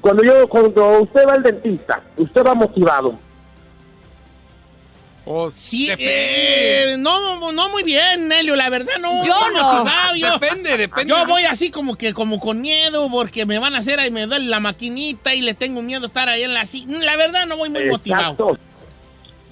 [0.00, 3.18] cuando yo, cuando usted va al dentista, usted va motivado.
[5.56, 9.24] Sí, eh, no, no muy bien, Nelio, la verdad no.
[9.24, 9.84] Yo no.
[10.16, 11.08] yo- Depende, depende.
[11.10, 14.26] Yo voy así como que como con miedo porque me van a hacer ahí me
[14.26, 16.98] duele la maquinita y le tengo miedo estar ahí en la silla.
[17.04, 18.58] La verdad no voy muy motivado.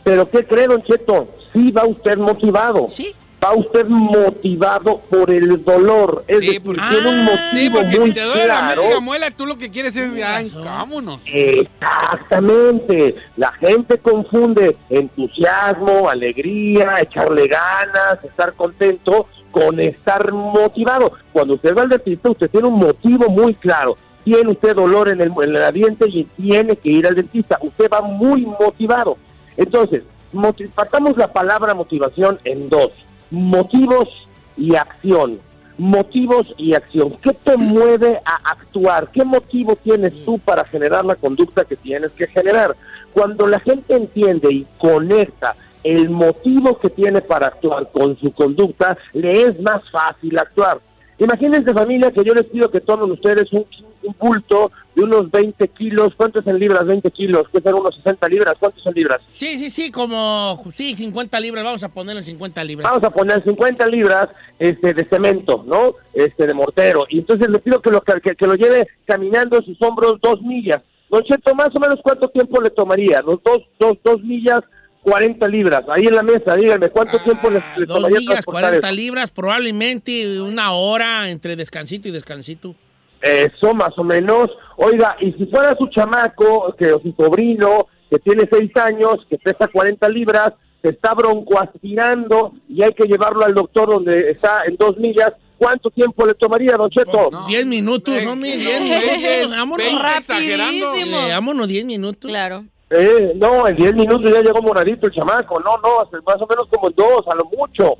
[0.04, 1.28] Pero ¿qué cree, Don Cheto?
[1.52, 2.86] Sí va usted motivado.
[2.88, 3.14] Sí.
[3.44, 6.24] Va usted motivado por el dolor.
[6.26, 8.82] Es decir, tiene un motivo Sí, porque muy si te duele la claro.
[8.82, 11.20] médica muela, tú lo que quieres es, ay, vámonos.
[11.26, 13.14] Exactamente.
[13.36, 21.12] La gente confunde entusiasmo, alegría, echarle ganas, estar contento con estar motivado.
[21.32, 23.96] Cuando usted va al dentista, usted tiene un motivo muy claro.
[24.24, 27.58] Tiene usted dolor en el, en el diente y tiene que ir al dentista.
[27.62, 29.16] Usted va muy motivado.
[29.56, 32.90] Entonces, moti- partamos la palabra motivación en dos.
[33.30, 34.08] Motivos
[34.56, 35.40] y acción.
[35.76, 37.16] Motivos y acción.
[37.22, 39.10] ¿Qué te mueve a actuar?
[39.12, 42.74] ¿Qué motivo tienes tú para generar la conducta que tienes que generar?
[43.12, 45.54] Cuando la gente entiende y conecta
[45.84, 50.80] el motivo que tiene para actuar con su conducta, le es más fácil actuar.
[51.18, 53.66] Imagínense familia que yo les pido que tomen ustedes un,
[54.04, 56.14] un bulto de unos 20 kilos.
[56.16, 56.86] ¿Cuántos en libras?
[56.86, 57.44] 20 kilos.
[57.52, 58.54] ¿Qué serán unos 60 libras?
[58.58, 59.18] ¿Cuántos en libras?
[59.32, 62.90] Sí, sí, sí, como sí, 50 libras, vamos a ponerle 50 libras.
[62.90, 65.96] Vamos a poner 50 libras este, de cemento, ¿no?
[66.14, 67.06] Este, de mortero.
[67.08, 70.40] Y entonces le pido que lo, que, que lo lleve caminando en sus hombros dos
[70.42, 70.82] millas.
[71.10, 73.22] Don Cheto, más o menos cuánto tiempo le tomaría?
[73.22, 74.60] Los dos, dos, dos millas,
[75.08, 75.82] 40 libras.
[75.88, 78.96] Ahí en la mesa, díganme, ¿cuánto tiempo le, le Dos tomaría millas, transportar 40 eso?
[78.96, 82.74] libras, probablemente una hora entre descansito y descansito.
[83.20, 84.48] Eso, más o menos.
[84.76, 89.38] Oiga, y si fuera su chamaco, que o su sobrino, que tiene seis años, que
[89.38, 90.52] pesa 40 libras,
[90.82, 95.90] se está broncoaspirando y hay que llevarlo al doctor donde está en dos millas, ¿cuánto
[95.90, 97.30] tiempo le tomaría, Don Cheto?
[97.48, 99.50] 10 minutos, no, mi 10 minutos.
[99.50, 99.86] Vámonos.
[99.86, 100.94] 20 exagerando.
[100.94, 102.30] Eh, vámonos 10 minutos.
[102.30, 102.64] Claro.
[102.90, 105.60] Eh, no, en 10 minutos ya llegó moradito el chamaco.
[105.60, 107.96] No, no, más o menos como en dos, a lo mucho.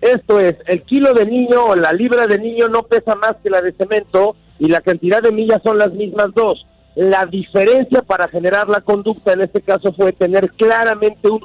[0.00, 3.50] Esto es, el kilo de niño o la libra de niño no pesa más que
[3.50, 6.64] la de cemento y la cantidad de millas son las mismas dos.
[6.94, 11.40] La diferencia para generar la conducta en este caso fue tener claramente un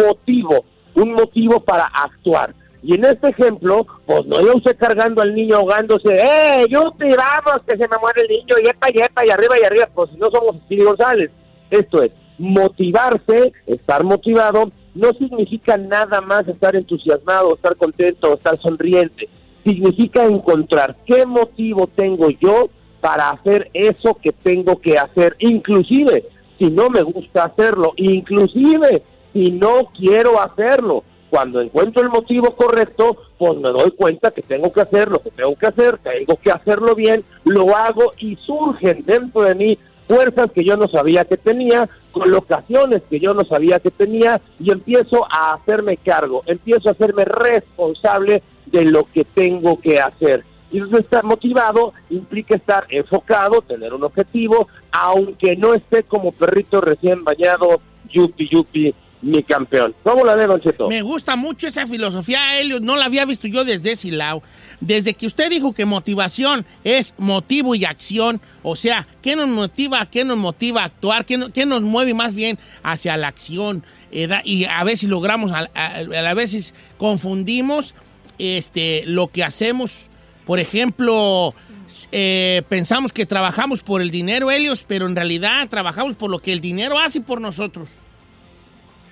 [0.00, 0.64] motivo,
[0.94, 2.54] un motivo para actuar.
[2.82, 7.62] Y en este ejemplo, pues no iba usted cargando al niño ahogándose, ¡eh, Yupi, vamos,
[7.66, 9.88] que se me muere el niño, yepa, yepa, y arriba y arriba!
[9.92, 11.30] Pues si no somos Speedy González.
[11.70, 19.28] Esto es, motivarse, estar motivado, no significa nada más estar entusiasmado, estar contento, estar sonriente.
[19.64, 22.68] Significa encontrar qué motivo tengo yo
[23.00, 26.24] para hacer eso que tengo que hacer, inclusive
[26.58, 31.04] si no me gusta hacerlo, inclusive si no quiero hacerlo.
[31.30, 35.30] Cuando encuentro el motivo correcto, pues me doy cuenta que tengo que hacer lo que
[35.30, 39.78] tengo que hacer, tengo que hacerlo bien, lo hago y surgen dentro de mí
[40.08, 44.72] fuerzas que yo no sabía que tenía, colocaciones que yo no sabía que tenía y
[44.72, 50.44] empiezo a hacerme cargo, empiezo a hacerme responsable de lo que tengo que hacer.
[50.70, 56.80] Y entonces estar motivado implica estar enfocado, tener un objetivo, aunque no esté como perrito
[56.80, 57.80] recién bañado,
[58.10, 59.94] yupi yupi, mi campeón.
[60.04, 60.88] ¿Cómo la ve, Don Cheto?
[60.88, 62.80] Me gusta mucho esa filosofía, Helio.
[62.80, 64.42] No la había visto yo desde ese lado.
[64.80, 70.06] Desde que usted dijo que motivación es motivo y acción, o sea, ¿qué nos motiva?
[70.06, 71.24] ¿Qué nos motiva a actuar?
[71.24, 73.84] ¿Qué, no- nos mueve más bien hacia la acción?
[74.44, 77.94] Y a veces logramos, a, a- a veces confundimos
[78.38, 79.90] este, lo que hacemos.
[80.46, 81.54] Por ejemplo,
[82.12, 86.52] eh, pensamos que trabajamos por el dinero, Helios, pero en realidad trabajamos por lo que
[86.52, 87.88] el dinero hace por nosotros.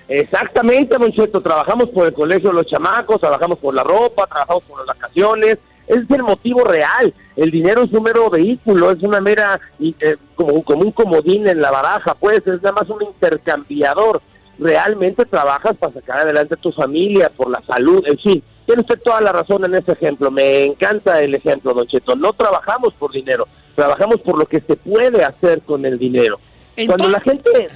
[0.09, 4.63] Exactamente, Don Cheto, trabajamos por el colegio de los chamacos, trabajamos por la ropa, trabajamos
[4.65, 5.59] por las vacaciones.
[5.87, 7.15] Ese es el motivo real.
[7.37, 11.61] El dinero es un mero vehículo, es una mera, eh, como, como un comodín en
[11.61, 14.21] la baraja, pues, es nada más un intercambiador.
[14.59, 18.43] Realmente trabajas para sacar adelante a tu familia, por la salud, en fin.
[18.65, 20.31] Tiene usted toda la razón en ese ejemplo.
[20.31, 22.17] Me encanta el ejemplo, Don Cheto.
[22.17, 26.39] No trabajamos por dinero, trabajamos por lo que se puede hacer con el dinero.
[26.87, 27.69] Cuando la gente...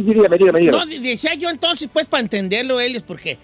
[0.14, 0.78] dígame, dígame, dígame.
[0.78, 3.38] No, de- decía yo entonces, pues, para entenderlo, Helios, porque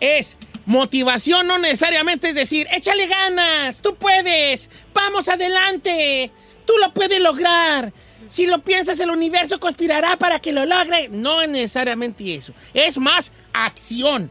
[0.00, 0.36] es
[0.66, 6.30] motivación, no necesariamente es decir, échale ganas, tú puedes, vamos adelante,
[6.66, 7.92] tú lo puedes lograr.
[8.26, 11.08] Si lo piensas, el universo conspirará para que lo logre.
[11.10, 12.52] No es necesariamente eso.
[12.72, 14.30] Es más acción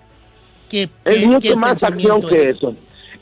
[0.70, 2.56] que, Es que- que mucho más acción que es.
[2.58, 2.76] eso.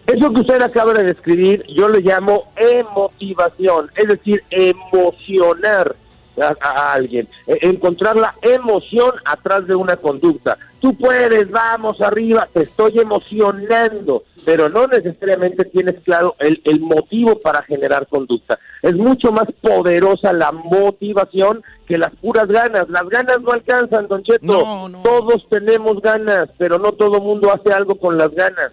[0.05, 5.95] Eso que usted acaba de describir, yo le llamo emotivación, es decir, emocionar
[6.41, 10.57] a, a alguien, e- encontrar la emoción atrás de una conducta.
[10.79, 17.37] Tú puedes, vamos arriba, te estoy emocionando, pero no necesariamente tienes claro el, el motivo
[17.39, 18.57] para generar conducta.
[18.81, 22.87] Es mucho más poderosa la motivación que las puras ganas.
[22.89, 24.39] Las ganas no alcanzan, Don Cheto.
[24.45, 25.01] No, no.
[25.01, 28.71] Todos tenemos ganas, pero no todo mundo hace algo con las ganas.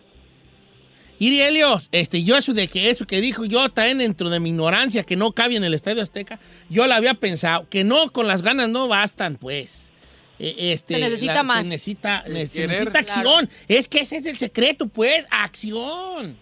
[1.18, 4.50] Y Helios, este, yo eso de que eso que dijo yo también dentro de mi
[4.50, 6.38] ignorancia que no cabía en el Estadio Azteca,
[6.68, 9.90] yo lo había pensado, que no, con las ganas no bastan, pues.
[10.38, 11.62] Eh, este, Se necesita la- más.
[11.62, 13.48] Se necesita, se necesita acción.
[13.68, 16.36] Es que ese es el secreto, pues, acción.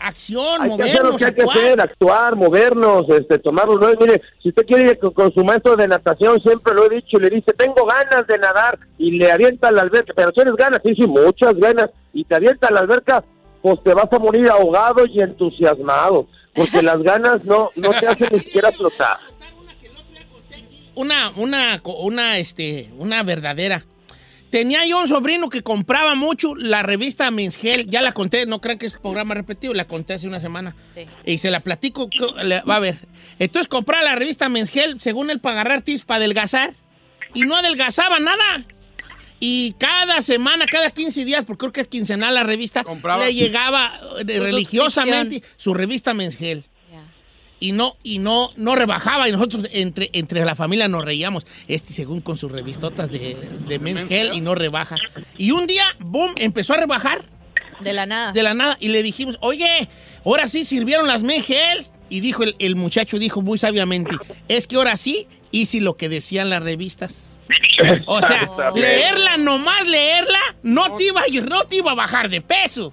[0.00, 3.78] Acción, Hay que hacer lo movernos, que hay que hacer, actuar, movernos, este, tomarlo.
[3.78, 3.90] ¿no?
[3.92, 6.96] Y Mire, si usted quiere ir con, con su maestro de natación, siempre lo he
[6.96, 10.54] dicho, y le dice, tengo ganas de nadar, y le avienta la alberca, pero tienes
[10.54, 13.24] ganas, sí, sí, muchas ganas, y te avienta la alberca,
[13.62, 18.28] pues te vas a morir ahogado y entusiasmado, porque las ganas no, no te hacen
[18.32, 19.18] ni siquiera flotar.
[20.94, 23.84] Una, una, una, este, una verdadera.
[24.50, 27.88] Tenía yo un sobrino que compraba mucho la revista Men's Health.
[27.90, 30.74] Ya la conté, no crean que es programa repetido, la conté hace una semana.
[31.24, 32.08] Y se la platico,
[32.68, 32.96] va a ver.
[33.38, 36.74] Entonces compraba la revista Men's Health, según él, para agarrar tips para adelgazar.
[37.34, 38.64] Y no adelgazaba nada.
[39.40, 42.84] Y cada semana, cada 15 días, porque creo que es quincenal la revista,
[43.18, 43.92] le llegaba
[44.26, 46.64] eh, Su religiosamente su revista Men's Health
[47.60, 49.28] y no y no no rebajaba.
[49.28, 51.46] Y nosotros entre entre la familia nos reíamos.
[51.66, 53.36] Este según con sus revistotas de,
[53.68, 54.96] de y no rebaja.
[55.36, 57.24] Y un día boom empezó a rebajar.
[57.80, 58.32] De la nada.
[58.32, 58.76] de la nada.
[58.80, 59.88] Y le dijimos oye
[60.24, 64.16] ahora sí sirvieron las Men's Health y dijo el, el muchacho dijo muy sabiamente
[64.48, 67.36] es que ahora sí hice lo que decían las revistas
[68.06, 72.40] o sea, leerla, nomás leerla, no te, iba, a- no te iba a bajar de
[72.40, 72.92] peso.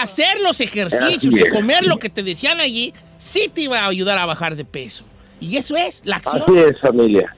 [0.00, 4.18] Hacer los ejercicios y comer lo que te decían allí, sí te iba a ayudar
[4.18, 5.04] a bajar de peso.
[5.40, 6.42] Y eso es la acción.
[6.46, 7.34] Así es, familia.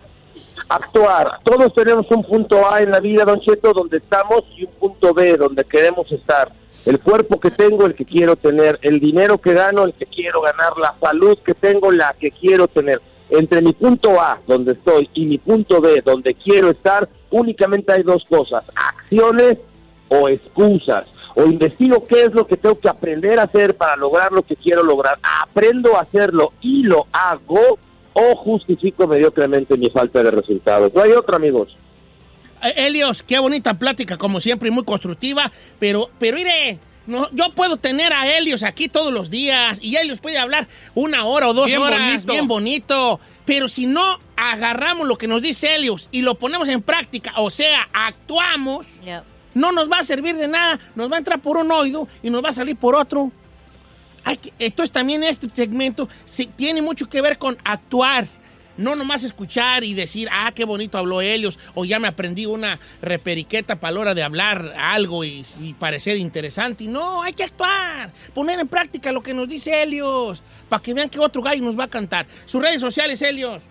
[0.68, 1.40] Actuar.
[1.44, 5.12] Todos tenemos un punto A en la vida, Don Cheto, donde estamos y un punto
[5.12, 6.50] B, donde queremos estar.
[6.86, 8.78] El cuerpo que tengo, el que quiero tener.
[8.82, 10.72] El dinero que gano, el que quiero ganar.
[10.78, 13.00] La salud que tengo, la que quiero tener.
[13.30, 18.02] Entre mi punto A, donde estoy, y mi punto B, donde quiero estar, únicamente hay
[18.02, 18.64] dos cosas.
[18.74, 19.58] Acciones
[20.08, 21.04] o excusas.
[21.34, 24.56] O investigo qué es lo que tengo que aprender a hacer para lograr lo que
[24.56, 25.18] quiero lograr.
[25.42, 27.78] Aprendo a hacerlo y lo hago
[28.12, 30.92] o justifico mediocremente mi falta de resultados.
[30.94, 31.76] No hay otra, amigos.
[32.62, 35.50] Eh, Helios, qué bonita plática, como siempre, y muy constructiva.
[35.80, 40.20] Pero, pero mire, no, yo puedo tener a Helios aquí todos los días y Helios
[40.20, 42.32] puede hablar una hora o dos Bien horas, bonito.
[42.32, 43.20] bien bonito.
[43.44, 47.50] Pero si no agarramos lo que nos dice Helios y lo ponemos en práctica, o
[47.50, 48.86] sea, actuamos,
[49.52, 50.80] no nos va a servir de nada.
[50.94, 53.30] Nos va a entrar por un oído y nos va a salir por otro.
[54.24, 58.26] Hay que- entonces también este segmento sí, tiene mucho que ver con actuar.
[58.76, 62.78] No nomás escuchar y decir, ah, qué bonito habló Helios, o ya me aprendí una
[63.02, 65.44] reperiqueta para la hora de hablar algo y,
[65.78, 66.84] parecer interesante.
[66.84, 71.08] No, hay que actuar, poner en práctica lo que nos dice Helios, para que vean
[71.08, 72.26] que otro gallo nos va a cantar.
[72.46, 73.62] Sus redes sociales, Helios.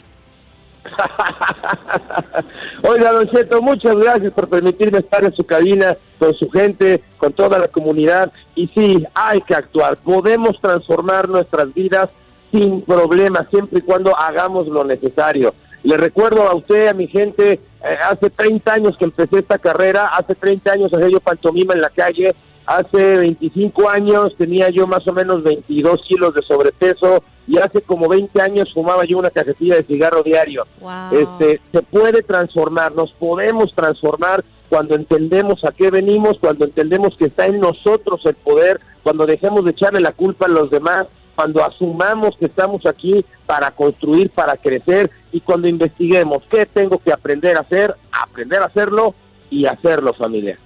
[2.83, 7.33] Oiga, Don Cheto, muchas gracias por permitirme estar en su cabina con su gente, con
[7.33, 8.31] toda la comunidad.
[8.55, 9.97] Y sí, hay que actuar.
[9.97, 12.09] Podemos transformar nuestras vidas
[12.53, 15.55] sin problema, siempre y cuando hagamos lo necesario.
[15.81, 17.59] Le recuerdo a usted, a mi gente, eh,
[18.03, 21.89] hace 30 años que empecé esta carrera, hace 30 años hacía yo pantomima en la
[21.89, 22.33] calle,
[22.65, 28.07] hace 25 años tenía yo más o menos 22 kilos de sobrepeso y hace como
[28.07, 30.65] 20 años fumaba yo una cajetilla de cigarro diario.
[31.11, 37.25] Este, se puede transformar, nos podemos transformar cuando entendemos a qué venimos, cuando entendemos que
[37.25, 41.63] está en nosotros el poder, cuando dejemos de echarle la culpa a los demás, cuando
[41.63, 47.57] asumamos que estamos aquí para construir, para crecer y cuando investiguemos qué tengo que aprender
[47.57, 49.15] a hacer, aprender a hacerlo
[49.49, 50.57] y hacerlo familia.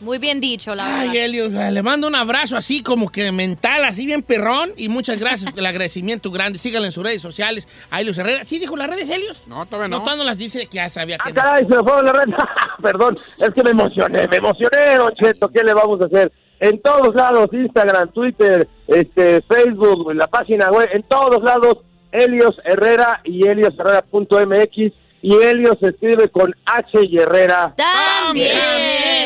[0.00, 1.00] Muy bien dicho, la verdad.
[1.10, 4.70] Ay, Helios, le mando un abrazo así como que mental, así bien perrón.
[4.76, 6.58] Y muchas gracias, el agradecimiento grande.
[6.58, 7.68] Síganlo en sus redes sociales.
[7.88, 8.42] A Helios Herrera.
[8.44, 9.46] ¿Sí dijo las redes, Helios?
[9.46, 9.98] No, todavía no.
[9.98, 11.34] No, todavía no las dice, que ya sabía que Ah, no.
[11.40, 12.32] caray, se me fueron la red.
[12.82, 15.48] Perdón, es que me emocioné, me emocioné, Don Cheto.
[15.50, 16.32] ¿Qué le vamos a hacer?
[16.62, 21.78] En todos lados, Instagram, Twitter, este, Facebook, la página web, en todos lados,
[22.12, 24.92] Helios Herrera y heliosherrera.mx.
[25.22, 27.74] Y Helios se escribe con H y Herrera.
[27.76, 28.56] También.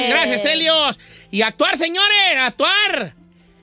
[0.09, 0.99] Gracias, Helios.
[1.31, 3.15] Y actuar, señores, actuar.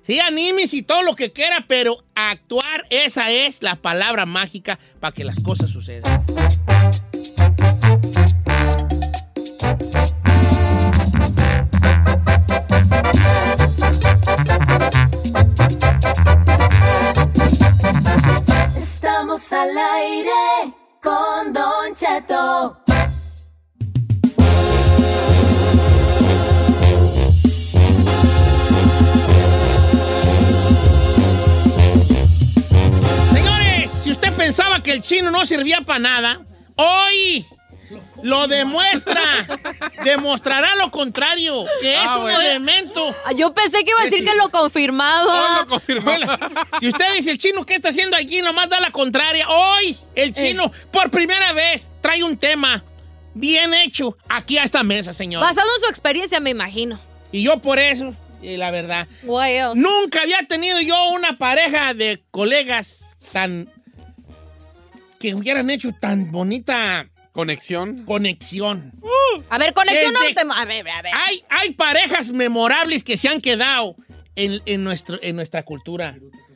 [0.03, 5.13] Sí, animes y todo lo que quiera, pero actuar, esa es la palabra mágica para
[5.13, 6.12] que las cosas sucedan.
[19.24, 22.78] Estamos al aire con Don Cheto.
[33.32, 36.41] Señores, si usted pensaba que el chino no servía para nada,
[36.76, 37.45] hoy
[38.24, 39.46] lo demuestra.
[40.04, 42.41] Demostrará lo contrario, que es Ah, un bueno.
[42.41, 43.16] elemento.
[43.26, 45.66] Ah, Yo pensé que iba a decir que lo confirmaba.
[46.04, 46.28] Bueno,
[46.80, 48.41] si usted dice el chino, ¿qué está haciendo aquí?
[48.41, 49.48] Nomás da la contraria.
[49.50, 52.84] Hoy, el chino, por primera vez, trae un tema
[53.34, 55.41] bien hecho aquí a esta mesa, señor.
[55.41, 57.00] Basado en su experiencia, me imagino.
[57.32, 59.08] Y yo por eso, y la verdad,
[59.76, 63.70] nunca había tenido yo una pareja de colegas tan...
[65.20, 67.08] que hubieran hecho tan bonita...
[67.34, 68.06] Conexión.
[68.06, 68.94] Conexión.
[69.50, 71.12] A ver, conexión Desde- no te- A ver, a ver.
[71.16, 73.96] Hay, hay parejas memorables que se han quedado
[74.36, 76.16] en, en nuestro, en nuestra cultura.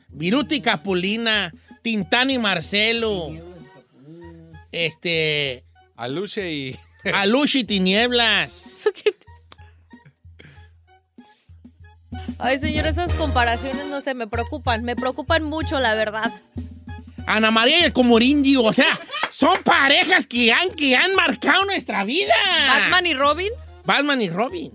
[0.10, 1.52] Viruti y Capulina,
[1.82, 3.32] Tintán y Marcelo,
[4.72, 5.64] este...
[5.96, 6.80] Aluche y...
[7.14, 8.88] Aluche y Tinieblas.
[12.40, 14.84] Ay, señor, esas comparaciones no sé, me preocupan.
[14.84, 16.32] Me preocupan mucho, la verdad.
[17.28, 18.98] Ana María y el Comorindio, o sea,
[19.30, 22.34] son parejas que han, que han marcado nuestra vida.
[22.68, 23.52] Batman y Robin.
[23.84, 24.72] Batman y Robin.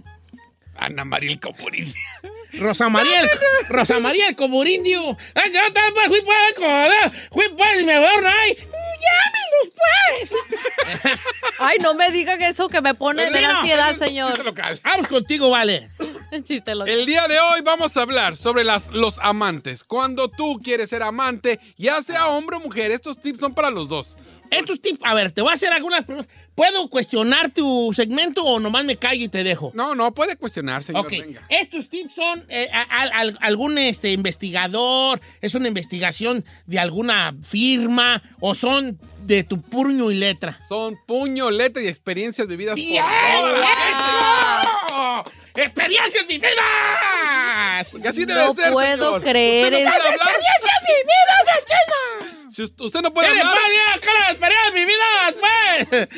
[0.77, 1.95] Ana María el Comurindio.
[2.53, 3.29] Rosa María, el,
[3.71, 8.59] Rosa María el yo tampoco fui para el fui para el mejor, ay.
[9.03, 11.19] Llámenos, pues.
[11.59, 14.55] Ay, no me diga que eso que me pone de no, ansiedad, señor.
[14.83, 15.91] Vamos contigo, vale.
[16.45, 16.73] Chiste.
[16.73, 19.85] El día de hoy vamos a hablar sobre las, los amantes.
[19.85, 23.89] Cuando tú quieres ser amante, ya sea hombre o mujer, estos tips son para los
[23.89, 24.17] dos.
[24.51, 26.33] Estos tips, a ver, te voy a hacer algunas preguntas.
[26.55, 29.73] ¿Puedo cuestionar tu segmento o nomás me callo y te dejo?
[29.75, 31.07] No, no, puede cuestionar, señor.
[31.07, 31.43] Ok, Venga.
[31.49, 37.35] estos tips son eh, a- a- al- algún este, investigador, es una investigación de alguna
[37.43, 40.59] firma o son de tu puño y letra.
[40.69, 43.03] Son puño, letra y experiencias vividas ¡Bien!
[43.03, 44.62] por toda la.
[45.55, 47.89] ¡Experiencias vividas!
[47.93, 49.23] Porque así debe No ser, puedo señor.
[49.23, 49.87] creer no eso.
[49.89, 50.13] hablar.
[50.15, 52.43] ¡Experiencias vividas del chino!
[52.51, 53.57] Si usted, no puede ¿Qué le hablar.
[53.95, 56.09] acá las experiencias vividas, pues?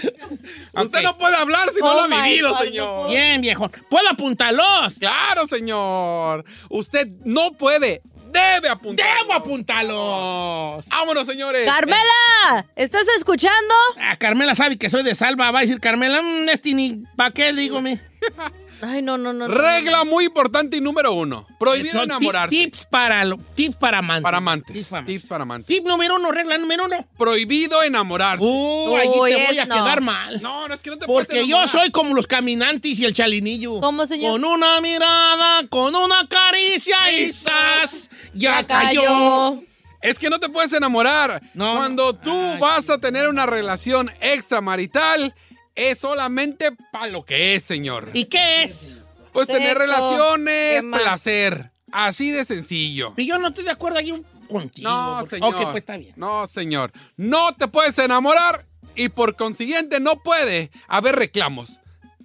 [0.85, 3.09] Usted no puede hablar si no Oh lo ha vivido, God, no señor.
[3.09, 3.71] Bien, viejo.
[3.89, 4.95] ¿Puedo apuntarlos?
[4.99, 6.45] Claro, señor.
[6.71, 9.07] Usted no puede, debe apuntar.
[9.21, 10.89] ¡Debo apuntarlos!
[10.89, 11.65] Vámonos, señores.
[11.67, 13.75] Carmela, ¿estás escuchando?
[13.99, 15.53] Ah, Carmela sabe que soy de Salva.
[15.53, 18.01] Va a decir Carmela, mmm, este ni pa' qué, dígame.
[18.87, 19.49] Ay, no, no, no.
[19.49, 21.47] no, Regla muy importante y número uno.
[21.59, 22.57] Prohibido Son enamorarse.
[22.57, 24.23] Tips para, lo- tips para amantes.
[24.23, 24.77] Para amantes.
[24.77, 25.67] Tips para, Tips para amantes.
[25.67, 27.07] Tip número uno, regla número uno.
[27.17, 28.45] Prohibido enamorarse.
[28.45, 29.75] Uh, allí Uy, te voy a no.
[29.75, 30.41] quedar mal.
[30.43, 33.15] no, no es que no te puedes Porque yo soy como los caminantes y el
[33.15, 33.81] chalinillo.
[33.81, 34.33] ¿Cómo, señor?
[34.33, 38.11] Con una mirada, con una caricia y ¡zas!
[38.35, 39.03] Ya Ya cayó.
[39.03, 39.63] cayó.
[40.03, 41.41] Es que no te puedes enamorar.
[41.57, 42.31] Cuando tú
[42.61, 45.35] vas a tener una relación extramarital,
[45.75, 48.11] es solamente para lo que es, señor.
[48.15, 48.99] ¿Y qué es?
[49.33, 51.71] Pues tener relaciones, placer.
[51.91, 53.15] Así de sencillo.
[53.17, 54.89] Y yo no estoy de acuerdo ahí un- contigo.
[54.91, 55.55] No, porque- señor.
[55.55, 56.13] Ok, pues está bien.
[56.17, 56.93] No, señor.
[57.17, 58.65] No te puedes enamorar
[58.95, 61.81] y por consiguiente no puede haber reclamos,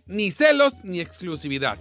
[0.06, 1.78] ni celos, ni exclusividad.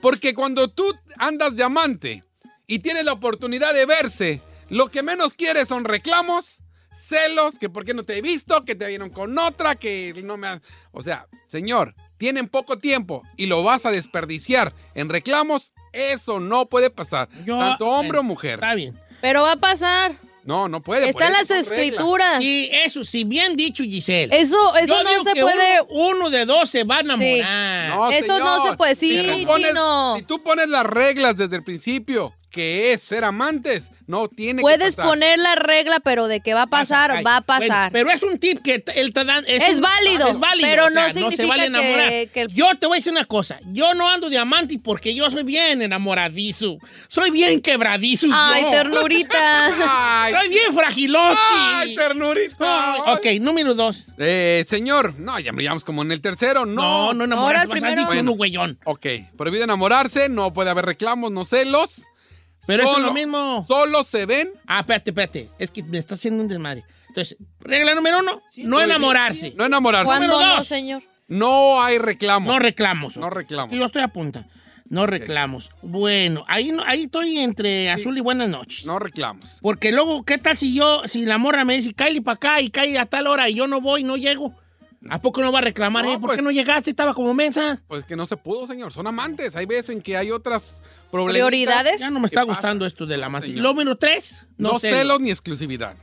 [0.00, 0.84] Porque cuando tú
[1.18, 2.24] andas de amante
[2.66, 6.58] y tienes la oportunidad de verse, lo que menos quieres son reclamos,
[6.92, 10.36] celos, que por qué no te he visto, que te vieron con otra, que no
[10.36, 10.46] me...
[10.48, 10.62] ha-
[10.92, 16.66] O sea, señor, tienen poco tiempo y lo vas a desperdiciar en reclamos, eso no
[16.66, 17.28] puede pasar.
[17.46, 18.54] tanto hombre o mujer.
[18.54, 18.98] Está bien.
[19.20, 20.16] Pero va a pasar.
[20.44, 21.08] No, no puede.
[21.08, 22.38] Están las escrituras.
[22.38, 24.36] Sí, eso, sí, bien dicho, Giselle.
[24.36, 27.00] Eso- eso Yo no digo se que puede- Uno, uno de dos se va a
[27.00, 27.90] enamorar.
[27.90, 28.96] No, Eso no se puede.
[28.96, 30.14] Sí, Si tú pones- Chino.
[30.16, 34.90] Si tú pones las reglas desde el principio, que es ser amantes, no tiene Puedes
[34.90, 35.06] que pasar.
[35.10, 37.90] poner la regla, pero de que va a pasar, Ay, va a pasar.
[37.90, 39.38] bueno, pero es un tip que él te da.
[39.38, 40.68] Es un- válido, Es válido.
[40.70, 42.08] pero o sea, no se significa vale enamorar.
[42.10, 43.58] que- que el- Yo te voy a decir una cosa.
[43.72, 46.76] Yo no ando de amante porque yo soy bien enamoradizo.
[47.08, 48.26] Soy bien quebradizo.
[48.32, 48.70] Ay, yo.
[48.70, 49.70] ternurita.
[50.40, 51.38] soy bien fragilote.
[51.56, 52.92] Ay, ternurita.
[52.94, 54.04] Ay, ok, número dos.
[54.18, 56.82] Eh, señor, no, ya llevamos como en el tercero, no.
[56.82, 58.78] No, no enamorarse, vas a dicho uno, güeyón.
[58.84, 59.06] Ok,
[59.38, 62.02] prohibido enamorarse, no puede haber reclamos, no celos.
[62.66, 63.64] Pero eso es lo mismo.
[63.66, 64.50] Solo se ven.
[64.66, 65.48] Ah, espérate, espérate.
[65.58, 66.84] Es que me está haciendo un desmadre.
[67.08, 69.52] Entonces, regla número uno, no enamorarse.
[69.56, 70.06] No enamorarse.
[70.06, 71.02] ¿Cuándo Número no, dos, señor?
[71.28, 72.46] No hay reclamos.
[72.46, 73.16] No reclamos.
[73.16, 73.76] No reclamos.
[73.76, 74.46] Yo estoy a punta.
[74.86, 75.70] No reclamos.
[75.80, 78.84] Bueno, ahí, no- ahí estoy entre azul y buenas noches.
[78.84, 79.44] No reclamos.
[79.62, 82.68] Porque luego, ¿qué tal si yo, si la morra me dice, cállate para acá y
[82.70, 84.54] cae a tal hora y yo no voy, no llego?
[85.08, 86.04] ¿A poco no va a reclamar?
[86.04, 86.18] No, eh?
[86.18, 86.90] ¿Por pues- qué no llegaste?
[86.90, 87.80] Estaba como mensa.
[87.88, 88.92] Pues que no se pudo, señor.
[88.92, 89.56] Son amantes.
[89.56, 90.82] Hay veces en que hay otras.
[91.12, 92.00] ¿Prioridades?
[92.00, 93.48] Ya no me está gustando esto del amante.
[93.48, 93.62] señor.
[93.62, 94.98] Lo número tres, No, no, celos.
[94.98, 95.94] celos ni exclusividad.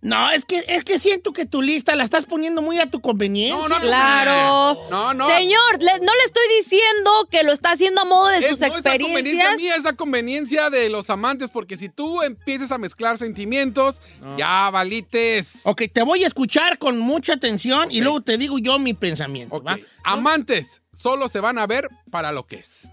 [0.00, 3.00] No, es que, es que siento que tu lista la estás poniendo muy a tu
[3.00, 3.56] conveniencia.
[3.60, 4.80] No, no, Claro.
[4.90, 5.26] No, no.
[5.28, 8.60] Señor, le- no le estoy diciendo que lo está haciendo a modo de Es- sus
[8.60, 9.56] no esa conveniencia experiencias.
[9.56, 14.00] mía, esa conveniencia de los amantes, porque si tú empiezas a mezclar sentimientos,
[14.36, 15.62] ya valites.
[15.64, 19.60] Ok, te voy a escuchar con mucha atención y luego te digo yo mi pensamiento.
[20.04, 22.88] Amantes solo se van a ver para lo que es.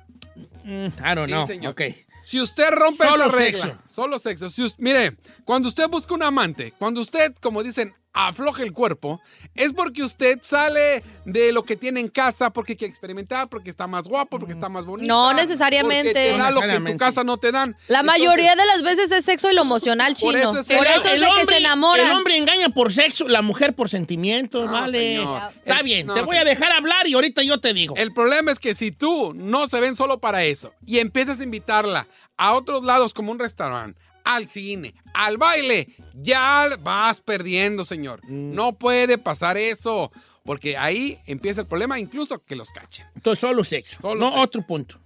[0.66, 1.48] Mm, I don't Sí, know.
[1.48, 1.72] señor.
[1.74, 1.82] Ok.
[2.24, 3.82] Si usted rompe Solo esa regla, sexo.
[3.88, 4.50] solo sexo.
[4.50, 9.20] Si mire, cuando usted busca un amante, cuando usted, como dicen, afloja el cuerpo,
[9.54, 13.88] es porque usted sale de lo que tiene en casa, porque quiere experimentar, porque está
[13.88, 15.08] más guapo, porque está más bonito.
[15.14, 16.14] No necesariamente.
[16.14, 17.76] Porque te No da lo que en tu casa no te dan.
[17.88, 20.32] La Entonces, mayoría de las veces es sexo y lo emocional chino.
[20.32, 22.06] Por eso es Por el- eso es de que se enamoran.
[22.06, 25.18] El hombre engaña por sexo, la mujer por sentimientos, vale.
[25.18, 25.42] señor.
[25.58, 27.96] Está El- bien, no, te voy a dejar hablar y ahorita yo te digo.
[27.98, 31.44] El problema es que si tú no se ven solo para eso y empiezas a
[31.44, 32.08] invitarla
[32.38, 38.22] a otros lados como un restaurante, al cine, al baile, ya vas perdiendo, señor.
[38.26, 38.54] Mm.
[38.54, 40.12] No puede pasar eso,
[40.44, 43.08] porque ahí empieza el problema, incluso que los cachen.
[43.16, 44.02] Entonces, solo sexo.
[44.02, 44.42] Solo no sexo.
[44.42, 45.00] otro punto.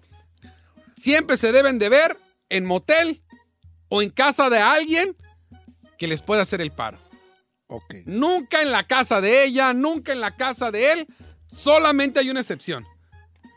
[0.96, 2.18] Siempre se deben de ver
[2.50, 3.22] en motel
[3.90, 5.16] o en casa de alguien
[5.98, 6.98] que les pueda hacer el paro.
[7.68, 7.96] Ok.
[8.06, 11.08] Nunca en la casa de ella, nunca en la casa de él.
[11.48, 12.86] Solamente hay una excepción.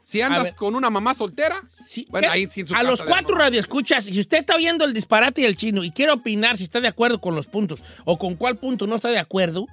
[0.03, 1.63] Si andas con una mamá soltera,
[2.09, 5.43] bueno, ahí sí su a casa los cuatro radioescuchas, si usted está oyendo el disparate
[5.43, 8.57] del chino y quiere opinar si está de acuerdo con los puntos o con cuál
[8.57, 9.67] punto no está de acuerdo,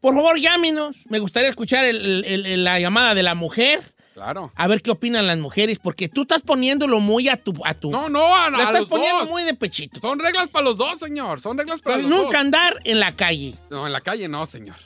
[0.00, 0.98] por favor llámenos.
[1.08, 3.80] Me gustaría escuchar el- el- el- la llamada de la mujer.
[4.12, 4.52] Claro.
[4.54, 7.54] A ver qué opinan las mujeres, porque tú estás poniéndolo muy a tu...
[7.64, 9.30] A tu No, no, a, la a estás los poniendo dos.
[9.30, 9.98] muy de pechito.
[10.00, 11.40] Son reglas para los dos, señor.
[11.40, 12.44] Son reglas para Pero los nunca dos.
[12.44, 13.54] andar en la calle.
[13.70, 14.76] No, en la calle no, señor.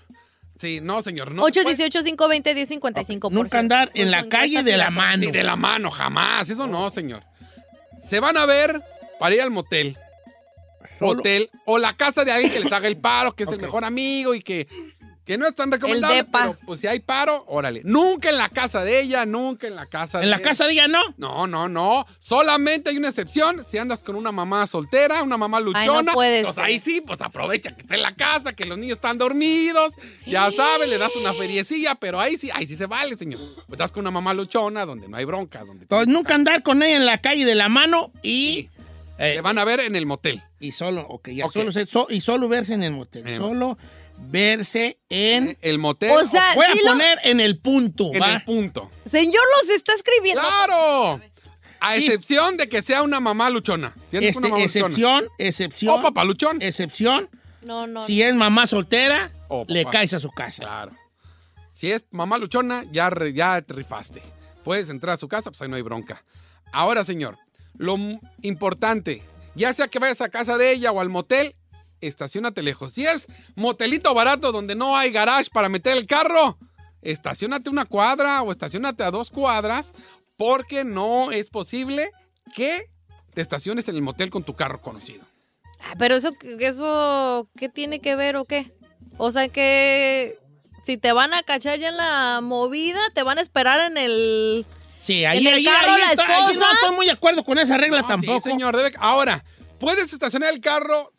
[0.58, 1.32] Sí, no, señor.
[1.32, 3.30] No 818-520-1055.
[3.30, 5.18] Nunca andar en la calle de la mano.
[5.18, 6.48] Ni de la mano, jamás.
[6.50, 7.22] Eso no, señor.
[8.06, 8.80] Se van a ver
[9.18, 9.96] para ir al motel.
[10.98, 13.58] Solo- Hotel o la casa de alguien que les haga el paro, que es el
[13.58, 14.68] mejor amigo y que,
[15.24, 16.16] que no es tan recomendable.
[16.16, 16.40] depa.
[16.42, 17.80] Pero pues si hay paro, órale.
[17.84, 20.72] Nunca en la casa de ella, nunca en la casa de En la casa de
[20.72, 21.00] ella no.
[21.16, 22.04] No, no, no.
[22.20, 23.64] Solamente hay una excepción.
[23.64, 26.64] Si andas con una mamá soltera, una mamá Ay, no luchona, puede pues ser.
[26.64, 29.94] ahí sí, pues aprovecha que está en la casa, que los niños están dormidos.
[30.26, 33.40] Ya sabes, le das una feriecilla, pero ahí sí, ahí sí se vale, señor.
[33.54, 36.82] Pues estás con una mamá luchona donde no hay bronca, donde Entonces, nunca andar con
[36.82, 38.68] ella en la calle de la mano y...
[39.18, 40.42] eh, te van a ver en el motel.
[40.60, 41.52] y solo, ok, ya Ok.
[41.52, 43.22] Solo, y solo verse en el motel.
[43.22, 43.78] En el solo
[44.18, 45.56] verse en...
[45.62, 46.10] El motel.
[46.12, 48.34] O sea, Voy a lo- poner en el punto, en ¿va?
[48.36, 48.90] el punto.
[49.10, 50.42] Señor, los está escribiendo.
[50.42, 51.20] ¡Claro!
[51.80, 52.06] A Sí.
[52.06, 53.94] excepción de que sea una mamá luchona.
[54.08, 54.64] Si Este, una mamá luchona.
[54.64, 55.98] excepción, excepción.
[55.98, 56.62] O papaluchón.
[56.62, 57.28] Excepción,
[57.62, 58.04] No, no.
[58.06, 59.98] si es mamá soltera, O le papá.
[59.98, 60.62] caes a su casa.
[60.62, 60.92] Claro.
[61.70, 64.22] Si es mamá luchona, ya, re- ya te rifaste.
[64.64, 66.24] Puedes entrar a su casa, pues ahí no hay bronca.
[66.72, 67.36] Ahora, señor,
[67.76, 69.22] lo m- importante,
[69.54, 71.54] ya sea que vayas a casa de ella o al motel,
[72.06, 72.92] estacionate lejos.
[72.92, 76.58] Si es motelito barato donde no hay garage para meter el carro,
[77.02, 79.92] estacionate una cuadra o estacionate a dos cuadras
[80.36, 82.10] porque no es posible
[82.54, 82.86] que
[83.34, 85.24] te estaciones en el motel con tu carro conocido.
[85.80, 88.72] Ah, Pero eso, eso, ¿qué tiene que ver o qué?
[89.18, 90.38] O sea que
[90.86, 94.66] si te van a cachar ya en la movida, te van a esperar en el...
[94.98, 96.58] Sí, ahí, en el ahí- carro ahí la estoy- ahí esposa.
[96.66, 98.40] no estoy muy de acuerdo con esa regla No, tampoco.
[98.40, 98.74] Sí, señor.
[98.76, 98.90] Debe...
[98.98, 99.44] Ahora,
[99.78, 101.12] puedes estacionar el carro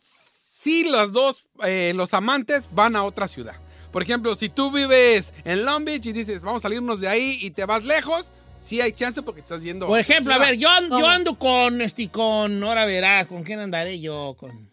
[0.66, 3.54] si los dos, eh, los amantes, van a otra ciudad.
[3.92, 7.38] Por ejemplo, si tú vives en Long Beach y dices, vamos a salirnos de ahí
[7.40, 8.30] y te vas lejos,
[8.60, 9.86] sí hay chance porque estás yendo.
[9.86, 14.34] Por ejemplo, a ver, yo, ando con, este, con, ahora verás, ¿con quién andaré yo?
[14.38, 14.70] Con...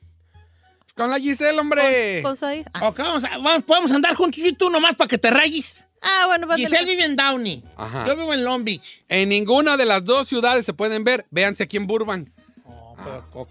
[0.95, 2.21] Con la Giselle, hombre.
[2.23, 2.65] Con Said.
[2.81, 5.85] Ok, vamos a- vamos- podemos andar juntos y tú nomás para que te rayes.
[6.01, 7.63] Ah, bueno, pues, Giselle vive en Downey.
[7.77, 8.05] Ajá.
[8.05, 9.03] Yo vivo en Long Beach.
[9.09, 11.25] En ninguna de las dos ciudades se pueden ver.
[11.31, 12.29] Véanse aquí en Burbank.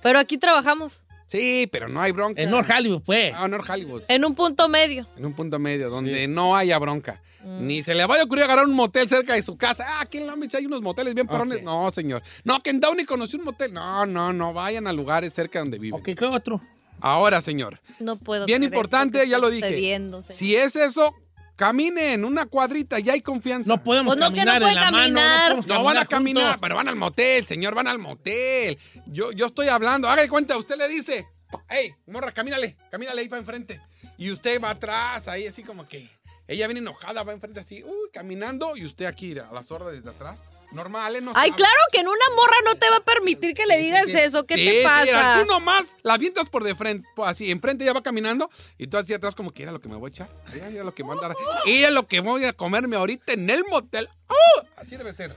[0.02, 1.02] Pero aquí trabajamos.
[1.32, 2.42] Sí, pero no hay bronca.
[2.42, 3.32] En North Hollywood, pues.
[3.34, 4.02] Ah, North Hollywood.
[4.08, 5.06] En un punto medio.
[5.16, 7.22] En un punto medio, donde no haya bronca.
[7.42, 9.86] Ni se le vaya a ocurrir agarrar un motel cerca de su casa.
[9.88, 11.62] Ah, aquí en Long Beach hay unos moteles bien perrones.
[11.62, 12.22] No, señor.
[12.44, 13.72] No, que en Downey conocí un motel.
[13.72, 14.52] No, no, no.
[14.52, 15.98] Vayan a lugares cerca donde viven.
[15.98, 16.60] Ok, ¿qué otro?
[17.00, 17.80] Ahora, señor.
[17.98, 18.44] No puedo.
[18.44, 19.98] Bien creer importante, ya lo dije.
[20.28, 21.16] Si es eso,
[21.66, 23.68] camine en una cuadrita, ya hay confianza.
[23.68, 24.96] No podemos Pues no, que no caminar de la mano.
[24.98, 25.46] caminar.
[25.48, 26.08] podemos No van a juntos.
[26.08, 28.78] caminar, pero van al motel, señor, van al motel.
[29.06, 31.24] Yo, yo estoy hablando, haga de cuenta, usted le dice,
[31.68, 33.80] hey, morra, camínale, camínale ahí para enfrente.
[34.18, 36.08] Y usted va atrás, ahí así como que,
[36.48, 40.10] ella viene enojada, va enfrente así, uy, caminando, y usted aquí a la sorda desde
[40.10, 40.42] atrás.
[40.72, 41.20] Normal, ¿eh?
[41.20, 41.56] No Ay, sabe.
[41.58, 44.44] claro que en una morra no te va a permitir que le digas eso.
[44.46, 45.02] ¿Qué Sí, te sí, pasa?
[45.04, 48.96] era, tú nomás la avientas por de frente, así, enfrente ella va caminando y tú
[48.96, 50.28] así atrás como que era lo que me voy a echar.
[50.70, 51.36] Mira lo que voy a andar.
[51.66, 54.08] Mira lo que voy a comerme ahorita en el motel.
[54.28, 54.62] ¡Oh!
[54.76, 55.34] Así debe ser.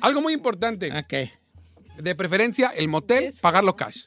[0.00, 0.90] Algo muy importante.
[0.98, 1.30] Ok.
[1.98, 4.06] De preferencia, el motel, pagarlo cash.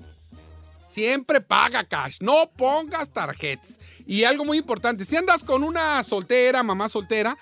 [0.83, 3.79] Siempre paga cash, no pongas tarjetas.
[4.05, 7.37] Y algo muy importante, si andas con una soltera, mamá soltera,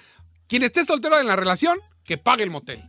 [0.48, 2.82] quien esté soltero en la relación, que pague el motel.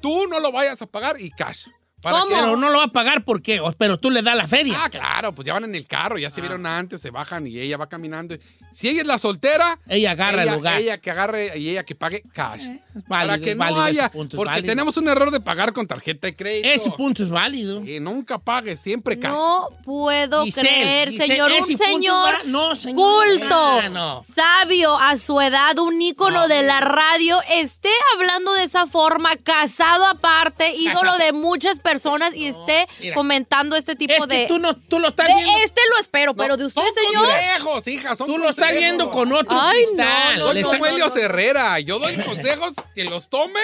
[0.00, 1.66] Tú no lo vayas a pagar y cash.
[2.00, 2.34] ¿Para qué?
[2.34, 4.84] Pero no lo va a pagar porque, pero tú le das la feria.
[4.84, 7.58] Ah, claro, pues ya van en el carro, ya se vieron antes, se bajan y
[7.58, 8.36] ella va caminando.
[8.72, 10.80] Si ella es la soltera, Ella agarra ella, el lugar.
[10.80, 12.68] Ella que agarre y ella que pague cash.
[12.94, 14.72] Válido, para que no válido ese haya, punto, es porque válido.
[14.72, 16.68] tenemos un error de pagar con tarjeta de crédito.
[16.68, 17.84] Ese punto es válido.
[17.84, 19.32] Y nunca pague, siempre cash.
[19.32, 21.52] No puedo Giselle, creer, Giselle, señor.
[21.52, 24.24] Un señor no, culto, no.
[24.34, 30.06] sabio a su edad, un ícono de la radio, esté hablando de esa forma, casado
[30.06, 31.18] aparte, ídolo Casado.
[31.18, 33.14] de muchas personas y esté mira.
[33.14, 34.46] comentando este tipo Es que de...
[34.46, 35.52] tú, no, tú lo estás de viendo.
[35.64, 37.26] este lo espero, pero de usted, Son señor...
[37.26, 40.38] consejos, hija, son Tú lo estás viendo con otro Ay, no, cristal.
[40.78, 41.80] no, Helio Herrera.
[41.80, 43.60] Yo doy consejos, que los tome,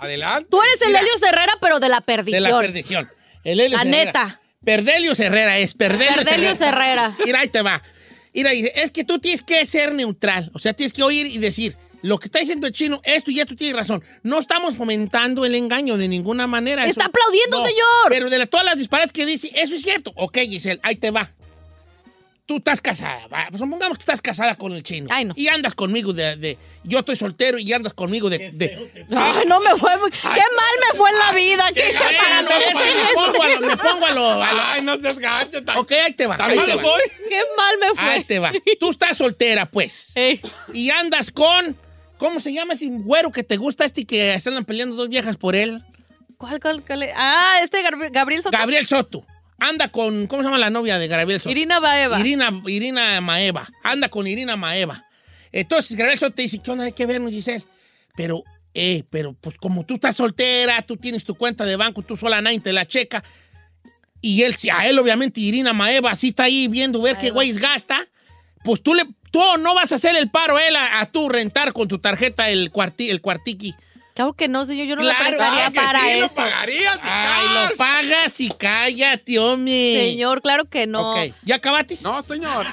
[0.00, 0.48] adelante.
[0.50, 2.42] Tú eres el Mira, Helio Herrera, pero de la de perdición.
[2.42, 3.10] la perdición.
[3.44, 3.84] El La Herrera.
[3.84, 4.40] neta.
[4.64, 7.16] Perdelius Herrera es Perdelius, Perdelius Herrera.
[7.24, 7.82] Mira, ahí te va.
[8.34, 10.50] Mira, dice, es que tú tienes que ser neutral.
[10.54, 13.40] O sea, tienes que oír y decir, lo que está diciendo el chino, esto y
[13.40, 14.04] esto tiene razón.
[14.22, 16.84] No estamos fomentando el engaño de ninguna manera.
[16.86, 17.86] Está Eso- aplaudiendo, No, señor.
[18.08, 20.12] Pero de la- todas las disparates que dice, eso es cierto.
[20.16, 21.28] Ok, Giselle, ahí te va.
[22.48, 25.08] Tú estás casada, va, pues supongamos que estás casada con el chino.
[25.12, 25.34] Ay, no.
[25.36, 28.50] Y andas conmigo de, de- Yo estoy soltero y andas conmigo de...
[28.54, 30.10] de- Ay, no me fue muy...
[30.10, 31.70] Qué mal me fue en la vida.
[31.74, 34.42] ¿Qué hice para no, me merecer pongo a lo- me pongo a lo...
[34.42, 35.62] a lo- Ay, no seas gacho.
[35.62, 36.38] tan- Ok, ahí te va.
[36.38, 36.80] ¿Tan ahí te va.
[36.82, 37.00] soy?
[37.28, 38.10] Qué mal me fue.
[38.10, 38.50] Ahí te va.
[38.80, 40.12] Tú estás soltera, pues.
[40.16, 40.40] Ey.
[40.72, 41.76] Y andas con.
[42.16, 45.10] ¿Cómo se llama ese güero que te gusta este y que se andan peleando dos
[45.10, 45.84] viejas por él?
[46.38, 47.06] ¿Cuál, cuál, cuál?
[47.14, 48.56] Ah, este Gab- Gabriel Soto.
[48.56, 49.26] Gabriel Soto.
[49.58, 50.26] Anda con.
[50.26, 51.50] ¿Cómo se llama la novia de Gabriel Soto?
[51.50, 52.20] Irina Baeva.
[52.20, 53.68] Irina, Irina Maeva.
[53.82, 55.04] Anda con Irina Maeva.
[55.50, 56.84] Entonces Gabriel Soto te dice: ¿Qué onda?
[56.84, 57.64] Hay que vernos, Giselle.
[58.16, 58.44] Pero,
[58.74, 62.40] eh, pero pues como tú estás soltera, tú tienes tu cuenta de banco, tú sola
[62.40, 63.22] nadie te la checa.
[64.20, 68.06] Y él, a él, obviamente, Irina Maeva sí está ahí viendo ver qué güeyes gasta.
[68.64, 69.04] Pues tú le.
[69.30, 71.98] Tú no vas a hacer el paro a él a, a tú rentar con tu
[71.98, 73.74] tarjeta el, cuarti, el cuartiqui.
[74.18, 74.88] Claro que no, señor.
[74.88, 76.34] Yo no Claro, le prestaría para sí, lo eso.
[76.34, 76.96] pagarías.
[76.96, 79.94] y Ay, lo pagas y cállate, hombre.
[80.10, 81.12] Señor, claro que no.
[81.12, 81.96] Ok, ¿ya acabaste?
[82.02, 82.66] No, señor.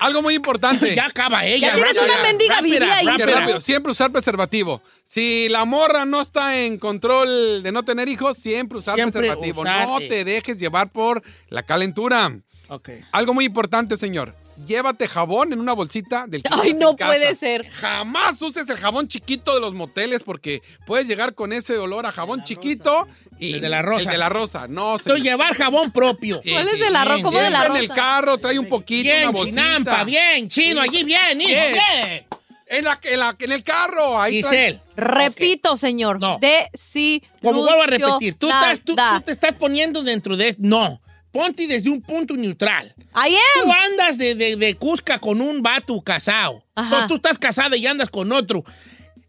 [0.00, 0.92] Algo muy importante.
[0.96, 1.68] ya acaba ella.
[1.68, 3.06] Ya tienes rápida, una mendiga Biblia ahí.
[3.06, 3.38] Rápida.
[3.38, 4.82] rápido, siempre usar preservativo.
[5.04, 9.64] Si la morra no está en control de no tener hijos, siempre usar Siempre preservativo.
[9.64, 12.36] no te dejes llevar por la calentura.
[12.66, 12.90] Ok.
[13.12, 14.34] Algo muy importante, señor.
[14.66, 17.10] Llévate jabón en una bolsita del que Ay, no en casa.
[17.12, 17.68] puede ser.
[17.70, 22.12] Jamás uses el jabón chiquito de los moteles porque puedes llegar con ese olor a
[22.12, 23.08] jabón chiquito
[23.38, 24.02] y El de la rosa.
[24.04, 24.68] El de la rosa.
[24.68, 25.24] No, Estoy señor.
[25.32, 26.40] llevar jabón propio.
[26.42, 26.82] Sí, ¿Cuál es sí.
[26.82, 27.14] el arroz?
[27.16, 28.00] bien, ¿Cómo de la Siempre en el rosa?
[28.00, 29.62] carro trae un poquito, una Bien, bolsita.
[29.62, 31.72] chinampa, bien, chino, allí bien, hijo, Bien.
[31.72, 32.26] bien.
[32.66, 34.20] En, la, en, la- en el carro.
[34.20, 36.20] Ahí trae- Giselle, Repito, señor.
[36.20, 36.38] No.
[36.38, 37.22] De sí.
[37.42, 40.54] como vuelvo a repetir, tú, estás, tú, tú te estás poniendo dentro de...
[40.58, 41.00] No,
[41.32, 42.94] ponte desde un punto neutral.
[43.14, 46.64] I Tú andas de, de, de Cusca con un vato casado.
[46.74, 47.02] Ajá.
[47.02, 48.64] Tú, tú estás casada y andas con otro.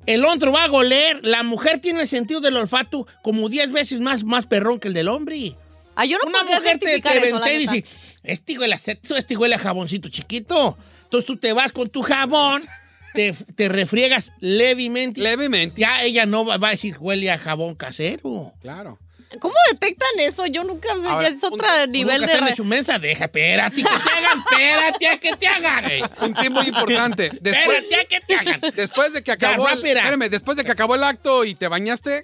[0.05, 1.19] El otro va a goler.
[1.23, 4.93] La mujer tiene el sentido del olfato como 10 veces más, más perrón que el
[4.93, 5.55] del hombre.
[5.95, 7.85] Ah, yo no Una mujer te, te eso, la y dice,
[8.23, 10.77] este huele este huele a jaboncito chiquito.
[11.03, 12.63] Entonces tú te vas con tu jabón,
[13.13, 15.21] te, te refriegas levemente.
[15.21, 15.81] Levemente.
[15.81, 18.53] Ya ella no va, va a decir huele a jabón casero.
[18.61, 18.97] Claro.
[19.39, 20.45] ¿Cómo detectan eso?
[20.47, 22.31] Yo nunca Ahora, ya es otro nivel Nunca de...
[22.33, 25.85] te han re- hecho mensa, deja, espérate, que te hagan, espérate, a que te hagan.
[26.21, 27.31] Un tip muy importante.
[27.41, 28.61] Después, Espérate a que te hagan.
[28.75, 32.23] después de que acabó el, espérame, después de que acabó el acto y te bañaste,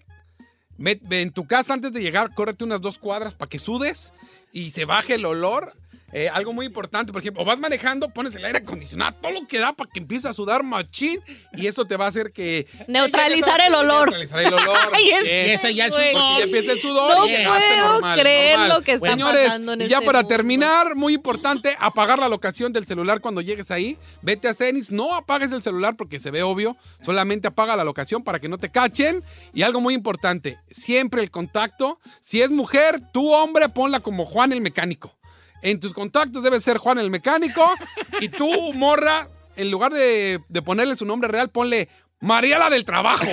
[0.80, 4.12] en tu casa antes de llegar, córrete unas dos cuadras para que sudes
[4.52, 5.74] y se baje el olor.
[6.14, 9.46] Eh, algo muy importante, por ejemplo, o vas manejando, pones el aire acondicionado, todo lo
[9.46, 11.20] que da para que empiece a sudar machín
[11.54, 12.66] y eso te va a hacer que...
[12.88, 14.08] Neutralizar el olor.
[14.10, 14.78] Neutralizar el olor.
[14.94, 15.76] Ay, es- Bien.
[15.76, 15.90] Ya.
[15.90, 18.20] Porque empieza el sudor No y puedo normal.
[18.20, 18.78] creer normal.
[18.80, 20.28] lo que está Señores, pasando en y ya este para mundo.
[20.36, 23.98] terminar, muy importante, apagar la locación del celular cuando llegues ahí.
[24.22, 28.24] Vete a Cenis, no apagues el celular porque se ve obvio, solamente apaga la locación
[28.24, 29.24] para que no te cachen.
[29.54, 32.00] Y algo muy importante, siempre el contacto.
[32.22, 35.17] Si es mujer, tú hombre, ponla como Juan el mecánico.
[35.62, 37.74] En tus contactos debe ser Juan el mecánico
[38.22, 41.90] y tú, morra, en lugar de, de ponerle su nombre real, ponle
[42.20, 43.26] Mariela del Trabajo.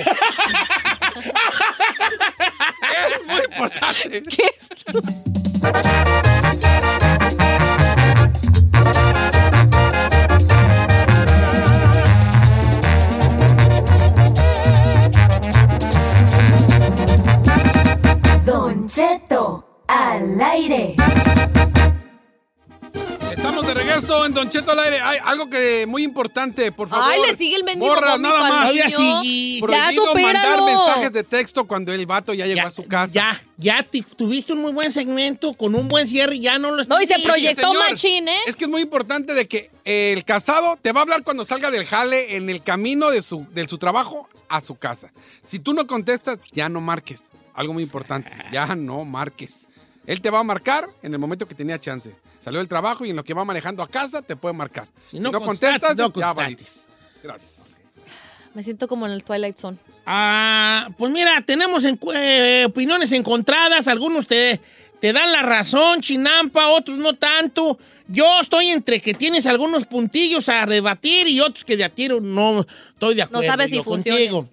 [3.13, 4.23] es muy importante.
[4.23, 4.69] ¿Qué es?
[18.45, 20.95] Don Cheto al aire.
[23.55, 24.99] Estamos de regreso en Don Cheto al aire.
[24.99, 27.05] Hay algo que muy importante, por favor.
[27.09, 28.69] Ay, le sigue el mendigo vómito nada más.
[28.69, 30.65] Oiga, sí, Ya, Prohibido mandar supéralo.
[30.65, 33.13] mensajes de texto cuando el vato ya llegó Ya, a su casa.
[33.13, 33.87] Ya, ya
[34.17, 37.07] tuviste un muy buen segmento con un buen cierre y ya no lo No, y
[37.07, 38.35] se Sí, proyectó señor, machín, ¿eh?
[38.45, 41.71] Es que es muy importante de que el casado te va a hablar cuando salga
[41.71, 45.13] del jale en el camino de su, de su trabajo a su casa.
[45.43, 47.29] Si tú no contestas, ya no marques.
[47.53, 49.69] Algo muy importante, ya no marques.
[50.05, 52.13] Él te va a marcar en el momento que tenía chance.
[52.45, 54.87] Salió del trabajo y en lo que va manejando a casa te puede marcar.
[55.09, 56.85] Si, no, contestas, no ya.
[57.23, 57.77] Gracias.
[58.53, 59.77] Me siento como en el Twilight Zone.
[60.05, 63.87] Ah, pues mira, tenemos en- eh, opiniones encontradas.
[63.87, 64.61] Algunos te,
[64.99, 67.79] te dan la razón, chinampa, otros no tanto.
[68.07, 72.21] Yo estoy entre que tienes algunos puntillos a rebatir y otros que de a tiro
[72.21, 72.59] no
[72.89, 73.41] estoy de acuerdo.
[73.47, 74.47] sabes si contigo.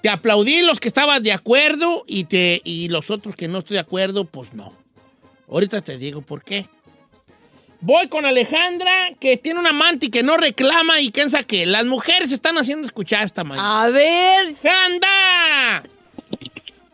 [0.00, 3.74] Te aplaudí los que estaban de acuerdo y, te, y los otros que no estoy
[3.74, 4.72] de acuerdo, pues no.
[5.46, 6.66] Ahorita te digo por qué.
[7.80, 11.84] Voy con Alejandra, que tiene un amante y que no reclama y piensa que las
[11.84, 13.84] mujeres están haciendo escuchar esta mañana.
[13.84, 14.54] A ver.
[14.62, 15.82] ¡Janda!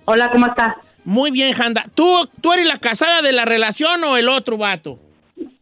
[0.05, 0.75] Hola, ¿cómo estás?
[1.05, 1.87] Muy bien, Janda.
[1.95, 4.99] ¿Tú, ¿Tú eres la casada de la relación o el otro vato?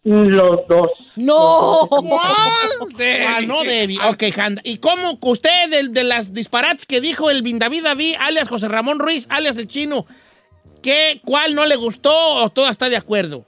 [0.05, 0.89] Los dos.
[1.17, 1.89] ¡No!
[3.03, 3.99] Ah, no, Debbie.
[4.09, 4.61] Ok, Janda.
[4.63, 8.69] ¿Y cómo que usted, de, de las disparates que dijo el David David, alias José
[8.69, 10.05] Ramón Ruiz, alias el chino,
[10.83, 13.47] ¿qué, cuál no le gustó o toda está de acuerdo?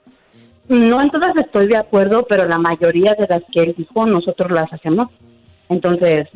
[0.73, 4.51] No en todas estoy de acuerdo, pero la mayoría de las que él dijo, nosotros
[4.51, 5.09] las hacemos.
[5.69, 6.29] Entonces,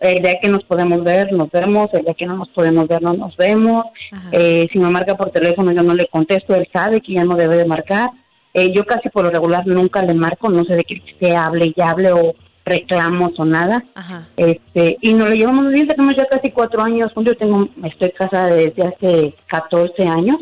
[0.00, 1.94] el día que nos podemos ver, nos vemos.
[1.94, 3.86] El día que no nos podemos ver, no nos vemos.
[4.32, 6.56] Eh, si me marca por teléfono, yo no le contesto.
[6.56, 8.10] Él sabe que ya no debe de marcar.
[8.52, 10.50] Eh, yo casi por lo regular nunca le marco.
[10.50, 12.34] No sé de qué se hable y hable o
[12.64, 13.84] reclamos o nada.
[13.94, 14.26] Ajá.
[14.36, 17.34] Este, y nos lo llevamos bien, tenemos ya casi cuatro años juntos.
[17.34, 20.38] Yo tengo, estoy casada desde hace 14 años.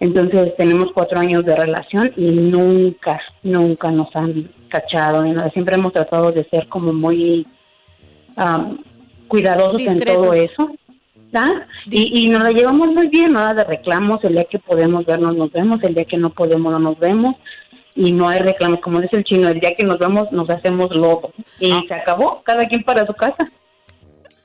[0.00, 5.24] Entonces tenemos cuatro años de relación y nunca, nunca nos han cachado.
[5.52, 7.46] Siempre hemos tratado de ser como muy
[8.36, 8.78] am,
[9.26, 10.70] cuidadosos en todo eso.
[11.90, 14.22] Y, y nos la llevamos muy bien, nada de reclamos.
[14.24, 15.82] El día que podemos vernos, nos vemos.
[15.82, 17.36] El día que no podemos, no nos vemos.
[17.94, 18.80] Y no hay reclamos.
[18.80, 21.32] Como dice el chino, el día que nos vemos, nos hacemos locos.
[21.58, 23.48] Y se acabó, cada quien para su casa.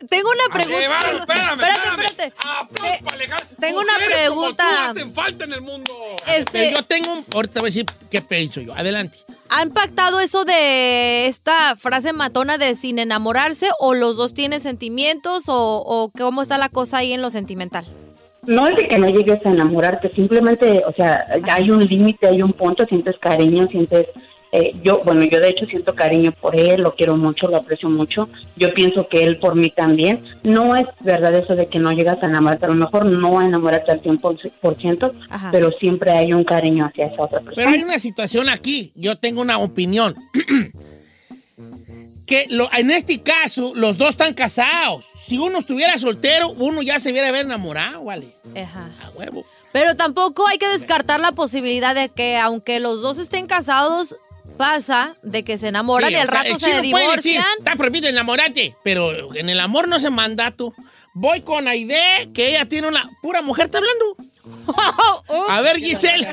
[0.09, 0.99] Tengo una pregunta.
[0.99, 2.05] Espérame, espérate, espérame.
[2.05, 2.33] espérate.
[2.37, 3.47] Aplausos para Alejandra.
[3.59, 4.63] tengo una pregunta.
[4.67, 5.93] tú hacen falta en el mundo.
[6.27, 7.25] Este- yo tengo un...
[7.33, 8.73] Ahorita voy a decir qué pienso yo.
[8.75, 9.19] Adelante.
[9.49, 15.43] ¿Ha impactado eso de esta frase matona de sin enamorarse o los dos tienen sentimientos
[15.47, 17.85] o, o cómo está la cosa ahí en lo sentimental?
[18.45, 22.41] No es de que no llegues a enamorarte, simplemente, o sea, hay un límite, hay
[22.41, 24.07] un punto, sientes cariño, sientes,
[24.55, 27.89] eh, yo, bueno, yo de hecho siento cariño por él, lo quiero mucho, lo aprecio
[27.89, 30.23] mucho, yo pienso que él por mí también.
[30.43, 33.45] No es verdad eso de que no llegas a enamorarte, a lo mejor no a
[33.45, 35.49] enamorarte al 100%, Ajá.
[35.51, 37.55] pero siempre hay un cariño hacia esa otra persona.
[37.55, 40.15] Pero hay una situación aquí, yo tengo una opinión.
[42.25, 45.05] que lo- en este caso, los dos están casados.
[45.25, 48.27] Si uno estuviera soltero, uno ya se hubiera haber enamorado, ¿vale?
[48.55, 48.89] Ajá.
[49.03, 49.45] A huevo.
[49.73, 54.15] Pero tampoco hay que descartar la posibilidad de que, aunque los dos estén casados,
[54.57, 57.31] pasa de que se enamoran Sí, y al sea, rato el se chino puede decir,
[57.33, 57.57] divorcian.
[57.59, 60.73] está prohibido enamorarte, pero en el amor no se mandato.
[61.13, 64.15] Voy con Aide, que ella tiene una pura mujer, ¿está hablando?
[65.49, 66.27] A ver, Giselle,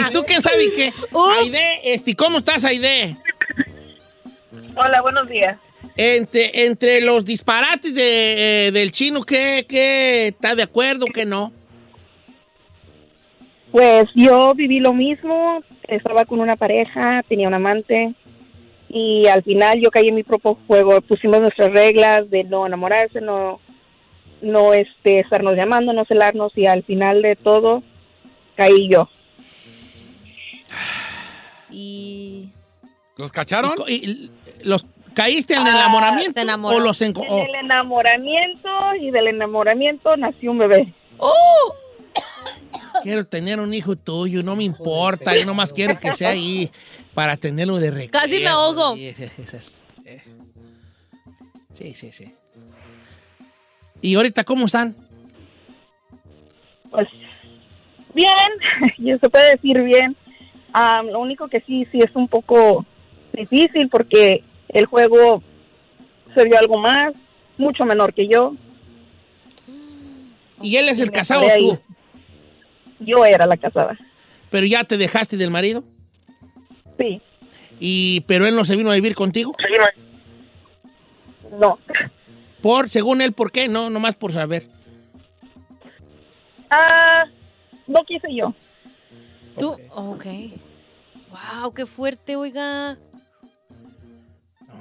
[0.00, 0.92] ¿y tú quién sabe qué?
[1.40, 3.16] Aide, este, ¿cómo estás, Aide?
[4.76, 5.58] Hola, buenos días.
[5.96, 11.52] Entre, entre los disparates de, eh, del chino, ¿qué, qué está de acuerdo, qué no?
[13.72, 18.14] Pues yo viví lo mismo, estaba con una pareja, tenía un amante
[18.88, 23.20] y al final yo caí en mi propio juego, pusimos nuestras reglas de no enamorarse,
[23.20, 23.60] no
[24.42, 27.82] no este estarnos llamando, no celarnos y al final de todo
[28.54, 29.08] caí yo.
[31.70, 32.50] Y
[33.16, 33.72] ¿Los cacharon?
[33.88, 34.30] Y- y-
[34.62, 34.84] ¿Los
[35.14, 38.68] caíste en el Ah, enamoramiento o los enco- o- Del enamoramiento
[39.00, 40.92] y del enamoramiento nació un bebé.
[43.06, 46.68] Quiero tener un hijo tuyo, no me importa, yo nomás quiero que sea ahí
[47.14, 48.10] para tenerlo de recuerdo.
[48.10, 48.96] Casi me ahogo.
[48.96, 49.14] Sí,
[51.72, 52.34] sí, sí, sí.
[54.02, 54.96] ¿Y ahorita cómo están?
[56.90, 57.06] Pues
[58.12, 58.34] bien,
[58.98, 60.16] yo se puede decir bien.
[60.72, 62.84] Ah, lo único que sí, sí es un poco
[63.32, 65.44] difícil porque el juego
[66.34, 67.14] se vio algo más,
[67.56, 68.56] mucho menor que yo.
[70.60, 71.78] ¿Y él es el casado tú?
[73.00, 73.96] Yo era la casada.
[74.50, 75.84] ¿Pero ya te dejaste del marido?
[76.98, 77.20] Sí.
[77.78, 79.54] ¿Y pero él no se vino a vivir contigo?
[81.58, 81.78] No.
[82.62, 83.68] Por, según él, ¿por qué?
[83.68, 84.66] No, nomás por saber.
[86.70, 87.26] Ah,
[87.86, 88.54] no quise yo.
[89.58, 90.24] Tú, ok.
[91.30, 92.96] Wow, qué fuerte, oiga.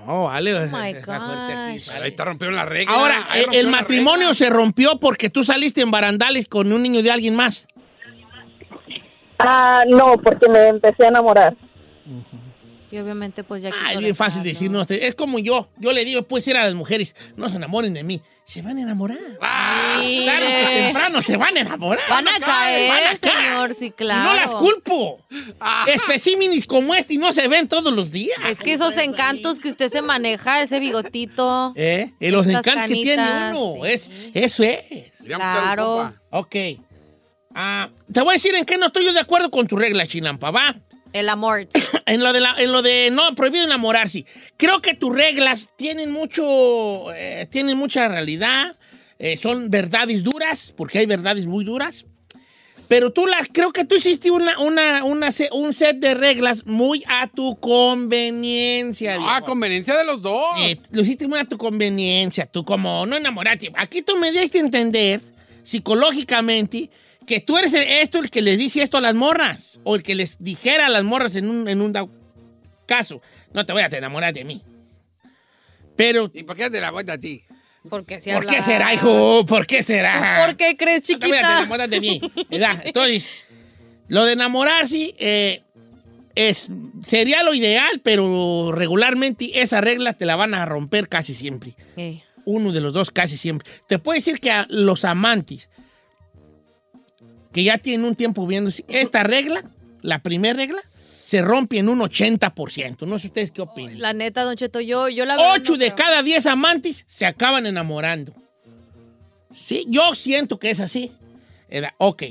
[0.06, 0.56] No, vale.
[0.56, 1.88] Oh my está fuerte aquí, gosh.
[1.88, 2.06] vale.
[2.06, 2.94] Ahí te rompieron la regla.
[2.94, 6.84] Ahora, Ahí rompieron el la matrimonio se rompió porque tú saliste en barandales con un
[6.84, 7.68] niño de alguien más.
[9.40, 11.56] Ah, no, porque me empecé a enamorar.
[12.92, 15.68] Y obviamente, pues ya Ah, es bien fácil decir, no, es como yo.
[15.78, 18.22] Yo le digo, pues ir a las mujeres, no se enamoren de mí.
[18.46, 19.18] Se van a enamorar.
[20.00, 20.26] Mire.
[20.28, 22.08] Tarde que temprano se van a enamorar.
[22.08, 23.36] Van a caer, van a caer.
[23.36, 24.22] señor, sí, claro.
[24.22, 25.20] Y no las culpo.
[25.88, 28.38] Especímenes como este no se ven todos los días.
[28.48, 31.74] Es que esos encantos que usted se maneja, ese bigotito.
[31.76, 32.12] ¿Eh?
[32.20, 33.84] Y los encantos que tiene canitas, uno.
[33.86, 35.12] Es, eso es.
[35.26, 36.14] Claro.
[36.30, 36.56] Ok.
[37.56, 40.06] Ah, te voy a decir en qué no estoy yo de acuerdo con tu regla,
[40.06, 40.76] Chinampa, ¿va?
[41.14, 41.68] El amor.
[42.06, 44.26] En lo de, la- en lo de no, prohibido enamorarse.
[44.58, 48.76] Creo que tus reglas tienen mucho, eh, tienen mucha realidad,
[49.18, 52.06] eh, son verdades duras, porque hay verdades muy duras.
[52.88, 57.04] Pero tú las, creo que tú hiciste una, una, una un set de reglas muy
[57.08, 59.18] a tu conveniencia.
[59.20, 60.46] Ah, conveniencia de los dos.
[60.58, 63.72] Sí, lo hiciste muy a tu conveniencia, tú como no enamorarte.
[63.76, 65.22] Aquí tú me diste a entender,
[65.64, 66.92] psicológicamente,
[67.26, 70.16] que tú eres esto el que les dice esto a las morras, o el que
[70.16, 71.94] les dijera a las morras en un, en un
[72.86, 73.22] caso,
[73.54, 74.62] no te voy a enamorar de mí.
[75.96, 76.30] Pero...
[76.34, 77.44] ¿Y por qué te la vuelta a ti?
[77.90, 79.46] Porque si ¿Por qué será, hijo?
[79.46, 80.44] ¿Por qué será?
[80.46, 81.58] ¿Por qué crees, No te voy a chiquita?
[81.60, 82.82] enamorar de mí, ¿verdad?
[82.84, 83.36] Entonces,
[84.08, 85.62] lo de enamorarse eh,
[86.34, 86.70] es,
[87.04, 91.76] sería lo ideal, pero regularmente esa regla te la van a romper casi siempre.
[91.98, 92.22] Eh.
[92.46, 93.70] Uno de los dos casi siempre.
[93.88, 95.70] Te puedo decir que a los amantes
[97.56, 99.64] que ya tienen un tiempo viéndose, esta regla,
[100.02, 103.08] la primera regla, se rompe en un 80%.
[103.08, 103.98] No sé ustedes qué opinan.
[104.02, 105.96] La neta, Don Cheto, yo, yo la Ocho no de creo.
[105.96, 108.34] cada diez amantes se acaban enamorando.
[109.54, 111.12] Sí, yo siento que es así.
[111.70, 112.24] Era, ok,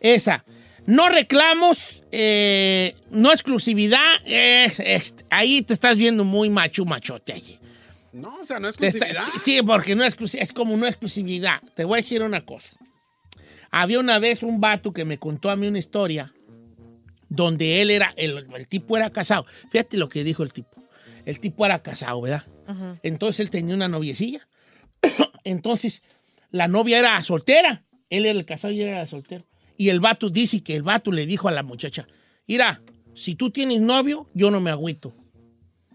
[0.00, 0.46] esa.
[0.86, 4.00] No reclamos, eh, no exclusividad.
[4.24, 4.72] eh,
[5.28, 7.58] ahí te estás viendo muy macho, machote allí.
[8.14, 9.42] No, o sea, no es Te está- exclusividad.
[9.44, 11.60] sí, sí, porque no es, es como no exclusividad.
[11.74, 12.72] Te voy a decir una cosa.
[13.70, 16.32] Había una vez un vato que me contó a mí una historia
[17.28, 19.46] donde él era, el, el tipo era casado.
[19.70, 20.70] Fíjate lo que dijo el tipo.
[21.24, 22.44] El tipo era casado, ¿verdad?
[23.02, 24.46] Entonces él tenía una noviecilla.
[25.44, 26.02] Entonces
[26.50, 27.84] la novia era soltera.
[28.10, 29.46] Él era el casado y él era el soltero.
[29.76, 32.06] Y el vato dice que el vato le dijo a la muchacha,
[32.46, 32.82] mira,
[33.14, 35.14] si tú tienes novio, yo no me agüito.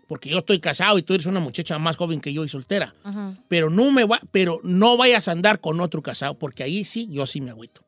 [0.08, 2.94] Porque yo estoy casado y tú eres una muchacha más joven que yo y soltera.
[3.48, 7.08] Pero no me va, pero no vayas a andar con otro casado, porque ahí sí,
[7.10, 7.82] yo sí me agüito.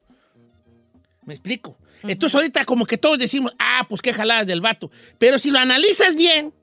[1.26, 1.78] ¿Me explico?
[2.04, 4.90] Entonces ahorita como que todos decimos, ah, pues qué jaladas del vato.
[5.18, 6.54] Pero si lo analizas bien,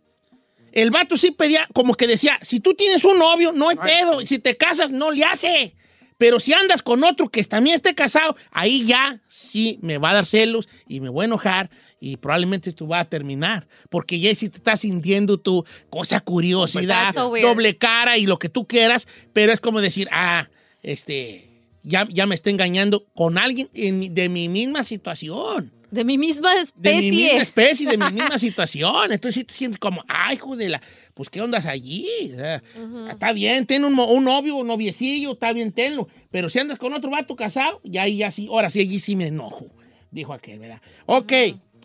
[0.72, 4.20] el vato sí pedía, como que decía, si tú tienes un novio, no hay pedo.
[4.20, 5.74] Y si te casas, no le hace.
[6.16, 10.14] Pero si andas con otro que también esté casado, ahí ya sí me va a
[10.14, 11.70] dar celos y me voy a enojar
[12.00, 13.66] y probablemente esto va a terminar.
[13.90, 17.46] Porque ya sí te estás sintiendo tu cosa curiosidad, so weird.
[17.46, 20.48] doble cara y lo que tú quieras, pero es como decir, ah,
[20.82, 21.50] este,
[21.82, 25.72] ya, ya me está engañando con alguien en de mi misma situación.
[25.94, 27.10] De mi misma De especie.
[27.10, 29.12] mi misma especie, de mi misma situación.
[29.12, 30.82] Entonces sí te sientes como, ay, hijo de la,
[31.14, 32.08] pues qué ondas allí.
[32.32, 32.62] O sea,
[33.10, 36.08] Está bien, ten un, un novio o noviecillo, está bien, tenlo.
[36.30, 39.14] Pero si andas con otro vato casado, ya ahí ya sí, ahora sí, allí sí
[39.14, 39.66] me enojo,
[40.10, 40.80] dijo aquel, ¿verdad?
[41.06, 41.32] Ok,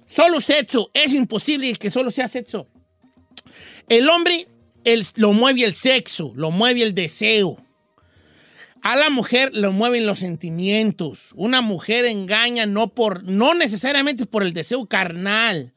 [0.07, 2.68] solo sexo, es imposible que solo sea sexo.
[3.88, 4.48] El hombre
[4.86, 7.57] el- lo mueve el sexo, lo mueve el deseo.
[8.81, 11.30] A la mujer lo mueven los sentimientos.
[11.35, 15.73] Una mujer engaña no por, no necesariamente por el deseo carnal.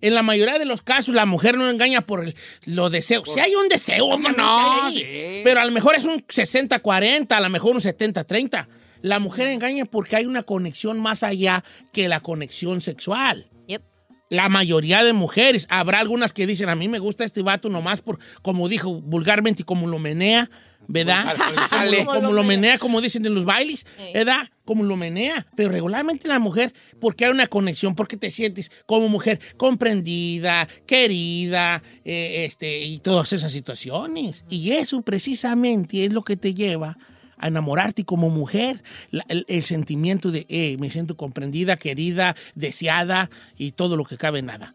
[0.00, 2.34] En la mayoría de los casos, la mujer no engaña por el,
[2.64, 3.30] los deseos.
[3.32, 4.90] Si hay un deseo, obviamente no?
[4.90, 5.04] Sí.
[5.44, 8.66] pero a lo mejor es un 60-40, a lo mejor un 70-30.
[9.02, 13.48] La mujer engaña porque hay una conexión más allá que la conexión sexual.
[13.68, 13.82] Yep.
[14.30, 18.00] La mayoría de mujeres, habrá algunas que dicen, a mí me gusta este vato nomás
[18.00, 20.50] por, como dijo vulgarmente, como lo menea,
[20.92, 21.34] ¿verdad?
[21.70, 24.48] como, lo, como lo menea, como dicen en los bailes, ¿verdad?
[24.64, 25.46] Como lo menea.
[25.56, 31.82] Pero regularmente la mujer, porque hay una conexión, porque te sientes como mujer comprendida, querida,
[32.04, 34.44] eh, este, y todas esas situaciones.
[34.48, 36.96] Y eso precisamente es lo que te lleva
[37.38, 38.82] a enamorarte como mujer.
[39.10, 44.16] La- el, el sentimiento de, eh, me siento comprendida, querida, deseada y todo lo que
[44.18, 44.74] cabe en nada.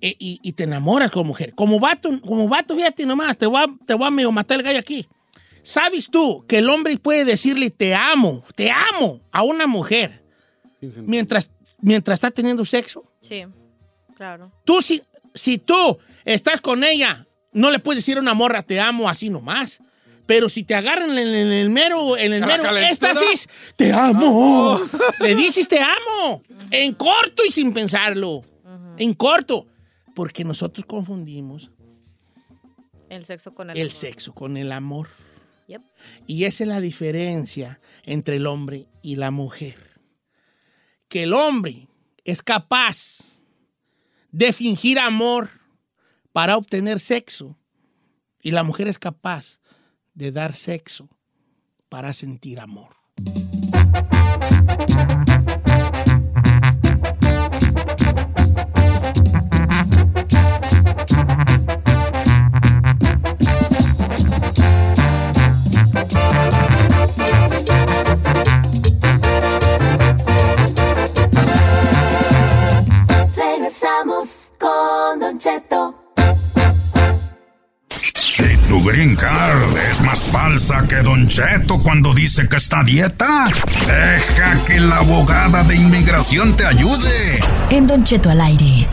[0.00, 1.54] Eh, y, y te enamoras como mujer.
[1.54, 4.62] Como vato, como vato, fíjate nomás, te voy a, te voy a medio matar el
[4.64, 5.06] gallo aquí.
[5.62, 10.22] ¿Sabes tú que el hombre puede decirle te amo, te amo a una mujer
[11.02, 11.50] mientras,
[11.80, 13.02] mientras está teniendo sexo?
[13.20, 13.44] Sí,
[14.14, 14.52] claro.
[14.64, 15.02] Tú, si,
[15.34, 19.28] si tú estás con ella, no le puedes decir a una morra te amo así
[19.28, 19.80] nomás.
[20.26, 23.48] Pero si te agarran en el, en el mero, en el ¿A la mero éxtasis,
[23.76, 24.80] te amo.
[25.20, 26.42] Le dices te amo.
[26.70, 28.44] En corto y sin pensarlo.
[28.98, 29.66] En corto.
[30.16, 31.70] Porque nosotros confundimos
[33.10, 33.94] El sexo con el el amor.
[33.94, 35.08] sexo con el amor.
[35.68, 35.82] Yep.
[36.26, 39.76] Y esa es la diferencia entre el hombre y la mujer.
[41.08, 41.86] Que el hombre
[42.24, 43.18] es capaz
[44.32, 45.50] de fingir amor
[46.32, 47.58] para obtener sexo
[48.40, 49.60] y la mujer es capaz
[50.14, 51.10] de dar sexo
[51.90, 52.96] para sentir amor.
[75.36, 75.94] Don Cheto.
[77.90, 82.84] Si tu green card es más falsa que Don Cheto cuando dice que está a
[82.84, 83.46] dieta,
[83.86, 87.38] deja que la abogada de inmigración te ayude.
[87.68, 88.86] En Don Cheto al aire.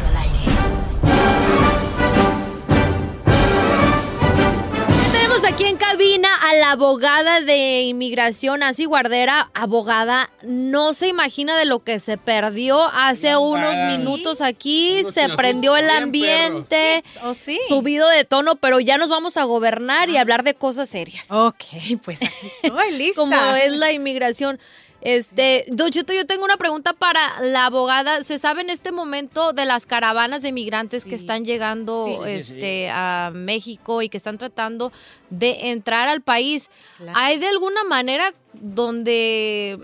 [6.53, 9.49] A la abogada de inmigración, Nancy Guardera.
[9.53, 14.99] Abogada, no se imagina de lo que se perdió hace unos minutos aquí.
[15.01, 17.03] Unos Se prendió el bien ambiente.
[17.23, 17.59] ¿Oh, sí?
[17.67, 21.31] Subido de tono, pero ya nos vamos a gobernar y hablar de cosas serias.
[21.31, 21.63] Ok,
[22.03, 23.21] pues aquí estoy lista.
[23.21, 24.59] Como es la inmigración.
[25.03, 28.23] Este, Don Cheto, yo tengo una pregunta para la abogada.
[28.23, 32.21] ¿Se sabe en este momento de las caravanas de migrantes que están llegando Sí, sí,
[32.23, 34.93] sí, este, a México y que están tratando
[35.29, 36.69] de entrar al país?
[37.15, 39.77] ¿Hay de alguna manera donde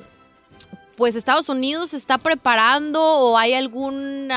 [1.00, 4.30] pues Estados Unidos se está preparando o hay algún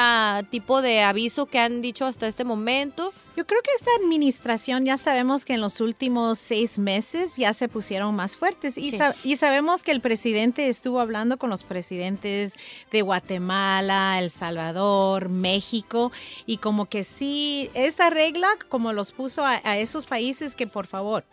[0.49, 3.13] tipo de aviso que han dicho hasta este momento?
[3.37, 7.67] Yo creo que esta administración ya sabemos que en los últimos seis meses ya se
[7.67, 8.97] pusieron más fuertes y, Sí.
[8.99, 12.55] sa- y sabemos que el presidente estuvo hablando con los presidentes
[12.93, 16.13] de Guatemala, El Salvador, México
[16.47, 20.87] y como que sí, esa regla como los puso a, a esos países que por
[20.87, 21.25] favor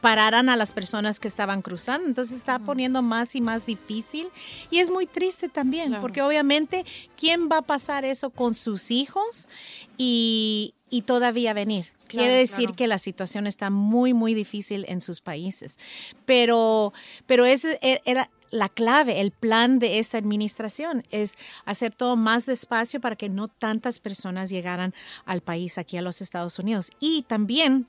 [0.00, 2.06] pararan a las personas que estaban cruzando.
[2.06, 4.28] Entonces está poniendo más y más difícil
[4.70, 6.84] y es muy triste también, porque obviamente,
[7.16, 9.48] ¿quién va a pasar eso con sus hijos
[9.96, 11.86] y, y todavía venir?
[12.06, 12.76] Quiere Claro, decir claro.
[12.76, 15.78] que la situación está muy, muy difícil en sus países.
[16.24, 16.92] Pero,
[17.26, 22.46] pero ese e- era la clave, el plan de esta administración es hacer todo más
[22.46, 24.94] despacio para que no tantas personas llegaran
[25.26, 26.90] al país, aquí a los Estados Unidos.
[26.98, 27.88] Y también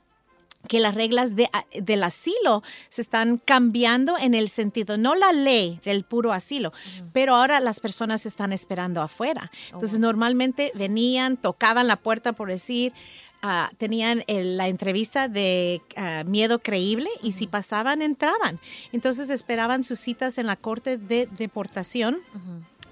[0.68, 1.48] que las reglas de,
[1.80, 6.72] del asilo se están cambiando en el sentido, no la ley del puro asilo,
[7.12, 9.50] pero ahora las personas están esperando afuera.
[9.72, 12.92] Entonces normalmente venían, tocaban la puerta por decir,
[13.42, 18.60] ah, tenían el- la entrevista de ah, miedo creíble y si pasaban, entraban.
[18.92, 22.18] Entonces esperaban sus citas en la corte de deportación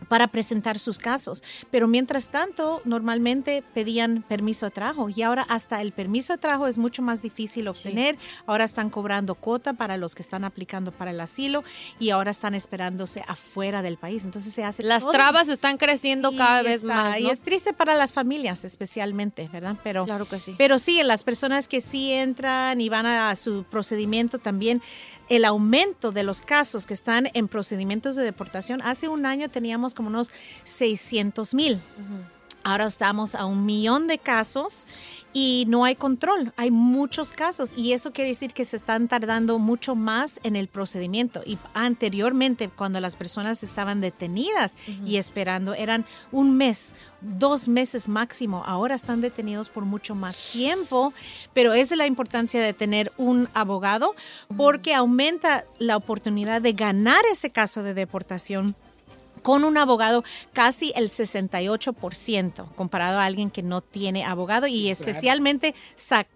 [0.09, 1.43] para presentar sus casos.
[1.71, 6.67] Pero mientras tanto, normalmente pedían permiso de trabajo y ahora hasta el permiso de trabajo
[6.67, 8.17] es mucho más difícil obtener.
[8.47, 11.63] Ahora están cobrando cuota para los que están aplicando para el asilo
[11.99, 14.25] y ahora están esperándose afuera del país.
[14.25, 16.87] Entonces se hace Las todo- trabas están creciendo Sí, cada vez está.
[16.95, 17.21] más.
[17.21, 19.77] Y es triste para las familias especialmente, ¿verdad?
[19.85, 20.55] Pero, Claro que sí.
[20.57, 24.83] pero sí, las personas que sí entran y van a su procedimiento también,
[25.29, 29.95] el aumento de los casos que están en procedimientos de deportación, hace un año teníamos
[29.95, 30.31] como unos
[30.65, 31.81] 600 mil.
[32.69, 34.87] Ahora estamos a un millón de casos
[35.33, 36.53] y no hay control.
[36.59, 40.69] Hay muchos casos y eso quiere decir que se están tardando mucho más en el
[40.69, 41.41] procedimiento.
[41.47, 44.75] Y anteriormente, cuando las personas estaban detenidas
[45.07, 48.63] y esperando, eran un mes, dos meses máximo.
[48.67, 51.15] Ahora están detenidos por mucho más tiempo,
[51.55, 54.15] pero esa es la importancia de tener un abogado
[54.59, 58.77] porque aumenta la oportunidad de ganar ese caso de deportación
[59.39, 65.75] con un abogado casi el 68% comparado a alguien que no tiene abogado y especialmente
[65.95, 66.27] sa-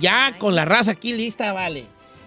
[0.00, 1.86] Ya con la raza aquí lista, vale.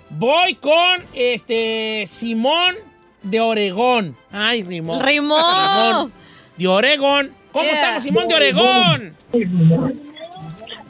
[0.09, 2.75] Voy con este Simón
[3.21, 4.17] de Oregón.
[4.31, 4.99] Ay, Rimón.
[5.05, 5.37] Rimó.
[5.37, 6.13] Rimón
[6.57, 7.31] de Oregón.
[7.51, 7.73] ¿Cómo Yeah.
[7.75, 9.15] estamos, Simón de Oregón?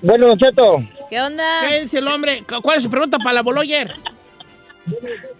[0.02, 0.80] Bueno, Cheto,
[1.10, 1.62] ¿Qué onda?
[1.68, 2.44] ¿Qué dice el hombre?
[2.62, 3.94] ¿Cuál es su pregunta para la Boloyer?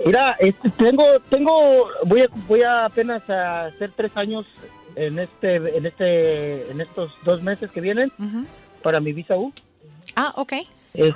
[0.06, 4.46] mira, este, tengo, tengo, voy a, voy a apenas a hacer tres años
[4.96, 8.12] en este, en este, en estos dos meses que vienen
[8.84, 9.54] para mi visa U.
[10.16, 10.54] Ah, ok.
[10.94, 11.14] Es-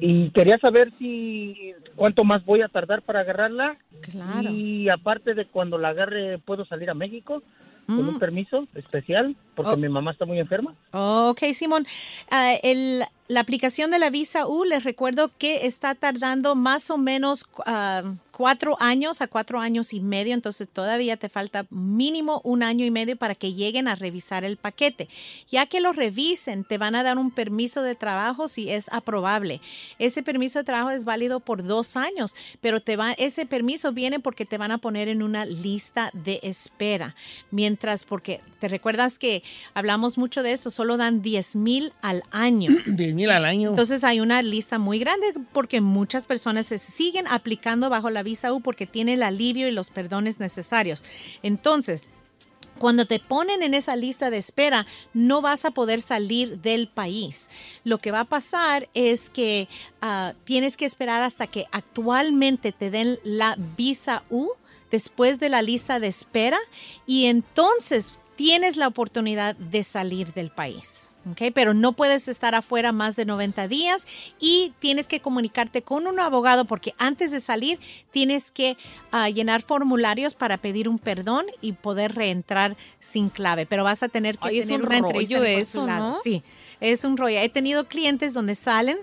[0.00, 3.76] y quería saber si cuánto más voy a tardar para agarrarla
[4.10, 4.50] Claro.
[4.50, 7.42] y aparte de cuando la agarre puedo salir a México
[7.86, 8.08] con Mm.
[8.08, 9.76] un permiso especial porque Oh.
[9.76, 10.74] mi mamá está muy enferma.
[10.92, 11.86] Ok, Simón.
[12.30, 16.98] Ah, el- la aplicación de la visa U, les recuerdo que está tardando más o
[16.98, 18.02] menos ah,
[18.40, 22.90] cuatro años a cuatro años y medio, entonces todavía te falta mínimo un año y
[22.90, 25.08] medio para que lleguen a revisar el paquete.
[25.48, 29.60] Ya que lo revisen, te van a dar un permiso de trabajo si es aprobable.
[29.98, 34.18] Ese permiso de trabajo es válido por dos años, pero te va, ese permiso viene
[34.18, 37.14] porque te van a poner en una lista de espera.
[37.50, 39.42] Mientras, porque te recuerdas que
[39.74, 42.70] hablamos mucho de eso, solo dan 10 mil al año.
[42.86, 43.70] 10 al año.
[43.70, 48.52] Entonces hay una lista muy grande porque muchas personas se siguen aplicando bajo la visa
[48.52, 51.04] U porque tiene el alivio y los perdones necesarios.
[51.42, 52.06] Entonces,
[52.78, 57.50] cuando te ponen en esa lista de espera, no vas a poder salir del país.
[57.84, 59.68] Lo que va a pasar es que
[60.00, 64.48] ah, tienes que esperar hasta que actualmente te den la visa U
[64.90, 66.58] después de la lista de espera
[67.06, 71.10] y entonces tienes la oportunidad de salir del país.
[71.54, 74.06] Pero no puedes estar afuera más de 90 días
[74.40, 77.78] y tienes que comunicarte con un abogado porque antes de salir
[78.10, 78.78] tienes que
[79.12, 83.66] ah, llenar formularios para pedir un perdón y poder reentrar sin clave.
[83.66, 86.20] Pero vas a tener que Ay, es tener un una entrevista rollo en el eso.
[86.24, 86.42] Sí,
[86.80, 87.38] es un rollo.
[87.38, 88.96] He tenido clientes donde salen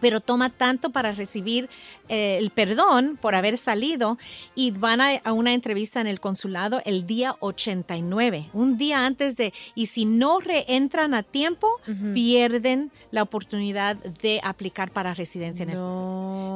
[0.00, 1.68] pero toma tanto para recibir
[2.08, 4.18] eh, el perdón por haber salido
[4.54, 9.36] y van a, a una entrevista en el consulado el día 89, un día antes
[9.36, 11.68] de, y si no reentran a tiempo,
[12.14, 15.80] pierden la oportunidad de aplicar para residencia en este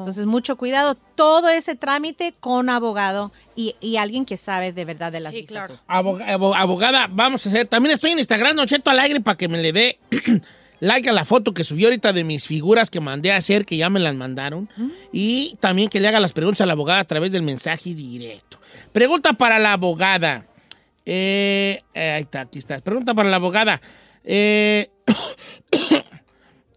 [0.01, 5.13] Entonces, mucho cuidado, todo ese trámite con abogado y, y alguien que sabe de verdad
[5.13, 5.71] de las visas.
[5.89, 7.67] Aboga- abo- abogada, vamos a hacer.
[7.69, 9.99] También estoy en Instagram, Don Cheto al aire, para que me le dé
[10.85, 13.77] like a la foto que subí ahorita de mis figuras que mandé a hacer, que
[13.77, 14.69] ya me las mandaron.
[15.13, 18.61] Y también que le haga las preguntas a la abogada a través del mensaje directo.
[18.93, 20.47] Pregunta para la abogada.
[21.07, 22.79] Eh, eh, ahí está, aquí está.
[22.79, 23.81] Pregunta para la abogada.
[24.25, 24.89] Eh,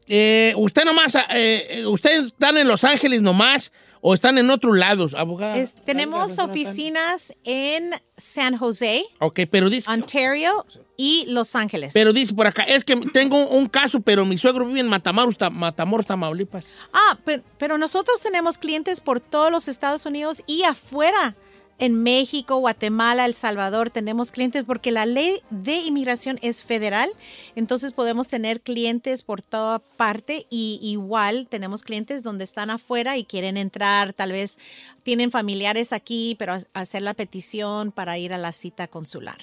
[0.08, 3.72] eh, ¿Usted nomás, eh, ustedes están en Los Ángeles nomás
[4.10, 5.58] o están en otros lados, abogada?
[5.58, 10.66] Es- tenemos oficinas en San José, Ok, pero dice, Ontario
[10.96, 11.94] y Los Ángeles.
[11.94, 15.38] Pero dice por acá, es que tengo un, caso, pero mi suegro vive en Matamoros,
[15.38, 16.68] Ta- Matamoros, Tamaulipas.
[16.94, 21.36] Ah, pe- pero, nosotros tenemos clientes por todos los Estados Unidos y afuera.
[21.80, 27.08] En México, Guatemala, El Salvador tenemos clientes porque la ley de inmigración es federal,
[27.56, 33.26] entonces podemos tener clientes por toda parte y igual tenemos clientes donde están afuera y
[33.26, 34.58] quieren entrar, tal vez
[35.04, 39.38] tienen familiares aquí, pero ha- hacer la petición para ir a la cita consular.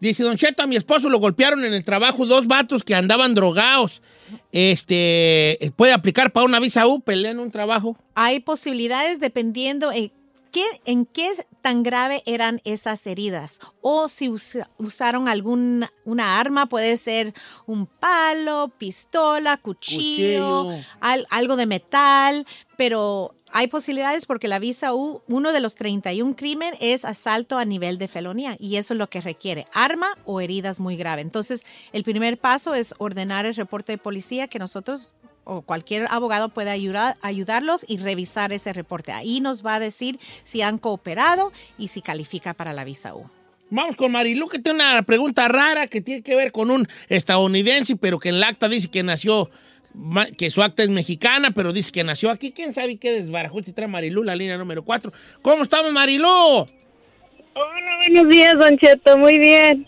[0.00, 3.34] Dice, Don Cheto, a mi esposo lo golpearon en el trabajo dos vatos que andaban
[3.34, 4.02] drogados.
[4.50, 7.96] Este, ¿puede aplicar para una visa U, pelean un trabajo?
[8.14, 10.10] Hay posibilidades dependiendo en
[10.56, 16.66] qué, en qué tan grave eran esas heridas o si usa- usaron alguna una arma,
[16.66, 17.34] puede ser
[17.66, 20.84] un palo, pistola, cuchillo, Cuchillo.
[21.00, 22.46] al- algo de metal,
[22.76, 27.64] pero hay posibilidades porque la visa U, uno de los 31 crimen es asalto a
[27.64, 31.24] nivel de felonía y eso es lo que requiere, arma o heridas muy graves.
[31.24, 35.12] Entonces, el primer paso es ordenar el reporte de policía que nosotros
[35.46, 39.12] o cualquier abogado puede ayudar, ayudarlos y revisar ese reporte.
[39.12, 43.22] Ahí nos va a decir si han cooperado y si califica para la visa U.
[43.70, 47.96] Vamos con Marilu, que tiene una pregunta rara que tiene que ver con un estadounidense,
[47.96, 49.50] pero que en el acta dice que nació,
[50.36, 52.52] que su acta es mexicana, pero dice que nació aquí.
[52.52, 55.12] ¿Quién sabe qué desbarajuste trae Marilu, la línea número 4?
[55.42, 56.28] ¿Cómo estamos, Marilu?
[56.28, 56.68] Hola,
[58.06, 59.86] buenos días, Don Cheto, muy bien.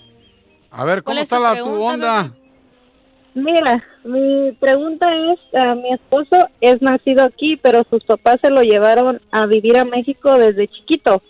[0.70, 2.34] A ver, ¿cómo ¿Cuál es está la, pregunta, tu onda?
[3.34, 8.62] Mira, mi pregunta es, ah, mi esposo es nacido aquí, pero sus papás se lo
[8.62, 11.22] llevaron a vivir a México desde chiquito.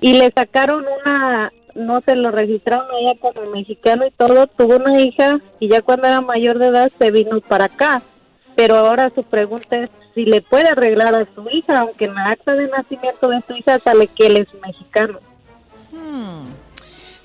[0.00, 4.98] Y le sacaron una, no se lo registraron allá como mexicano y todo, tuvo una
[5.00, 8.02] hija y ya cuando era mayor de edad se vino para acá.
[8.56, 12.30] Pero ahora su pregunta es si le puede arreglar a su hija, aunque en la
[12.30, 15.20] acta de nacimiento de su hija sale que él es mexicano.
[15.92, 16.48] Hmm.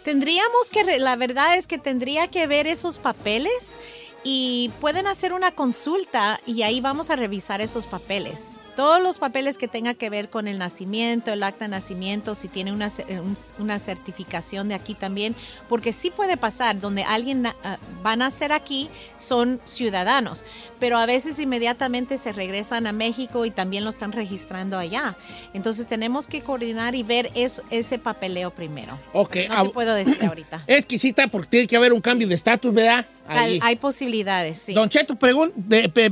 [0.03, 3.79] Tendríamos que, la verdad es que tendría que ver esos papeles
[4.23, 8.57] y pueden hacer una consulta y ahí vamos a revisar esos papeles.
[8.75, 12.47] Todos los papeles que tenga que ver con el nacimiento, el acta de nacimiento, si
[12.47, 15.35] tiene una, un- una certificación de aquí también,
[15.69, 20.43] porque sí puede pasar, donde alguien na- ah, va a nacer aquí, son ciudadanos,
[20.79, 25.15] pero a veces inmediatamente se regresan a México y también lo están registrando allá.
[25.53, 28.97] Entonces tenemos que coordinar y ver eso- ese papeleo primero.
[29.13, 30.63] Ok, No te puedo decir ahorita.
[30.67, 33.05] Está porque tiene que haber un cambio de estatus, ¿verdad?
[33.25, 33.57] Ahí.
[33.63, 34.73] Hay, posibilidades, sí.
[34.73, 35.53] Don Cheto, pregun-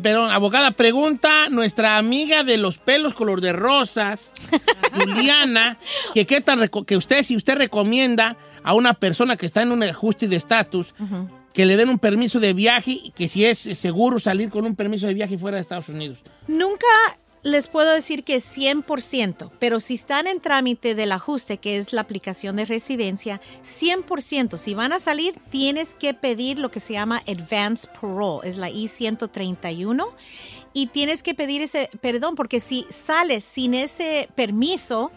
[0.01, 4.31] perdón, abogada, pregunta nuestra amiga de los pelos color de rosas,
[4.93, 5.77] Juliana,
[6.13, 9.71] que qué tan reco- que usted, si usted recomienda a una persona que está en
[9.71, 10.93] un ajuste de estatus,
[11.53, 14.75] que le den un permiso de viaje y que si es seguro salir con un
[14.75, 16.19] permiso de viaje fuera de Estados Unidos.
[16.47, 16.85] Nunca
[17.43, 22.01] les puedo decir que 100%, pero si están en trámite del ajuste, que es la
[22.01, 24.57] aplicación de residencia, 100%.
[24.57, 28.69] Si van a salir, tienes que pedir lo que se llama Advance Parole, es la
[28.69, 30.05] I-131,
[30.73, 35.11] y tienes que pedir ese perdón, porque si sales sin ese permiso,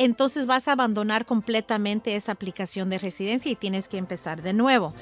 [0.00, 4.94] entonces vas a abandonar completamente esa aplicación de residencia y tienes que empezar de nuevo.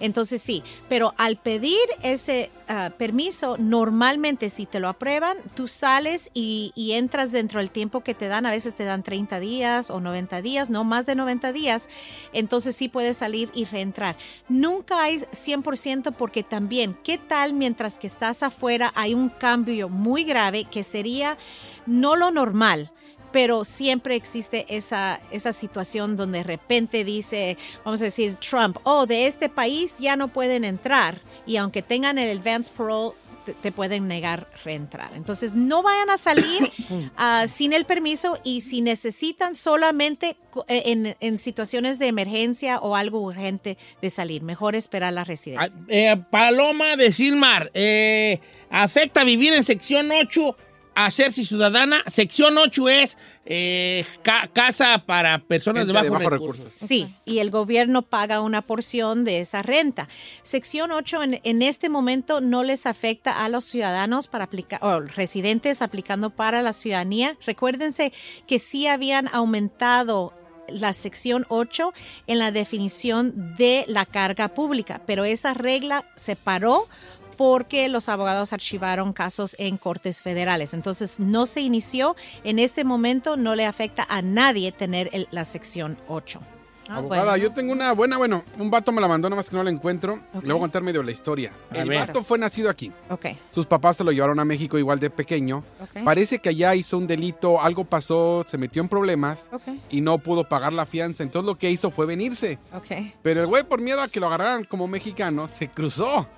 [0.00, 6.30] Entonces sí, pero al pedir ese ah, permiso, normalmente si te lo aprueban, tú sales
[6.32, 10.00] y, entras dentro del tiempo que te dan, a veces te dan 30 días o
[10.00, 11.90] 90 días, no más de 90 días,
[12.32, 14.16] entonces sí puedes salir y reentrar.
[14.48, 20.24] Nunca hay 100% porque también, ¿qué tal mientras que estás afuera hay un cambio muy
[20.24, 21.36] grave que sería
[21.84, 22.90] no lo normal?
[23.36, 29.04] Pero siempre existe esa, esa situación donde de repente dice, vamos a decir, Trump, oh,
[29.04, 31.20] de este país ya no pueden entrar.
[31.44, 33.12] Y aunque tengan el advance parole,
[33.52, 35.10] te, pueden negar reentrar.
[35.14, 36.72] Entonces, no vayan a salir
[37.18, 42.96] ah, sin el permiso y si necesitan solamente eh, en, en situaciones de emergencia o
[42.96, 45.78] algo urgente de salir, mejor esperar la residencia.
[45.88, 48.40] Eh, Paloma de Silmar, eh,
[48.70, 50.56] ¿afecta vivir en sección 8 a
[51.04, 52.02] hacerse ciudadana?
[52.10, 56.72] Sección 8 es eh, ca- casa para personas Gente de de bajos bajos recursos.
[56.74, 60.08] Sí, y el gobierno paga una porción de esa renta.
[60.42, 65.00] Sección 8 en, en este momento no les afecta a los ciudadanos para aplicar, o
[65.00, 67.36] residentes aplicando para la ciudadanía.
[67.44, 68.12] Recuérdense
[68.46, 70.32] que sí habían aumentado
[70.68, 71.92] la sección 8
[72.26, 76.88] en la definición de la carga pública, pero esa regla se paró
[77.36, 80.74] porque los abogados archivaron casos en cortes federales.
[80.74, 82.16] Entonces no se inició.
[82.44, 86.40] En este momento no le afecta a nadie tener el- la sección 8.
[86.88, 89.64] Abogada, yo tengo una buena, bueno, un vato me la mandó, nada más que no
[89.64, 90.20] la encuentro.
[90.40, 91.50] Le voy a contar medio la historia.
[91.72, 91.98] A el ver.
[92.06, 92.92] vato fue nacido aquí.
[93.10, 93.26] Ok.
[93.50, 95.64] Sus papás se lo llevaron a México igual de pequeño.
[95.82, 96.04] Ok.
[96.04, 99.62] Parece que allá hizo un delito, algo pasó, se metió en problemas Ok.
[99.90, 101.24] y no pudo pagar la fianza.
[101.24, 102.56] Entonces lo que hizo fue venirse.
[102.72, 102.86] Ok.
[103.20, 106.28] Pero el güey, por miedo a que lo agarraran como mexicano, se cruzó.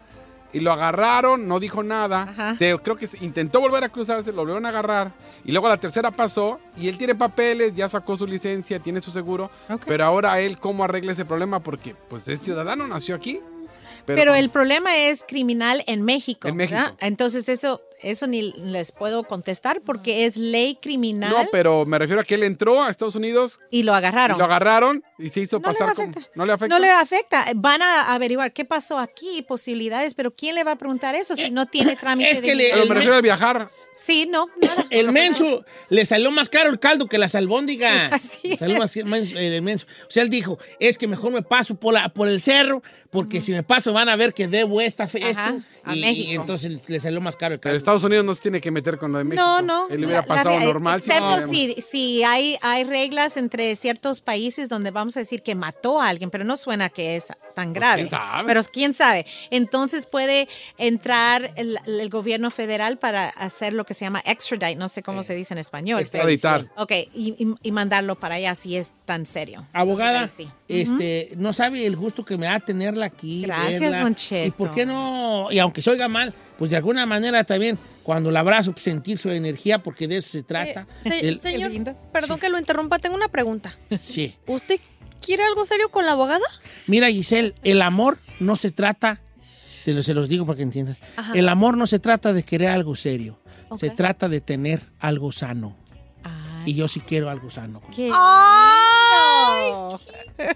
[0.52, 2.54] Y lo agarraron, no dijo nada.
[2.56, 5.12] Se- creo que se- intentó volver a cruzarse, lo volvieron a agarrar.
[5.44, 9.10] Y luego la tercera pasó y él tiene papeles, ya sacó su licencia, tiene su
[9.10, 9.50] seguro.
[9.86, 11.60] Pero ahora él, ¿cómo arregla ese problema?
[11.60, 13.40] Porque pues es ciudadano, nació aquí.
[14.06, 16.48] Pero, el problema es criminal en México.
[16.48, 16.78] En México.
[16.80, 16.94] ¿verdad?
[17.00, 22.20] Entonces eso, eso ni les puedo contestar porque es ley criminal No, pero me refiero
[22.20, 23.60] a que él entró a Estados Unidos.
[23.70, 24.36] y lo agarraron.
[24.36, 26.10] Y lo agarraron y se hizo No le pasar como...
[26.10, 26.30] afecta.
[26.34, 26.74] ¿No le afecta?
[26.74, 27.44] No le afecta.
[27.56, 31.50] Van a averiguar qué pasó aquí, posibilidades, pero ¿quién le va a preguntar eso si
[31.50, 32.28] no tiene trámite?
[32.30, 33.70] Eh, es de que le- Pero el me- refiero a viajar.
[33.94, 34.46] Sí, no.
[34.90, 38.22] El menso le salió más caro el caldo que las albóndigas.
[38.22, 39.86] Sí, así Le salió más menso, eh, el menso.
[40.02, 43.40] O sea, él dijo, es que mejor me paso por, la, por el cerro, porque
[43.40, 45.62] si me paso van a ver que debo esta fe, Ajá, esto.
[45.84, 46.30] a y, México.
[46.30, 47.76] y entonces le salió más caro el Pero caldo.
[47.78, 49.42] Estados Unidos no se tiene que meter con lo de México.
[49.44, 49.88] No, no.
[49.88, 50.98] Él hubiera La- la pasado normal.
[50.98, 51.50] Excepto problemas.
[51.50, 56.08] si, si hay, hay reglas entre ciertos países donde vamos a decir que mató a
[56.08, 58.02] alguien, pero no suena que es tan grave.
[58.02, 58.46] Pues, quién sabe.
[58.46, 59.26] Pero quién sabe.
[59.50, 60.46] Entonces puede
[60.76, 65.22] entrar el, el gobierno federal para hacer lo que se llama extradite, no sé cómo
[65.24, 66.06] se dice en español.
[66.12, 66.70] pero- Extraditar.
[66.76, 69.66] Ok, y, y- y mandarlo para allá si es tan serio.
[69.72, 70.52] Abogada, Entonces, sí.
[70.68, 73.42] este, no sabe el gusto que me da tenerla aquí.
[73.42, 74.00] Gracias, verla.
[74.02, 74.46] Don Cheto.
[74.46, 75.48] ¿Y por qué no?
[75.50, 79.18] Y aunque se oiga mal, pues de alguna manera también, cuando la abrazo, pues, sentir
[79.18, 80.86] su energía, porque de eso se trata.
[81.02, 81.72] Se- El- señor,
[82.12, 83.76] perdón que lo interrumpa, tengo una pregunta.
[83.98, 84.34] sí.
[84.46, 84.80] ¿Usted
[85.20, 86.44] quiere algo serio con la abogada?
[86.86, 89.20] Mira, Giselle, el amor no se trata,
[89.88, 91.32] te lo, se los digo para que entiendas, Ajá.
[91.34, 93.40] el amor no se trata de querer algo serio,
[93.78, 95.74] se trata de tener algo sano.
[96.66, 97.80] Y yo sí quiero algo sano.
[97.96, 99.72] ¡Qué ¡Ay!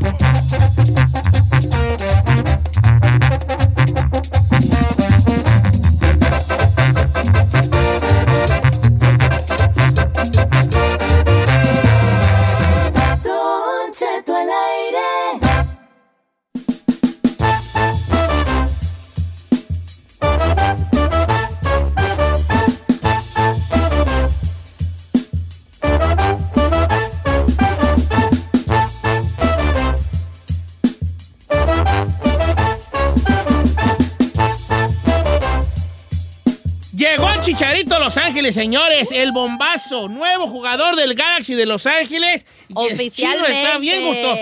[37.45, 39.09] Chicharito Los Ángeles, señores.
[39.11, 42.43] El bombazo, nuevo jugador del Galaxy de Los Ángeles.
[42.69, 43.61] Y el chino Oficialmente.
[43.63, 44.41] está bien gustoso.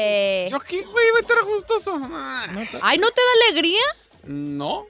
[0.51, 1.05] ¿Yo qué, güey?
[1.11, 1.99] Va a estar gustoso.
[2.81, 3.81] Ay, ¿no te da alegría?
[4.23, 4.85] No.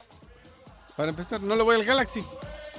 [0.96, 2.24] Para empezar, no le voy al Galaxy.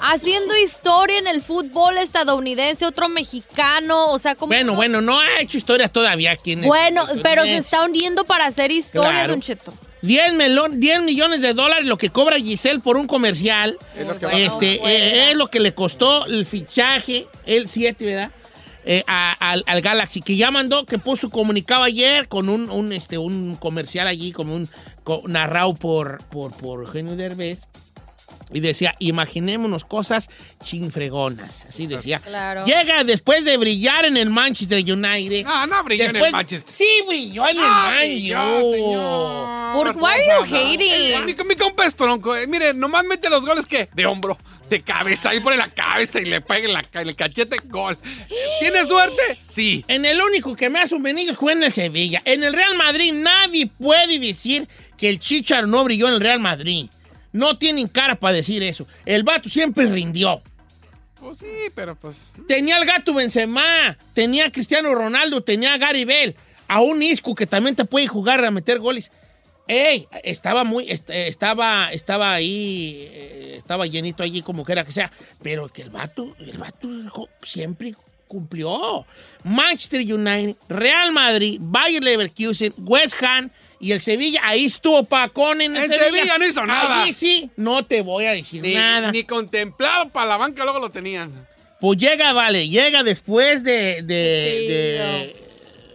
[0.01, 4.49] Haciendo historia en el fútbol estadounidense, otro mexicano, o sea, como...
[4.51, 8.47] Bueno, bueno, no ha hecho historia todavía aquí en Bueno, pero se está uniendo para
[8.47, 9.31] hacer historia, Claro.
[9.33, 9.75] Don Cheto.
[10.05, 13.79] 10, melón, 10 millones de dólares lo que cobra Giselle por un comercial.
[13.99, 18.31] Es lo que este, eh, es lo que le costó el fichaje, el 7, ¿verdad?
[18.87, 22.93] Eh, a- al, al Galaxy, que ya mandó, que puso comunicado ayer con un, un,
[22.93, 24.69] este, un comercial allí, como un
[25.05, 27.61] co- narrado por, por, por Eugenio Derbez.
[28.53, 30.29] Y decía, imaginémonos cosas
[30.63, 31.65] chinfregonas.
[31.67, 32.19] Así decía.
[32.19, 32.67] Claro.
[32.67, 35.45] Llega después de brillar en el Manchester United.
[35.47, 36.71] No, no brilló en el Manchester.
[36.73, 38.37] Sí, brilló en el Manchester.
[39.75, 41.25] Por- why are you hating?
[41.27, 42.35] Mi, mi compa es tronco.
[42.37, 44.39] eh, mire, nomás mete los goles que de hombro,
[44.71, 45.31] de cabeza.
[45.31, 47.57] Ahí pone la cabeza y le pega en la, en el cachete.
[47.65, 47.97] Gol.
[48.61, 49.23] ¿Tiene suerte?
[49.43, 49.85] Sí.
[49.89, 52.23] En el único que me ha sostenido fue en el Sevilla.
[52.25, 56.41] En el Real Madrid nadie puede decir que el Chicharo no brilló en el Real
[56.41, 56.89] Madrid.
[57.33, 58.87] No tienen cara para decir eso.
[59.05, 60.41] El vato siempre rindió.
[61.19, 62.29] Pues sí, pero pues.
[62.47, 66.37] Tenía al gato Benzema, tenía a Cristiano Ronaldo, tenía a Gary Bell,
[66.69, 69.11] a un Isco que también te puede jugar a meter goles.
[69.67, 74.93] Ey, estaba muy, est- eh, estaba, estaba ahí, eh, estaba llenito allí como quiera que
[74.93, 75.11] sea,
[75.43, 76.89] pero que el vato, el vato
[77.43, 77.95] siempre
[78.29, 79.07] cumplió.
[79.43, 83.49] Manchester United, Real Madrid, Bayer Leverkusen, West Ham
[83.81, 87.03] y el Sevilla, ahí estuvo Pacón en el En Sevilla no hizo nada.
[87.03, 89.13] Allí sí, no te voy a decir Ni, nada.
[89.13, 91.47] ni contemplado para la banca, luego lo tenían.
[91.81, 94.03] Pues llega, vale, llega después de.
[94.03, 95.44] de, de-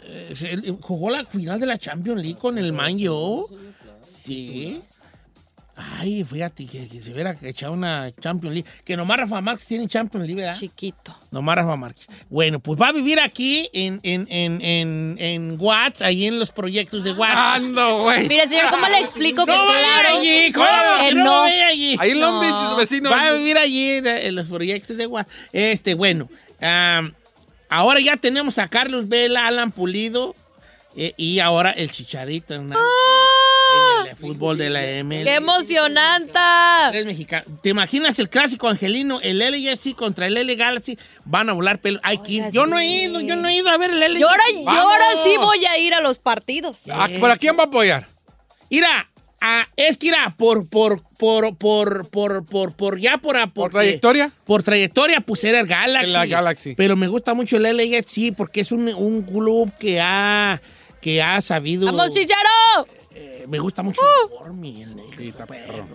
[0.10, 3.48] eh, jugó la final de la Champions League con el Man U.
[4.06, 4.82] Sí.
[5.82, 8.70] Ay, fíjate que, que se hubiera echado una Champions League.
[8.84, 10.60] Que nomás Rafa Márquez tiene Champions League, ¿verdad?
[10.60, 11.16] Chiquito.
[11.32, 12.06] Nomás Rafa Márquez.
[12.30, 16.52] Bueno, pues va a vivir aquí en, en, en, en, en Watts, ahí en los
[16.52, 17.34] proyectos de Watts.
[17.34, 18.28] Ando, güey.
[18.28, 20.66] Mire, señor, ¿cómo le explico que No claro allí, ¿cómo
[21.00, 21.42] que no no?
[21.44, 21.96] vaya allí?
[21.98, 22.42] Ahí en Long.
[22.42, 23.10] Beach, vecino.
[23.10, 25.32] Va a vivir allí en, en los proyectos de Watts.
[25.54, 26.30] Este, bueno,
[26.60, 27.14] am,
[27.70, 30.36] ahora ya tenemos a Carlos Vela, Alan Pulido
[30.96, 32.76] eh, y ahora el Chicharito en, una-
[34.04, 35.24] en el fútbol de la ML.
[35.24, 36.40] ¡Qué emocionante!
[36.92, 37.48] Tres mexicanos.
[37.62, 40.98] ¿Te imaginas el clásico angelino, el LAFC contra el LA Galaxy?
[41.26, 42.00] Van a volar pelo.
[42.04, 42.52] Ay, ¿quién?
[42.52, 44.20] Yo no he ido, yo no he ido a ver el LA.
[44.20, 46.84] Y ahora, y ahora sí voy a ir a los partidos.
[46.92, 48.08] Ah, ¿Para quién va a apoyar?
[48.72, 49.09] Mira,
[49.42, 53.74] ah, es que irá por, por, por, por, por, por, por, ya por, ¿Por porque-
[53.78, 54.32] trayectoria?
[54.46, 56.16] Por trayectoria, pues era el Galaxy.
[56.20, 56.76] El Galaxy.
[56.76, 60.62] Pero me gusta mucho el LAFC porque es un, un club que ha,
[61.02, 61.86] que ha sabido.
[61.86, 62.88] ¡Vamos, Chicharo!
[63.16, 64.46] Eh, me gusta mucho Uh.
[64.46, 64.84] el uniforme.
[64.84, 65.88] El, negro, perro.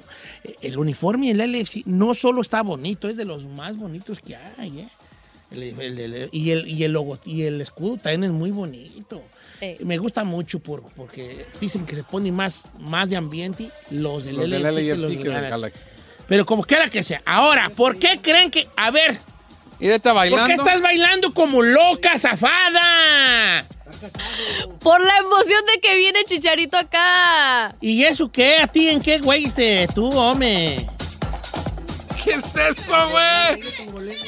[0.44, 4.20] Eh, El uniforme en el LAFC no solo está bonito, es de los más bonitos
[4.20, 4.80] que hay.
[4.80, 4.88] ¿eh?
[5.50, 9.22] El- el- el- y, el, y, el logo, y el escudo también es muy bonito.
[9.60, 9.76] Eh.
[9.80, 14.36] Me gusta mucho por, porque dicen que se pone más, más de ambiente los del
[14.36, 15.50] Los del LAFC que LAFC los que del del Galaxy.
[15.50, 15.80] Galaxy.
[16.26, 17.22] Pero como quiera que sea.
[17.24, 18.66] Ahora, ¿por qué creen que.?
[18.76, 19.18] A ver,
[19.78, 20.46] Y está bailando.
[20.46, 23.64] ¿por qué estás bailando como loca, zafada?
[24.80, 27.74] Por la emoción de que viene Chicharito acá.
[27.80, 28.58] ¿Y eso qué?
[28.58, 30.76] ¿A ti en qué güey este, tú, hombre?
[32.24, 33.62] ¿Qué es eso, güey?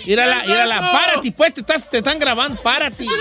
[0.06, 3.06] Mírala, ¿Qué es mírala, párate, pues te, estás- te están grabando, párate.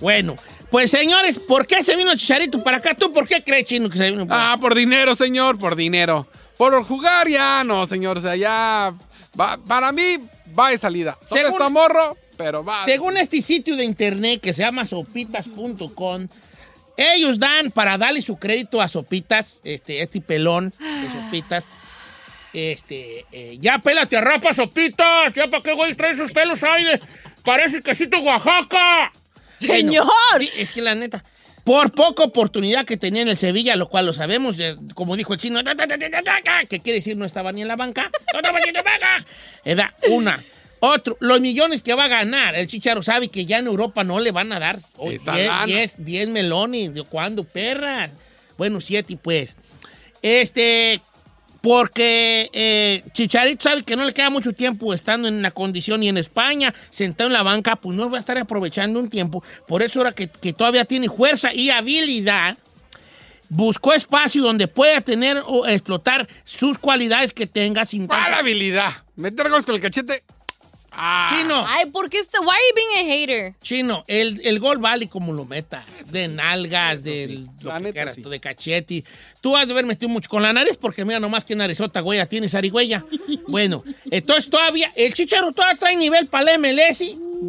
[0.00, 0.36] bueno,
[0.70, 2.94] pues señores, ¿por qué se vino Chicharito para acá?
[2.94, 4.52] ¿Tú por qué crees, Chino, que se vino para acá?
[4.52, 6.26] Ah, por dinero, señor, por dinero.
[6.56, 8.18] Por jugar ya no, señor.
[8.18, 8.92] O sea, ya.
[9.38, 10.18] va- para mí,
[10.58, 11.16] va de salida.
[11.28, 12.16] ¿Dónde Según- está morro?
[12.36, 12.84] Pero va.
[12.84, 16.28] Según este sitio de internet que se llama sopitas.com,
[16.96, 21.64] ellos dan para darle su crédito a Sopitas, este, este pelón de Sopitas.
[22.52, 25.32] Este, eh, ya pélate a rapa, Sopitas.
[25.34, 26.84] Ya para qué güey trae esos pelos ahí.
[26.84, 27.00] de-
[27.44, 29.10] Parece quesito Oaxaca.
[29.58, 30.06] ¡Señor!
[30.06, 31.24] Bueno, sí, es que la neta.
[31.64, 35.34] Por poca oportunidad que tenía en el Sevilla, lo cual lo sabemos, eh, como dijo
[35.34, 38.10] el chino, que quiere decir no estaba ni en la banca.
[38.32, 39.24] No estaba ni en la banca.
[39.64, 40.42] Era una.
[40.80, 42.54] Otro, los millones que va a ganar.
[42.54, 45.46] El Chicharo sabe que ya en Europa no le van a dar oh, Esa 10,
[45.48, 45.66] lana.
[45.66, 46.94] 10, 10 melones.
[46.94, 48.10] ¿De cuándo, perras?
[48.56, 49.56] Bueno, siete, pues.
[50.22, 51.00] Este,
[51.60, 56.08] porque eh, Chicharito sabe que no le queda mucho tiempo estando en la condición y
[56.08, 59.42] en España, sentado en la banca, pues no va a estar aprovechando un tiempo.
[59.66, 62.56] Por eso ahora que, que todavía tiene fuerza y habilidad,
[63.48, 68.92] buscó espacio donde pueda tener o explotar sus cualidades que tenga sin ¿Cuál habilidad?
[69.16, 70.22] Meter goles con el cachete.
[71.00, 71.32] Ah.
[71.32, 72.40] Chino, Ay, ¿por qué está?
[72.40, 73.54] Why are you being a hater?
[73.62, 78.16] chino, el, el gol vale como lo metas, de nalgas, de lo La que quieras,
[78.16, 78.22] sí.
[78.22, 79.04] tú, de cachete.
[79.40, 82.24] Tú has de haber metido mucho con la nariz porque mira nomás que narizota, güey,
[82.26, 83.04] tienes arigüeya.
[83.46, 87.02] Bueno, entonces todavía, el Chicharo todavía trae nivel para la MLS,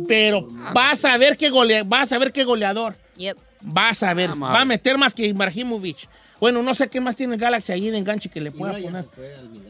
[0.07, 2.95] pero vas a ver qué golea, vas a ver qué goleador.
[3.17, 3.37] Yep.
[3.61, 6.07] Vas a ver, Vamos a va a meter más que Ibrahimovic.
[6.39, 9.05] Bueno, no sé qué más tiene el Galaxy ahí de enganche que le pueda poner.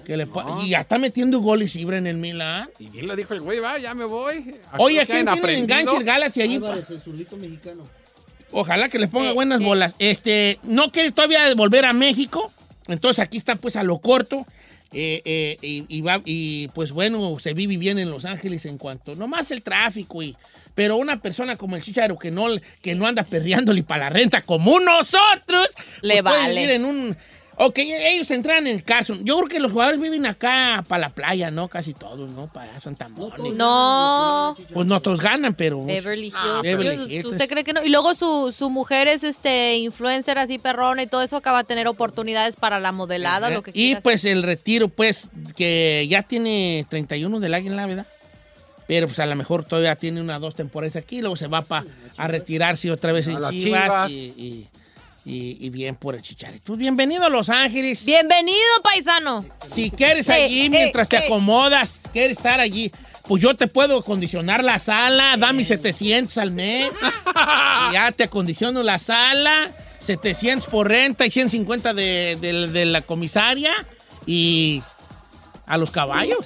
[0.05, 2.69] Que le pueda- Y ya está metiendo goles Ibra en el Milan.
[2.79, 4.37] Y bien lo dijo el güey, va, ya me voy.
[4.37, 5.63] Aquí Oye, ¿quién tiene aprendido.
[5.63, 6.55] enganche el Galaxy allí?
[6.55, 7.83] Álvarez, el zurdito mexicano.
[8.51, 9.95] Ojalá que le ponga buenas bolas.
[9.99, 12.51] Este, no quiere todavía volver a México.
[12.87, 14.45] Entonces aquí está pues a lo corto.
[14.91, 18.79] Eh, eh, y, y va, y pues bueno, se vive bien en Los Ángeles en
[18.79, 20.35] cuanto, nomás el tráfico y,
[20.73, 22.47] pero una persona como el Chicharo que no,
[22.81, 25.67] que no anda perreándole para la renta como nosotros,
[26.01, 26.53] Le pues, vale.
[26.53, 27.17] vivir en un,
[27.61, 31.10] ok, ellos entran en el caso, yo creo que los jugadores viven acá para la
[31.10, 31.68] playa, ¿no?
[31.68, 32.48] Casi todos, ¿no?
[32.52, 33.56] Para Santa Mónica.
[33.56, 34.56] No.
[34.73, 35.84] Pues nosotros ganan, pero...
[35.84, 36.36] Beverly Hills.
[36.38, 37.26] Ah, Beverly Yo- Hills.
[37.26, 37.84] ¿Usted cree que no?
[37.84, 41.68] Y luego su, su mujer es este influencer así perrona y todo eso acaba de
[41.68, 44.03] tener oportunidades para la modelada, lo que Y quieras.
[44.03, 45.23] pues el retiro, pues,
[45.56, 48.06] que ya tiene 31 del Águila, ¿verdad?
[48.88, 51.86] Pero pues a lo mejor todavía tiene unas dos temporadas aquí, luego se va pa-
[52.18, 54.11] a retirarse otra vez en A Chivas, Chivas.
[54.11, 54.68] Y, y-
[55.30, 56.76] y- y bien por el Chicharito.
[56.76, 58.03] Bienvenido a Los Ángeles.
[58.06, 59.45] Bienvenido, paisano.
[59.72, 62.91] Si quieres Eh, allí, eh, mientras te acomodas, quieres estar allí,
[63.27, 66.91] pues yo te puedo acondicionar la sala, dame 700 al mes.
[66.91, 69.69] y ya te acondiciono la sala,
[69.99, 73.85] 700 por renta y 150 de, de- de la comisaria
[74.26, 74.81] y
[75.68, 76.45] a los caballos.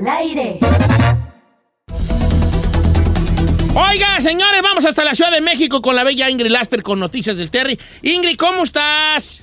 [0.00, 0.58] Al aire.
[3.76, 7.36] Oiga, señores, vamos hasta la Ciudad de México con la bella Ingrid Lasper con noticias
[7.36, 7.78] del Terry.
[8.02, 9.42] Ingrid, ¿cómo estás?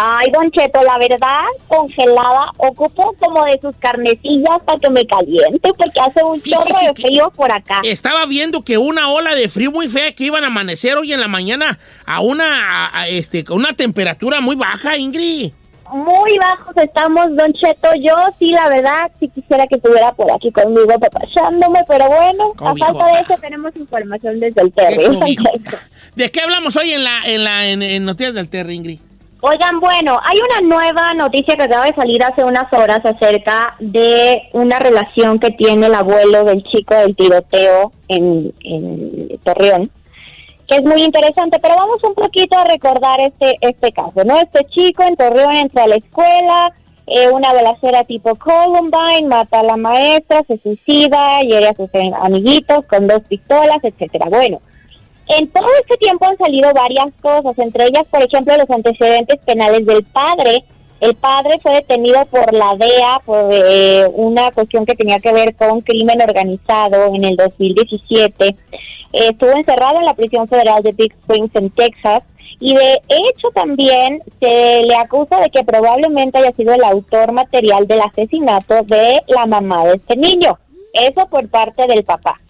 [0.00, 5.72] Ay, Don Cheto, la verdad, congelada, ocupo como de sus carnecillas para que me caliente,
[5.76, 7.80] porque hace un chorro de frío por acá.
[7.82, 11.20] Estaba viendo que una ola de frío muy fea que iban a amanecer hoy en
[11.20, 15.50] la mañana a una, a- a, este, con una temperatura muy baja, Ingrid.
[15.92, 17.88] Muy bajos estamos, Don Cheto.
[18.00, 22.74] Yo sí, la verdad, sí quisiera que estuviera por aquí conmigo papachándome, pero bueno, a
[22.74, 25.36] falta de eso tenemos información desde el Terry.
[26.16, 28.98] ¿De qué hablamos hoy en la, en la en, en Noticias del Terry, Ingrid?
[29.40, 34.42] Oigan, bueno, hay una nueva noticia que acaba de salir hace unas horas acerca de
[34.52, 39.92] una relación que tiene el abuelo del chico del tiroteo en, en Torreón,
[40.68, 44.38] que es muy interesante, pero vamos un poquito a recordar este este caso, ¿no?
[44.38, 46.72] Este chico en Torreón entra a la escuela,
[47.06, 51.88] eh, una balacera tipo Columbine, mata a la maestra, se suicida, hiere a sus
[52.20, 54.26] amiguitos con dos pistolas, etcétera.
[54.28, 54.60] Bueno,
[55.28, 59.86] en todo este tiempo han salido varias cosas, entre ellas, por ejemplo, los antecedentes penales
[59.86, 60.64] del padre.
[61.00, 65.54] El padre fue detenido por la DEA por eh, una cuestión que tenía que ver
[65.54, 68.56] con crimen organizado en el 2017.
[69.12, 72.22] Estuvo encerrado en la prisión federal de Big Springs en Texas
[72.60, 77.86] y de hecho también se le acusa de que probablemente haya sido el autor material
[77.86, 80.58] del asesinato de la mamá de este niño.
[80.92, 82.40] Eso por parte del papá.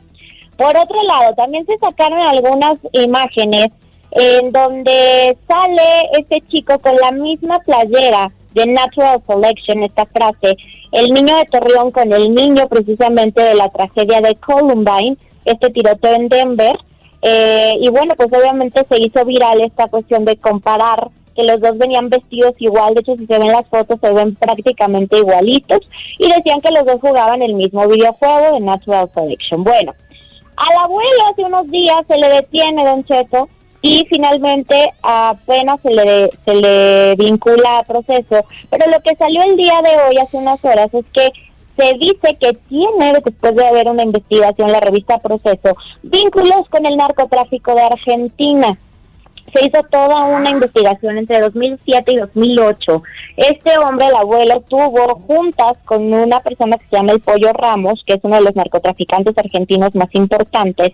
[0.56, 3.68] Por otro lado, también se sacaron algunas imágenes
[4.10, 10.56] en donde sale este chico con la misma playera de Natural Selection, esta frase,
[10.92, 15.16] el niño de Torreón con el niño precisamente de la tragedia de Columbine,
[15.50, 16.76] este tiroteo en Denver.
[17.22, 21.78] Eh, y bueno, pues obviamente se hizo viral esta cuestión de comparar que los dos
[21.78, 25.78] venían vestidos igual, de hecho si se ven las fotos se ven prácticamente igualitos
[26.18, 29.62] y decían que los dos jugaban el mismo videojuego de Natural Selection.
[29.62, 29.94] Bueno,
[30.56, 33.48] al abuelo hace unos días se le detiene, Don Cheto,
[33.82, 38.44] y finalmente apenas se le, se le vincula a proceso.
[38.68, 41.28] Pero lo que salió el día de hoy, hace unas horas, es que
[41.78, 46.96] se dice que tiene, después de haber una investigación, la revista Proceso, vínculos con el
[46.96, 48.78] narcotráfico de Argentina
[49.54, 53.02] se hizo toda una investigación entre 2007 y 2008.
[53.36, 58.02] Este hombre, el abuelo, tuvo juntas con una persona que se llama el Pollo Ramos,
[58.06, 60.90] que es uno de los narcotraficantes argentinos más importantes,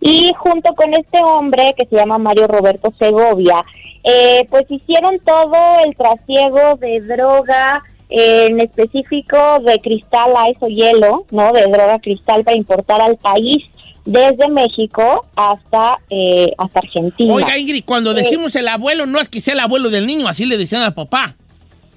[0.00, 3.64] y junto con este hombre que se llama Mario Roberto Segovia,
[4.04, 5.54] eh, pues hicieron todo
[5.84, 11.52] el trasiego de droga, en específico de cristal, ice o hielo, ¿no?
[11.52, 13.64] De droga cristal para importar al país
[14.04, 17.34] desde México hasta eh, hasta Argentina.
[17.34, 20.28] Oiga, Ingrid, cuando Eh, decimos el abuelo, no es que sea el abuelo del niño,
[20.28, 21.36] así le decían al papá.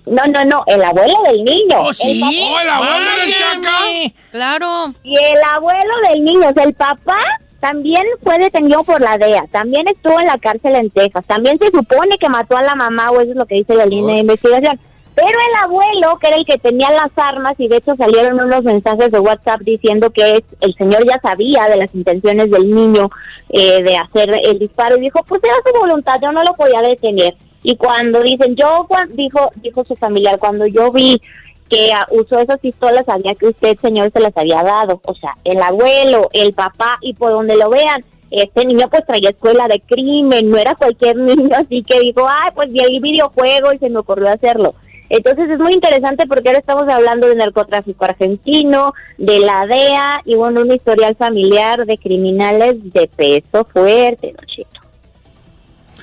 [0.06, 1.78] No, no, no, el abuelo del niño.
[1.80, 2.22] ¿Oh, sí?
[2.22, 4.14] Oh, el abuelo del Válgame.
[4.32, 4.94] Claro.
[5.04, 7.20] Y el abuelo del niño, o sea, el papá
[7.62, 11.68] también fue detenido por la DEA, también estuvo en la cárcel en Texas, también se
[11.68, 14.22] supone que mató a la mamá, o eso es lo que dice la línea de
[14.22, 14.80] investigación.
[15.14, 18.64] Pero el abuelo, que era el que tenía las armas, y de hecho salieron unos
[18.64, 23.10] mensajes de WhatsApp diciendo que es- el señor ya sabía de las intenciones del niño
[23.50, 26.82] eh, de hacer el disparo, y dijo, pues era su voluntad, yo no lo podía
[26.82, 27.36] detener.
[27.64, 31.22] Y cuando dicen, yo, dijo, dijo su familiar, cuando yo vi
[31.70, 35.02] que usó esas pistolas sabía que usted, señor, se las había dado.
[35.06, 39.30] O sea, el abuelo, el papá, y por donde lo vean, este niño pues traía
[39.30, 43.74] escuela de crimen, no era cualquier niño así que dijo, ay, pues vi el videojuego
[43.74, 44.74] y se me ocurrió hacerlo.
[45.14, 50.36] Entonces es muy interesante porque ahora estamos hablando de narcotráfico argentino, de la DEA y
[50.36, 54.70] bueno, un historial familiar de criminales de peso fuerte, ¿no, Chito?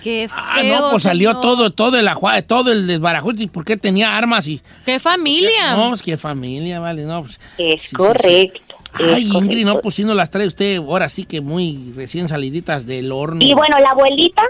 [0.03, 1.43] Qué Ah, feo, no, pues salió señor.
[1.43, 4.61] todo, todo el ajua- todo el desbarajuste porque tenía armas y.
[4.85, 5.75] ¡Qué familia!
[5.75, 7.23] No, es que familia, vale, no.
[7.23, 8.61] Pues, Es correcto.
[8.93, 12.87] Ay, Ingrid, no, pues si no las trae usted ahora sí que muy recién saliditas
[12.87, 13.39] del horno.
[13.43, 14.43] Y bueno, la abuelita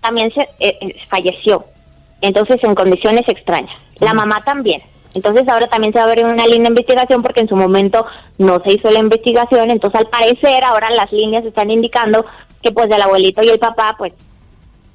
[0.00, 1.64] también se eh, eh, falleció,
[2.20, 3.74] entonces en condiciones extrañas.
[3.98, 4.82] La mamá también.
[5.14, 8.04] Entonces ahora también se va a abrir una línea de investigación porque en su momento
[8.36, 12.24] no se hizo la investigación, entonces al parecer ahora las líneas están indicando
[12.62, 14.12] que pues el abuelito y el papá pues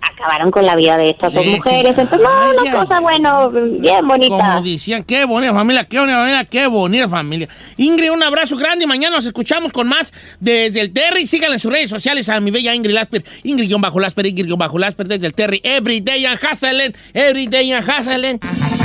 [0.01, 1.97] acabaron con la vida de estas dos mujeres.
[1.97, 4.37] Entonces, no, una cosa, bueno, bien bonita.
[4.37, 7.47] Como decían, qué bonita familia, qué bonita familia, qué bonita familia.
[7.77, 8.87] Ingrid, un abrazo grande.
[8.87, 11.27] Mañana nos escuchamos con más desde el Terry.
[11.27, 13.23] Síganle en sus redes sociales a mi bella Ingrid Lasper.
[13.43, 15.61] Ingrid-Lasper, Ingrid-Lasper desde el Terry.
[15.63, 18.80] Everyday and Hustling, Everyday and Hustling.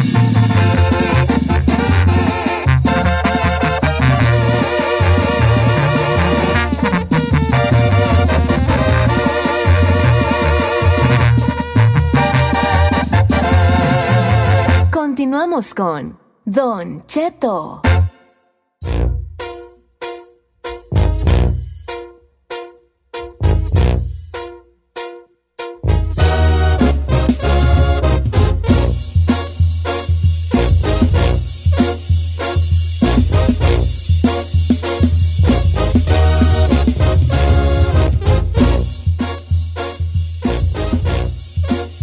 [15.37, 17.83] Continuamos con Don Cheto.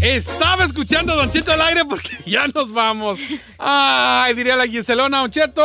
[0.03, 3.17] Estaba escuchando a Don Cheto al aire porque ya nos vamos.
[3.57, 5.63] Ay, diría la Giselona, Don Cheto.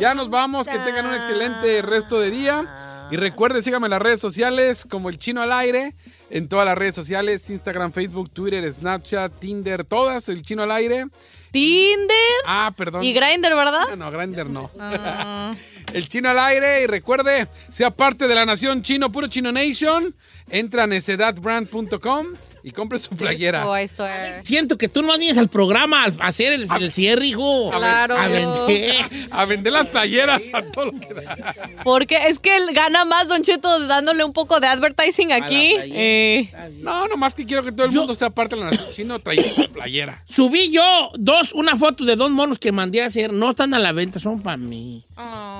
[0.00, 3.08] Ya nos vamos, que tengan un excelente resto de día.
[3.10, 5.94] Y recuerde, síganme en las redes sociales como el chino al aire.
[6.30, 11.04] En todas las redes sociales, Instagram, Facebook, Twitter, Snapchat, Tinder, todas, el chino al aire.
[11.50, 12.16] Tinder.
[12.46, 13.04] Ah, perdón.
[13.04, 13.88] Y Grindr, ¿verdad?
[13.90, 14.70] No, no, Grindr no.
[14.80, 15.52] Ah.
[15.92, 20.14] El chino al aire y recuerde, sea parte de la nación chino, puro chino nation.
[20.48, 22.28] Entra a necedadbrand.com
[22.64, 23.66] y compre su playera.
[23.68, 24.44] Oh, I swear.
[24.44, 27.70] Siento que tú no vienes al programa a hacer el, el cierre, hijo.
[27.70, 28.16] Claro.
[28.16, 28.96] A vender.
[29.30, 31.54] A vender las playeras a todo lo que da.
[31.84, 35.74] Porque es que él gana más, Don Cheto, dándole un poco de advertising aquí.
[35.78, 36.50] Eh,
[36.80, 39.48] No, nomás que quiero que todo el mundo sea parte de la nación chino trayendo
[39.54, 40.24] su playera.
[40.28, 43.32] Subí yo dos, una foto de dos monos que mandé a hacer.
[43.32, 45.04] No están a la venta, son para mí.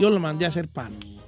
[0.00, 1.18] Yo lo mandé a hacer para mí.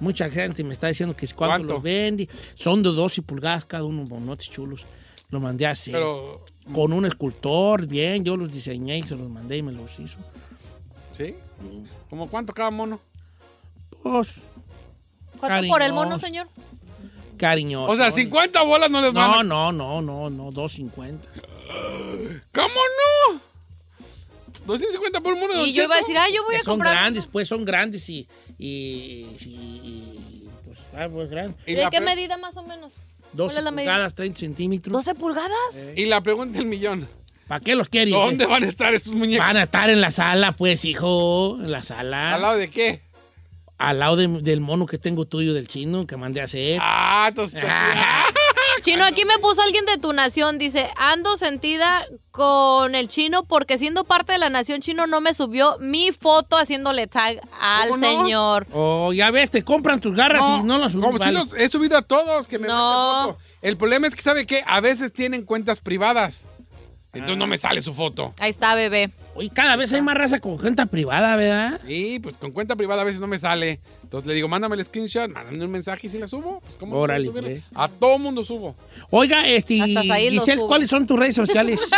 [0.00, 1.74] Mucha gente me está diciendo que cuánto, ¿Cuánto?
[1.74, 2.28] los vende.
[2.56, 4.84] Son de 12 pulgadas cada uno, monotes chulos.
[5.32, 5.94] Lo mandé a hacer.
[5.94, 8.24] Pero- Con un escultor, bien.
[8.24, 10.18] Yo los diseñé y se los mandé y me los hizo.
[11.16, 11.34] ¿Sí?
[12.08, 13.00] ¿Cómo cuánto cada mono?
[14.04, 14.28] Pues,
[15.40, 16.46] ¿Cuánto por el mono, señor?
[17.36, 17.90] cariñoso.
[17.92, 21.28] O sea, 50 bolas no les van No, a- no, no, no, no, 250.
[22.52, 23.40] ¿Cómo no?
[24.66, 25.66] 250 por mono.
[25.66, 26.94] Y yo iba a decir, ah, yo voy a son comprar.
[26.94, 28.28] grandes, pues son grandes y.
[28.58, 31.56] y, y- y, pues está pues grande.
[31.66, 32.92] Y ¿De qué medida más o menos?
[33.32, 33.92] 12 es la medida?
[33.92, 35.06] pulgadas, 30 centímetros.
[35.06, 35.90] ¿12 pulgadas?
[35.96, 37.08] Y la pregunta del millón.
[37.48, 38.10] ¿Para qué los quiere?
[38.10, 39.44] ¿Dónde van a estar esos muñecos?
[39.46, 41.58] Van a estar en la sala, pues, hijo.
[41.60, 42.34] En la sala.
[42.34, 43.02] ¿Al lado de qué?
[43.78, 46.78] Al lado de- del mono que tengo tuyo del chino que mandé a hacer.
[46.80, 47.62] Ah, entonces.
[48.82, 50.58] Chino, aquí me puso alguien de tu nación.
[50.58, 55.34] Dice, ando sentida con el chino porque siendo parte de la nación chino no me
[55.34, 58.22] subió mi foto haciéndole tag al ¿Cómo no?
[58.24, 58.66] señor.
[58.72, 61.04] Oh, ya ves, te compran tus garras y no las subes.
[61.04, 61.38] Como si vale.
[61.38, 63.22] los he subido a todos que me No.
[63.26, 63.38] foto.
[63.60, 64.64] El problema es que, ¿sabe qué?
[64.66, 66.46] A veces tienen cuentas privadas.
[67.12, 68.34] Entonces no me sale su foto.
[68.40, 69.10] Ahí está, bebé.
[69.34, 71.80] Oye, cada vez hay más raza con cuenta privada, ¿verdad?
[71.86, 73.80] Sí, pues con cuenta privada a veces no me sale.
[74.02, 76.60] Entonces le digo, mándame el screenshot, mándame un mensaje y si la subo.
[76.60, 77.48] Pues ¿cómo Órale, subirla?
[77.48, 77.62] pues.
[77.74, 78.76] A todo mundo subo.
[79.10, 80.62] Oiga, este, Hasta ahí lo Giselle.
[80.66, 81.80] ¿cuáles son tus redes sociales?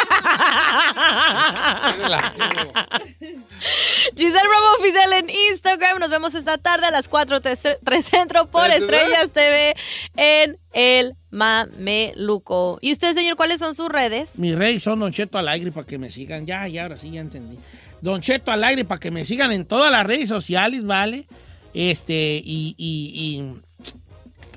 [4.16, 5.98] Giselle Bravo Oficial en Instagram.
[5.98, 9.74] Nos vemos esta tarde a las 4, 3 centro por ¿Tres, Estrellas TV
[10.16, 12.78] en El Mameluco.
[12.80, 14.38] ¿Y usted, señor, cuáles son sus redes?
[14.38, 16.46] Mis redes son Don Cheto al aire para que me sigan.
[16.46, 17.58] Ya, ya, ahora sí, ya entendí.
[18.00, 21.26] Don Cheto al aire para que me sigan en todas las redes sociales, ¿vale?
[21.72, 23.54] Este, y, y, y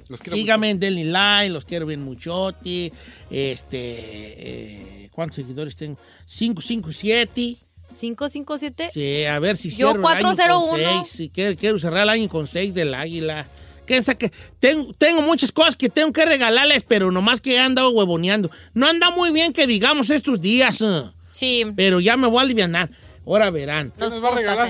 [0.09, 2.91] Los quiero síganme en Delhi Line, los quiero bien muchote.
[3.29, 5.97] Este, eh, ¿cuántos seguidores tengo?
[6.27, 7.57] 557.
[7.99, 8.89] 557.
[8.93, 10.77] Sí, a ver si Yo, cierro el año con 401.
[11.03, 11.09] seis.
[11.11, 13.47] Sí, quiero, quiero cerrar el año con 6 del águila.
[13.87, 17.89] Que, que tengo, tengo muchas cosas que tengo que regalarles, pero nomás que he andado
[17.91, 18.51] huevoneando.
[18.73, 20.81] No anda muy bien que digamos estos días.
[20.81, 21.03] eh.
[21.37, 21.65] Sí.
[21.75, 22.89] Pero ya me voy a aliviar.
[23.25, 23.93] Ahora verán.
[23.97, 24.15] Nos.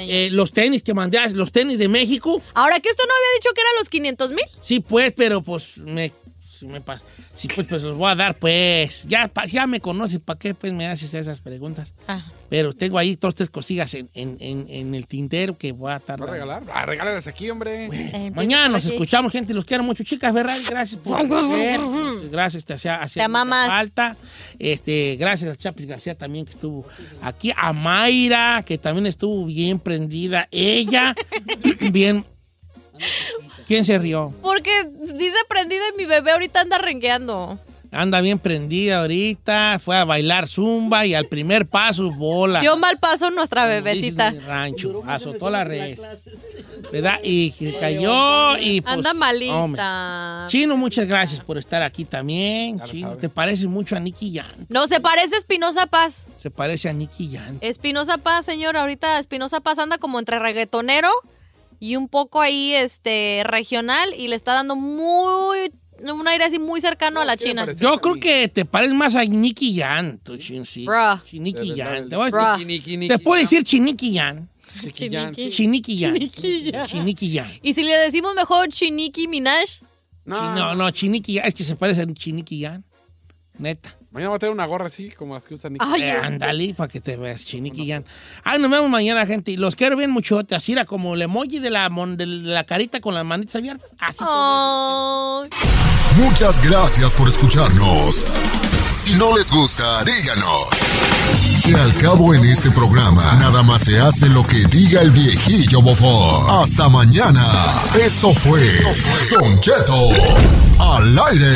[0.01, 2.41] Eh, los tenis que mandé, los tenis de México.
[2.55, 4.45] Ahora que esto no había dicho que eran los 500 mil.
[4.61, 6.11] Sí, pues, pero pues me,
[6.59, 7.01] sí, me pa-
[7.33, 9.05] sí, pues, pues los voy a dar, pues.
[9.07, 11.93] Ya, pa- ya me conoces, ¿para qué pues me haces esas preguntas?
[12.49, 15.97] Pero tengo ahí dos, tres cosillas en, en- en- en el tintero que voy a
[15.97, 16.21] estar.
[16.21, 16.63] ¿Va a regalar?
[16.73, 18.31] Ah, regálalas aquí, hombre.
[18.33, 19.53] Mañana nos escuchamos, gente.
[19.53, 20.55] Los quiero mucho, chicas, ¿verdad?
[20.69, 21.79] Gracias por ver.
[22.31, 23.67] Gracias, te hacía, hacía Te mucha amamas.
[23.67, 24.15] falta.
[24.59, 26.85] Este, gracias a Chapis García también que estuvo
[27.21, 27.51] aquí.
[27.55, 30.47] A Mayra, que también estuvo bien prendida.
[30.51, 31.15] Ella,
[31.91, 32.25] bien.
[33.67, 34.33] ¿Quién se rió?
[34.41, 34.71] Porque
[35.13, 37.59] dice prendida y mi bebé ahorita anda rengueando.
[37.91, 39.79] Anda bien prendida ahorita.
[39.79, 42.59] Fue a bailar zumba y al primer paso bola.
[42.59, 44.31] Dio mal paso nuestra bebecita.
[44.45, 45.03] rancho.
[45.05, 45.97] Azotó la red.
[46.91, 47.19] ¿Verdad?
[47.23, 49.49] Y cayó y pues, Anda hombre.
[49.49, 50.45] malita.
[50.47, 52.79] Chino, muchas gracias por estar aquí también.
[52.91, 54.67] Chino, te pareces mucho a Nicky Jan.
[54.69, 56.27] No, se parece a Espinosa Paz.
[56.37, 57.57] Se parece a Nicky Jan.
[57.61, 61.09] Espinosa Paz, señor, ahorita Espinosa Paz anda como entre reggaetonero
[61.79, 65.71] y un poco ahí este regional y le está dando muy
[66.03, 67.65] un aire así muy cercano a la China.
[67.79, 70.85] Yo creo que te pareces más a Nicky Jan, tú, Chin, sí.
[70.85, 71.19] Bruh.
[71.75, 71.95] Jan.
[71.95, 73.63] el- Te, voy a decir- te puedo decir.
[73.63, 74.49] Chinicky Jan.
[74.93, 76.13] Chiniqui Jan.
[76.87, 77.51] Chinicky Jan.
[77.63, 79.81] Y si le decimos mejor Chiniki Minaj,
[80.25, 81.47] No, no, no, Chinicky Jan.
[81.47, 82.83] Es que se parece a Chinicky Jan.
[83.57, 83.96] Neta.
[84.17, 85.85] Mañana voy a tener una gorra así, como las que usa Nicky.
[85.87, 88.03] Ay, Eh, ándale, para que te veas, Chinicky Jan.
[88.43, 89.55] Ay, nos vemos mañana, gente.
[89.57, 90.41] Los quiero bien mucho.
[90.49, 93.91] Así era como el emoji de la, mon- de la carita con las manitas abiertas.
[93.99, 94.25] Así.
[94.27, 95.49] Ay.
[96.15, 98.25] Muchas gracias por escucharnos.
[98.91, 100.65] Si no les gusta, díganos.
[101.63, 105.79] Que al cabo en este programa, nada más se hace lo que diga el viejillo
[105.83, 106.59] bofón.
[106.63, 107.45] Hasta mañana.
[108.01, 108.67] Esto fue
[109.39, 110.09] Don Cheto
[110.79, 111.55] al aire.